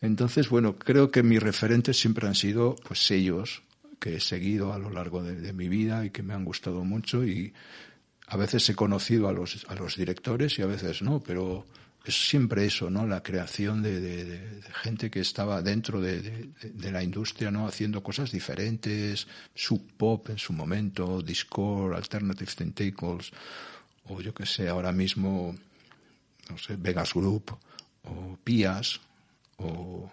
Entonces, 0.00 0.48
bueno, 0.48 0.76
creo 0.76 1.10
que 1.10 1.22
mis 1.22 1.42
referentes 1.42 1.98
siempre 1.98 2.26
han 2.26 2.34
sido, 2.34 2.74
pues, 2.86 3.06
sellos 3.06 3.62
que 4.00 4.16
he 4.16 4.20
seguido 4.20 4.72
a 4.72 4.78
lo 4.78 4.90
largo 4.90 5.22
de 5.22 5.52
mi 5.52 5.68
vida 5.68 6.04
y 6.04 6.10
que 6.10 6.22
me 6.22 6.34
han 6.34 6.44
gustado 6.44 6.84
mucho 6.84 7.24
y 7.24 7.52
a 8.28 8.36
veces 8.36 8.68
he 8.68 8.74
conocido 8.74 9.28
a 9.28 9.32
los, 9.32 9.66
a 9.68 9.74
los 9.74 9.96
directores 9.96 10.58
y 10.58 10.62
a 10.62 10.66
veces 10.66 11.02
no, 11.02 11.20
pero 11.20 11.64
es 12.04 12.28
siempre 12.28 12.64
eso, 12.64 12.90
¿no? 12.90 13.06
La 13.06 13.22
creación 13.22 13.82
de, 13.82 14.62
gente 14.82 15.10
que 15.10 15.20
estaba 15.20 15.62
dentro 15.62 16.00
de, 16.00 16.50
la 16.90 17.02
industria, 17.02 17.50
¿no? 17.50 17.66
Haciendo 17.66 18.02
cosas 18.02 18.30
diferentes, 18.30 19.26
sub 19.54 19.82
pop 19.96 20.30
en 20.30 20.38
su 20.38 20.52
momento, 20.52 21.22
Discord, 21.22 21.94
Alternative 21.94 22.50
Tentacles, 22.54 23.30
o 24.04 24.20
yo 24.20 24.32
que 24.32 24.46
sé, 24.46 24.68
ahora 24.68 24.92
mismo, 24.92 25.54
no 26.48 26.58
sé, 26.58 26.76
Vegas 26.76 27.12
Group, 27.14 27.56
o 28.04 28.38
Pias, 28.42 29.00
o 29.56 30.10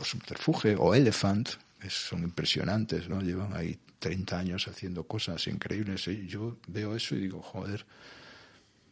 Subterfuge, 0.00 0.76
o 0.78 0.94
Elephant, 0.94 1.50
son 1.92 2.22
impresionantes, 2.22 3.08
¿no? 3.08 3.20
Llevan 3.20 3.54
ahí 3.56 3.78
30 3.98 4.38
años 4.38 4.68
haciendo 4.68 5.04
cosas 5.04 5.46
increíbles. 5.46 6.06
Y 6.08 6.26
yo 6.26 6.58
veo 6.68 6.94
eso 6.94 7.14
y 7.14 7.20
digo, 7.20 7.42
joder, 7.42 7.86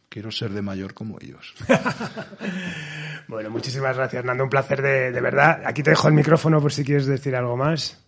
quiero 0.09 0.31
ser 0.31 0.51
de 0.51 0.61
mayor 0.61 0.93
como 0.93 1.17
ellos. 1.21 1.53
bueno, 3.27 3.49
muchísimas 3.49 3.95
gracias, 3.95 4.23
Nando. 4.25 4.43
Un 4.43 4.49
placer 4.49 4.81
de, 4.81 5.11
de, 5.11 5.21
verdad. 5.21 5.61
Aquí 5.65 5.83
te 5.83 5.91
dejo 5.91 6.07
el 6.07 6.13
micrófono 6.13 6.61
por 6.61 6.71
si 6.71 6.83
quieres 6.83 7.05
decir 7.05 7.35
algo 7.35 7.57
más. 7.57 8.01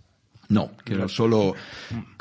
No, 0.49 0.71
quiero 0.85 1.09
solo 1.09 1.55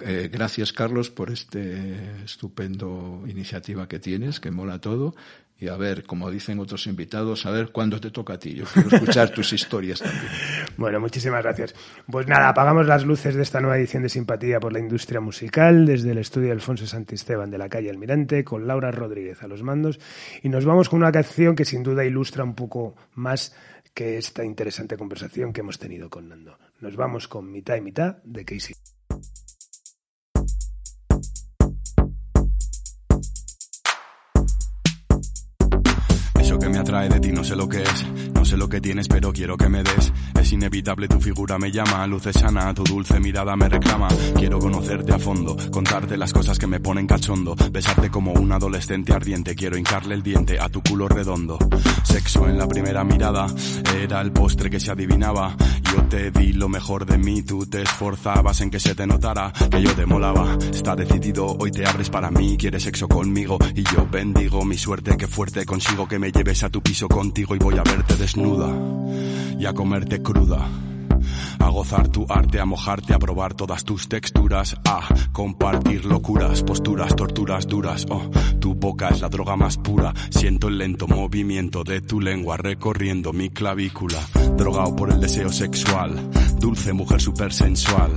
eh, 0.05 0.29
gracias 0.33 0.73
Carlos 0.73 1.11
por 1.11 1.31
este 1.31 2.25
estupendo 2.25 3.23
iniciativa 3.29 3.87
que 3.87 4.01
tienes, 4.01 4.41
que 4.41 4.51
mola 4.51 4.81
todo 4.81 5.15
y 5.59 5.69
a 5.69 5.77
ver, 5.77 6.05
como 6.05 6.31
dicen 6.31 6.59
otros 6.59 6.87
invitados, 6.87 7.47
a 7.47 7.51
ver 7.51 7.71
cuándo 7.73 7.99
te 7.99 8.11
toca 8.11 8.35
a 8.35 8.39
ti. 8.39 8.55
Yo 8.55 8.65
quiero 8.67 8.91
escuchar 8.91 9.31
tus 9.31 9.53
historias 9.53 10.01
también. 10.01 10.27
Bueno, 10.77 11.01
muchísimas 11.01 11.43
gracias. 11.43 11.75
Pues 12.07 12.27
nada, 12.27 12.51
apagamos 12.51 12.87
las 12.87 13.07
luces 13.07 13.35
de 13.35 13.43
esta 13.43 13.63
nueva 13.63 13.79
edición 13.79 14.03
de 14.03 14.11
Simpatía 14.11 14.61
por 14.61 14.75
la 14.75 14.79
Industria 14.79 15.21
Musical 15.21 15.87
desde 15.87 16.11
el 16.11 16.19
estudio 16.19 16.53
Alfonso 16.53 16.87
Santisteban 16.87 17.51
de 17.51 17.57
la 17.57 17.71
calle 17.71 17.89
Almirante 17.89 18.45
con 18.45 18.67
Laura 18.67 18.91
Rodríguez 18.91 19.43
a 19.43 19.49
los 19.49 19.63
mandos 19.63 19.99
y 20.43 20.51
nos 20.51 20.67
vamos 20.67 20.91
con 20.91 20.99
una 20.99 21.13
canción 21.13 21.57
que 21.57 21.65
sin 21.65 21.83
duda 21.83 22.05
ilustra 22.05 22.45
un 22.45 22.55
poco 22.55 22.95
más 23.15 23.55
que 23.95 24.19
esta 24.19 24.45
interesante 24.45 24.99
conversación 24.99 25.55
que 25.55 25.63
hemos 25.63 25.79
tenido 25.79 26.11
con 26.11 26.29
Nando. 26.29 26.59
Nos 26.81 26.95
vamos 26.95 27.27
con 27.27 27.51
mitad 27.51 27.77
y 27.77 27.81
mitad 27.81 28.19
de 28.23 28.45
Casey. 28.45 28.75
No 37.33 37.45
sé 37.45 37.57
lo 37.57 37.69
que 37.69 37.83
es, 37.83 38.07
no 38.33 38.45
sé 38.47 38.57
lo 38.57 38.69
que 38.69 38.81
tienes 38.81 39.07
pero 39.07 39.31
quiero 39.33 39.59
que 39.59 39.69
me 39.69 39.83
des. 39.83 40.13
Es 40.47 40.53
inevitable 40.53 41.09
tu 41.09 41.19
figura 41.19 41.59
me 41.59 41.73
llama, 41.73 42.07
luces 42.07 42.37
sana, 42.37 42.73
tu 42.73 42.85
dulce 42.85 43.19
mirada 43.19 43.57
me 43.57 43.69
reclama. 43.69 44.07
Quiero 44.37 44.61
conocerte 44.61 45.13
a 45.13 45.19
fondo, 45.19 45.57
contarte 45.73 46.17
las 46.17 46.33
cosas 46.33 46.57
que 46.57 46.69
me 46.69 46.79
ponen 46.79 47.09
cachondo, 47.09 47.57
besarte 47.73 48.11
como 48.11 48.33
un 48.33 48.53
adolescente 48.53 49.13
ardiente, 49.13 49.57
quiero 49.57 49.77
hincarle 49.77 50.15
el 50.15 50.23
diente 50.23 50.61
a 50.61 50.69
tu 50.69 50.83
culo 50.83 51.09
redondo. 51.09 51.59
Sexo 52.05 52.49
en 52.49 52.59
la 52.59 52.69
primera 52.69 53.03
mirada, 53.03 53.49
era 54.01 54.21
el 54.21 54.31
postre 54.31 54.71
que 54.71 54.79
se 54.79 54.93
adivinaba. 54.93 55.57
Yo 55.93 56.05
te 56.05 56.31
di 56.31 56.53
lo 56.53 56.69
mejor 56.69 57.07
de 57.07 57.19
mí, 57.19 57.43
tú 57.43 57.67
te 57.67 57.83
esforzabas 57.83 58.61
en 58.61 58.71
que 58.71 58.79
se 58.79 58.95
te 58.95 59.05
notara 59.05 59.53
que 59.69 59.83
yo 59.83 59.93
te 59.97 60.07
molaba. 60.07 60.57
Está 60.73 60.95
decidido, 60.95 61.57
hoy 61.59 61.73
te 61.73 61.85
abres 61.85 62.09
para 62.09 62.31
mí, 62.31 62.57
quieres 62.57 62.85
sexo 62.85 63.09
conmigo 63.09 63.59
y 63.75 63.83
yo 63.83 64.07
bendigo 64.09 64.65
mi 64.65 64.79
suerte 64.79 65.17
que 65.17 65.27
fuerte 65.27 65.67
consigo 65.67 66.07
que 66.07 66.21
me 66.21 66.31
lleve 66.31 66.53
a 66.63 66.69
tu 66.69 66.81
piso 66.83 67.09
contigo 67.09 67.57
y 67.57 67.59
voy 67.59 67.79
a 67.79 67.83
verte 67.83 68.15
desnuda 68.15 68.71
y 69.59 69.67
a 69.67 69.73
comerte. 69.73 70.23
A 71.59 71.69
gozar 71.71 72.09
tu 72.09 72.27
arte, 72.29 72.61
a 72.61 72.65
mojarte, 72.65 73.13
a 73.15 73.19
probar 73.19 73.55
todas 73.55 73.85
tus 73.85 74.09
texturas, 74.09 74.77
a 74.85 75.01
compartir 75.33 76.05
locuras, 76.05 76.63
posturas, 76.63 77.17
torturas 77.17 77.67
duras. 77.67 78.07
Oh, 78.09 78.31
tu 78.61 78.75
boca 78.75 79.09
es 79.09 79.21
la 79.21 79.29
droga 79.29 79.57
más 79.57 79.77
pura. 79.77 80.15
Siento 80.31 80.69
el 80.69 80.79
lento 80.79 81.09
movimiento 81.09 81.85
de 81.85 82.01
tu 82.01 82.21
lengua 82.21 82.57
recorriendo 82.57 83.33
mi 83.33 83.51
clavícula. 83.51 84.21
Drogado 84.57 84.95
por 84.95 85.11
el 85.11 85.21
deseo 85.21 85.51
sexual, 85.51 86.31
dulce 86.61 86.93
mujer 86.93 87.21
super 87.21 87.53
sensual 87.53 88.13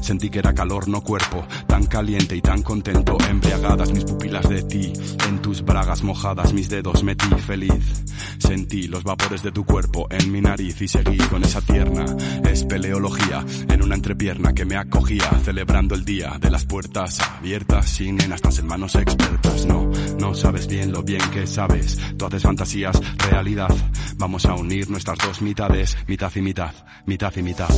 Sentí 0.00 0.30
que 0.30 0.40
era 0.40 0.54
calor, 0.54 0.88
no 0.88 1.02
cuerpo, 1.02 1.46
tan 1.66 1.86
caliente 1.86 2.36
y 2.36 2.40
tan 2.40 2.62
contento. 2.62 3.16
Embriagadas 3.28 3.92
mis 3.92 4.04
pupilas 4.04 4.48
de 4.48 4.62
ti, 4.62 4.92
en 5.28 5.40
tus 5.40 5.62
bragas 5.62 6.02
mojadas 6.02 6.52
mis 6.52 6.68
dedos 6.68 7.02
metí 7.04 7.28
feliz. 7.46 8.04
Sentí 8.38 8.88
los 8.88 9.04
vapores 9.04 9.42
de 9.42 9.52
tu 9.52 9.64
cuerpo 9.64 10.06
en 10.10 10.32
mi 10.32 10.40
nariz 10.40 10.80
y 10.82 10.88
seguí 10.88 11.18
con 11.18 11.44
esa 11.44 11.60
tierna 11.60 12.04
espeleología 12.50 13.44
en 13.68 13.82
una 13.82 13.94
entrepierna 13.94 14.52
que 14.52 14.64
me 14.64 14.76
acogía, 14.76 15.30
celebrando 15.44 15.94
el 15.94 16.04
día 16.04 16.36
de 16.40 16.50
las 16.50 16.64
puertas 16.64 17.20
abiertas, 17.20 17.88
sin 17.88 18.16
nenas 18.16 18.40
en 18.58 18.66
manos 18.66 18.94
expertas. 18.94 19.66
No, 19.66 19.90
no 20.18 20.34
sabes 20.34 20.66
bien 20.66 20.92
lo 20.92 21.02
bien 21.02 21.22
que 21.30 21.46
sabes. 21.46 21.98
Tú 22.16 22.26
haces 22.26 22.42
fantasías, 22.42 23.00
realidad. 23.30 23.74
Vamos 24.16 24.46
a 24.46 24.54
unir 24.54 24.90
nuestras 24.90 25.18
dos 25.18 25.42
mitades, 25.42 25.96
mitad 26.06 26.32
y 26.34 26.40
mitad, 26.40 26.74
mitad 27.06 27.32
y 27.36 27.42
mitad. 27.42 27.68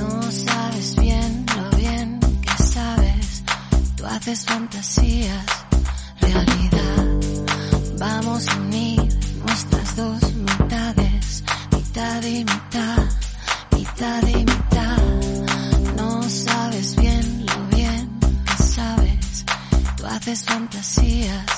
No 0.00 0.22
sabes 0.30 0.96
bien 0.96 1.46
lo 1.56 1.76
bien 1.76 2.20
que 2.42 2.62
sabes. 2.62 3.42
Tú 3.96 4.06
haces 4.06 4.44
fantasías, 4.44 5.44
realidad. 6.20 7.06
Vamos 7.98 8.48
a 8.48 8.56
unir 8.60 9.02
nuestras 9.44 9.96
dos 9.96 10.22
mitades, 10.34 11.44
mitad 11.72 12.22
y 12.22 12.44
mitad, 12.44 13.04
mitad 13.72 14.22
y 14.28 14.36
mitad. 14.44 14.98
No 15.96 16.22
sabes 16.22 16.94
bien 16.96 17.46
lo 17.46 17.76
bien 17.76 18.20
que 18.46 18.62
sabes. 18.62 19.44
Tú 19.96 20.06
haces 20.06 20.44
fantasías, 20.44 21.57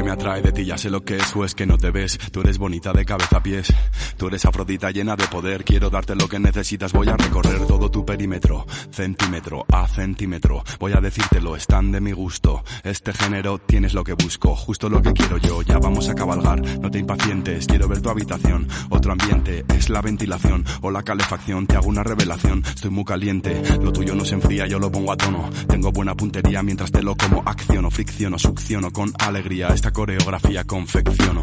que 0.00 0.04
me 0.04 0.12
atrae 0.12 0.40
de 0.40 0.52
ti, 0.52 0.64
ya 0.64 0.78
sé 0.78 0.88
lo 0.88 1.04
que 1.04 1.16
es 1.18 1.36
o 1.36 1.44
es 1.44 1.54
que 1.54 1.66
no 1.66 1.76
te 1.76 1.90
ves. 1.90 2.18
Tú 2.32 2.40
eres 2.40 2.56
bonita 2.56 2.90
de 2.94 3.04
cabeza 3.04 3.36
a 3.36 3.42
pies. 3.42 3.70
Tú 4.16 4.28
eres 4.28 4.46
afrodita 4.46 4.90
llena 4.90 5.14
de 5.14 5.26
poder. 5.26 5.62
Quiero 5.62 5.90
darte 5.90 6.14
lo 6.14 6.26
que 6.26 6.38
necesitas. 6.38 6.94
Voy 6.94 7.10
a 7.10 7.18
recorrer 7.18 7.66
todo 7.66 7.90
tu 7.90 8.02
perímetro, 8.06 8.66
centímetro 8.90 9.66
a 9.70 9.86
centímetro. 9.88 10.64
Voy 10.78 10.92
a 10.92 11.02
decírtelo, 11.02 11.54
están 11.54 11.92
de 11.92 12.00
mi 12.00 12.12
gusto. 12.12 12.64
Este 12.82 13.12
género 13.12 13.58
tienes 13.58 13.92
lo 13.92 14.02
que 14.02 14.14
busco, 14.14 14.56
justo 14.56 14.88
lo 14.88 15.02
que 15.02 15.12
quiero 15.12 15.36
yo. 15.36 15.60
Ya 15.60 15.78
vamos 15.78 16.08
a 16.08 16.14
cabalgar, 16.14 16.62
no 16.80 16.90
te 16.90 16.98
impacientes. 16.98 17.66
Quiero 17.66 17.86
ver 17.86 18.00
tu 18.00 18.08
habitación, 18.08 18.68
otro 18.88 19.12
ambiente. 19.12 19.66
Es 19.68 19.90
la 19.90 20.00
ventilación 20.00 20.64
o 20.80 20.90
la 20.90 21.02
calefacción. 21.02 21.66
Te 21.66 21.76
hago 21.76 21.88
una 21.88 22.04
revelación, 22.04 22.62
estoy 22.64 22.90
muy 22.90 23.04
caliente. 23.04 23.60
Lo 23.82 23.92
tuyo 23.92 24.14
no 24.14 24.24
se 24.24 24.36
enfría, 24.36 24.66
yo 24.66 24.78
lo 24.78 24.90
pongo 24.90 25.12
a 25.12 25.18
tono. 25.18 25.50
Tengo 25.68 25.92
buena 25.92 26.14
puntería 26.14 26.62
mientras 26.62 26.90
te 26.90 27.02
lo 27.02 27.16
como 27.16 27.42
acciono, 27.44 27.90
fricciono, 27.90 28.38
succiono 28.38 28.90
con 28.92 29.12
alegría 29.18 29.68
coreografía 29.92 30.64
confecciono. 30.64 31.42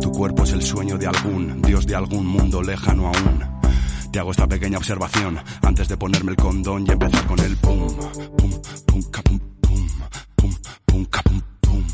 Tu 0.00 0.10
cuerpo 0.12 0.44
es 0.44 0.52
el 0.52 0.62
sueño 0.62 0.98
de 0.98 1.06
algún 1.06 1.62
dios 1.62 1.86
de 1.86 1.94
algún 1.94 2.26
mundo 2.26 2.62
lejano 2.62 3.06
aún. 3.08 3.44
Te 4.12 4.18
hago 4.18 4.30
esta 4.30 4.46
pequeña 4.46 4.78
observación 4.78 5.38
antes 5.62 5.88
de 5.88 5.96
ponerme 5.96 6.30
el 6.30 6.36
condón 6.36 6.84
y 6.86 6.90
empezar 6.90 7.26
con 7.26 7.40
el 7.40 7.56
pum, 7.56 7.88
pum, 8.36 8.50
pum, 8.86 9.02
capum, 9.10 9.38
pum, 9.60 9.88
pum, 10.36 10.54
pum, 10.86 11.04
capum, 11.06 11.40
pum, 11.60 11.86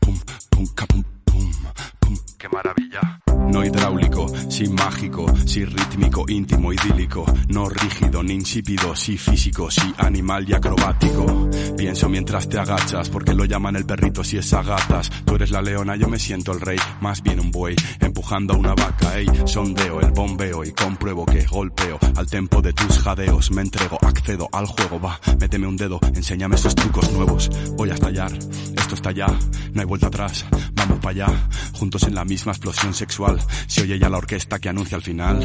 pum, 0.00 0.18
pum, 0.50 0.66
capum, 0.74 1.04
pum, 1.24 1.52
pum. 2.00 2.16
Qué 2.38 2.48
maravilla. 2.48 3.17
No 3.48 3.64
hidráulico, 3.64 4.26
sí 4.50 4.68
mágico, 4.68 5.26
sí 5.46 5.64
rítmico, 5.64 6.24
íntimo, 6.28 6.72
idílico. 6.72 7.24
No 7.48 7.68
rígido 7.68 8.22
ni 8.22 8.34
insípido, 8.34 8.94
sí 8.94 9.16
físico, 9.16 9.70
sí 9.70 9.94
animal 9.96 10.48
y 10.48 10.52
acrobático. 10.52 11.48
Pienso 11.76 12.08
mientras 12.10 12.48
te 12.48 12.58
agachas, 12.58 13.08
porque 13.08 13.32
lo 13.32 13.46
llaman 13.46 13.76
el 13.76 13.86
perrito 13.86 14.22
si 14.22 14.36
es 14.36 14.52
a 14.52 14.62
gatas. 14.62 15.10
Tú 15.24 15.36
eres 15.36 15.50
la 15.50 15.62
leona, 15.62 15.96
yo 15.96 16.08
me 16.08 16.18
siento 16.18 16.52
el 16.52 16.60
rey, 16.60 16.78
más 17.00 17.22
bien 17.22 17.40
un 17.40 17.50
buey, 17.50 17.74
empujando 18.00 18.52
a 18.52 18.58
una 18.58 18.74
vaca, 18.74 19.18
ey. 19.18 19.26
Sondeo 19.46 20.00
el 20.00 20.10
bombeo 20.10 20.62
y 20.64 20.72
compruebo 20.72 21.24
que 21.24 21.46
golpeo 21.46 21.98
al 22.16 22.26
tempo 22.26 22.60
de 22.60 22.74
tus 22.74 22.98
jadeos. 22.98 23.50
Me 23.50 23.62
entrego, 23.62 23.98
accedo 24.02 24.48
al 24.52 24.66
juego, 24.66 25.00
va, 25.00 25.18
méteme 25.40 25.66
un 25.66 25.76
dedo, 25.76 25.98
enséñame 26.14 26.56
esos 26.56 26.74
trucos 26.74 27.10
nuevos. 27.12 27.50
Voy 27.76 27.90
a 27.90 27.94
estallar, 27.94 28.32
esto 28.32 28.94
está 28.94 29.10
ya, 29.12 29.26
no 29.72 29.80
hay 29.80 29.86
vuelta 29.86 30.08
atrás, 30.08 30.44
vamos 30.74 30.98
para 30.98 31.10
allá, 31.10 31.48
juntos 31.72 32.02
en 32.02 32.14
la 32.14 32.24
misma 32.24 32.52
explosión 32.52 32.92
sexual 32.92 33.37
se 33.66 33.82
oye 33.82 33.98
ya 33.98 34.08
la 34.08 34.18
orquesta 34.18 34.58
que 34.58 34.68
anuncia 34.68 34.96
el 34.96 35.02
final. 35.02 35.42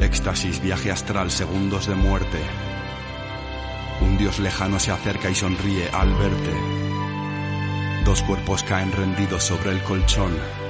Éxtasis, 0.00 0.60
viaje 0.62 0.90
astral, 0.90 1.30
segundos 1.30 1.86
de 1.86 1.94
muerte. 1.94 2.38
Un 4.00 4.18
dios 4.18 4.38
lejano 4.40 4.78
se 4.80 4.90
acerca 4.90 5.30
y 5.30 5.34
sonríe 5.34 5.88
al 5.92 6.12
verte. 6.14 6.52
Dos 8.04 8.22
cuerpos 8.22 8.62
caen 8.64 8.90
rendidos 8.90 9.44
sobre 9.44 9.70
el 9.70 9.82
colchón. 9.82 10.61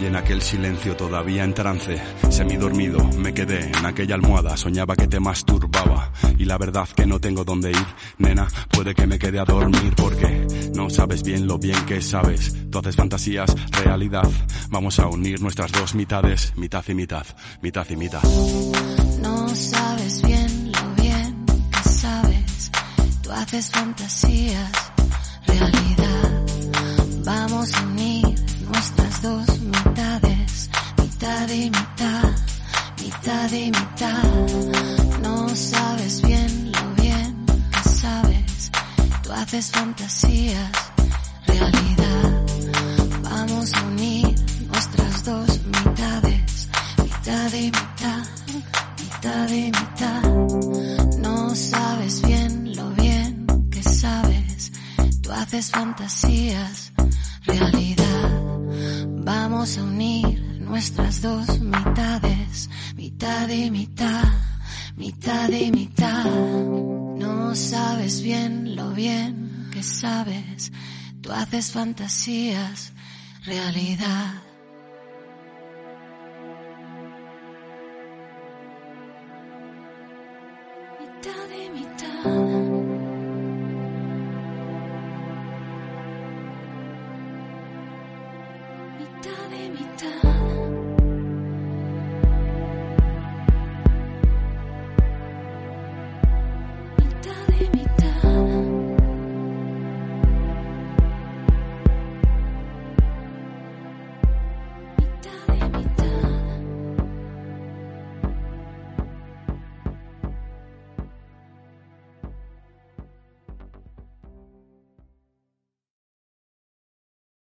Y 0.00 0.06
en 0.06 0.16
aquel 0.16 0.42
silencio 0.42 0.96
todavía 0.96 1.44
en 1.44 1.54
trance, 1.54 2.00
semidormido, 2.28 3.02
me 3.16 3.32
quedé 3.32 3.68
en 3.68 3.86
aquella 3.86 4.16
almohada, 4.16 4.56
soñaba 4.56 4.96
que 4.96 5.06
te 5.06 5.20
masturbaba. 5.20 6.10
Y 6.36 6.44
la 6.44 6.58
verdad 6.58 6.88
que 6.96 7.06
no 7.06 7.20
tengo 7.20 7.44
dónde 7.44 7.70
ir, 7.70 7.86
nena, 8.18 8.48
puede 8.70 8.94
que 8.94 9.06
me 9.06 9.18
quede 9.18 9.38
a 9.38 9.44
dormir 9.44 9.94
porque 9.96 10.46
no 10.74 10.90
sabes 10.90 11.22
bien 11.22 11.46
lo 11.46 11.58
bien 11.58 11.80
que 11.86 12.02
sabes. 12.02 12.54
Tú 12.70 12.78
haces 12.80 12.96
fantasías, 12.96 13.54
realidad. 13.84 14.28
Vamos 14.68 14.98
a 14.98 15.06
unir 15.06 15.40
nuestras 15.40 15.70
dos 15.70 15.94
mitades, 15.94 16.52
mitad 16.56 16.84
y 16.88 16.94
mitad, 16.94 17.26
mitad 17.62 17.86
y 17.88 17.96
mitad. 17.96 18.22
No 19.22 19.48
sabes 19.48 20.22
bien 20.22 20.72
lo 20.72 21.02
bien 21.02 21.46
que 21.72 21.88
sabes. 21.88 22.70
Tú 23.22 23.30
haces 23.30 23.70
fantasías, 23.70 24.72
realidad. 25.46 26.42
Vamos 27.24 27.74
a 27.74 27.82
unir 27.86 28.33
nuestras 28.74 29.22
dos 29.22 29.60
mitades, 29.60 30.70
mitad 30.98 31.48
y 31.48 31.70
mitad, 31.70 32.24
mitad 33.00 33.52
y 33.52 33.66
mitad. 33.70 34.24
No 35.22 35.48
sabes 35.48 36.22
bien 36.22 36.72
lo 36.72 37.02
bien 37.02 37.46
que 37.70 37.88
sabes, 37.88 38.70
tú 39.22 39.32
haces 39.32 39.70
fantasías, 39.70 40.72
realidad. 41.46 42.42
Vamos 43.22 43.72
a 43.74 43.82
unir 43.84 44.34
nuestras 44.66 45.24
dos 45.24 45.60
mitades, 45.66 46.68
mitad 46.98 47.52
y 47.52 47.66
mitad, 47.66 48.22
mitad 49.00 49.48
y 49.48 49.64
mitad. 49.78 51.18
No 51.18 51.54
sabes 51.54 52.22
bien 52.22 52.74
lo 52.74 52.90
bien 52.90 53.46
que 53.70 53.82
sabes, 53.82 54.72
tú 55.22 55.30
haces 55.30 55.70
fantasías, 55.70 56.92
realidad. 57.46 58.43
Vamos 59.24 59.78
a 59.78 59.82
unir 59.82 60.38
nuestras 60.60 61.22
dos 61.22 61.58
mitades, 61.58 62.68
mitad 62.94 63.48
y 63.48 63.70
mitad, 63.70 64.24
mitad 64.96 65.48
y 65.48 65.70
mitad. 65.70 66.26
No 66.26 67.54
sabes 67.54 68.20
bien 68.20 68.76
lo 68.76 68.90
bien 68.90 69.70
que 69.72 69.82
sabes, 69.82 70.70
tú 71.22 71.32
haces 71.32 71.72
fantasías, 71.72 72.92
realidad. 73.46 74.43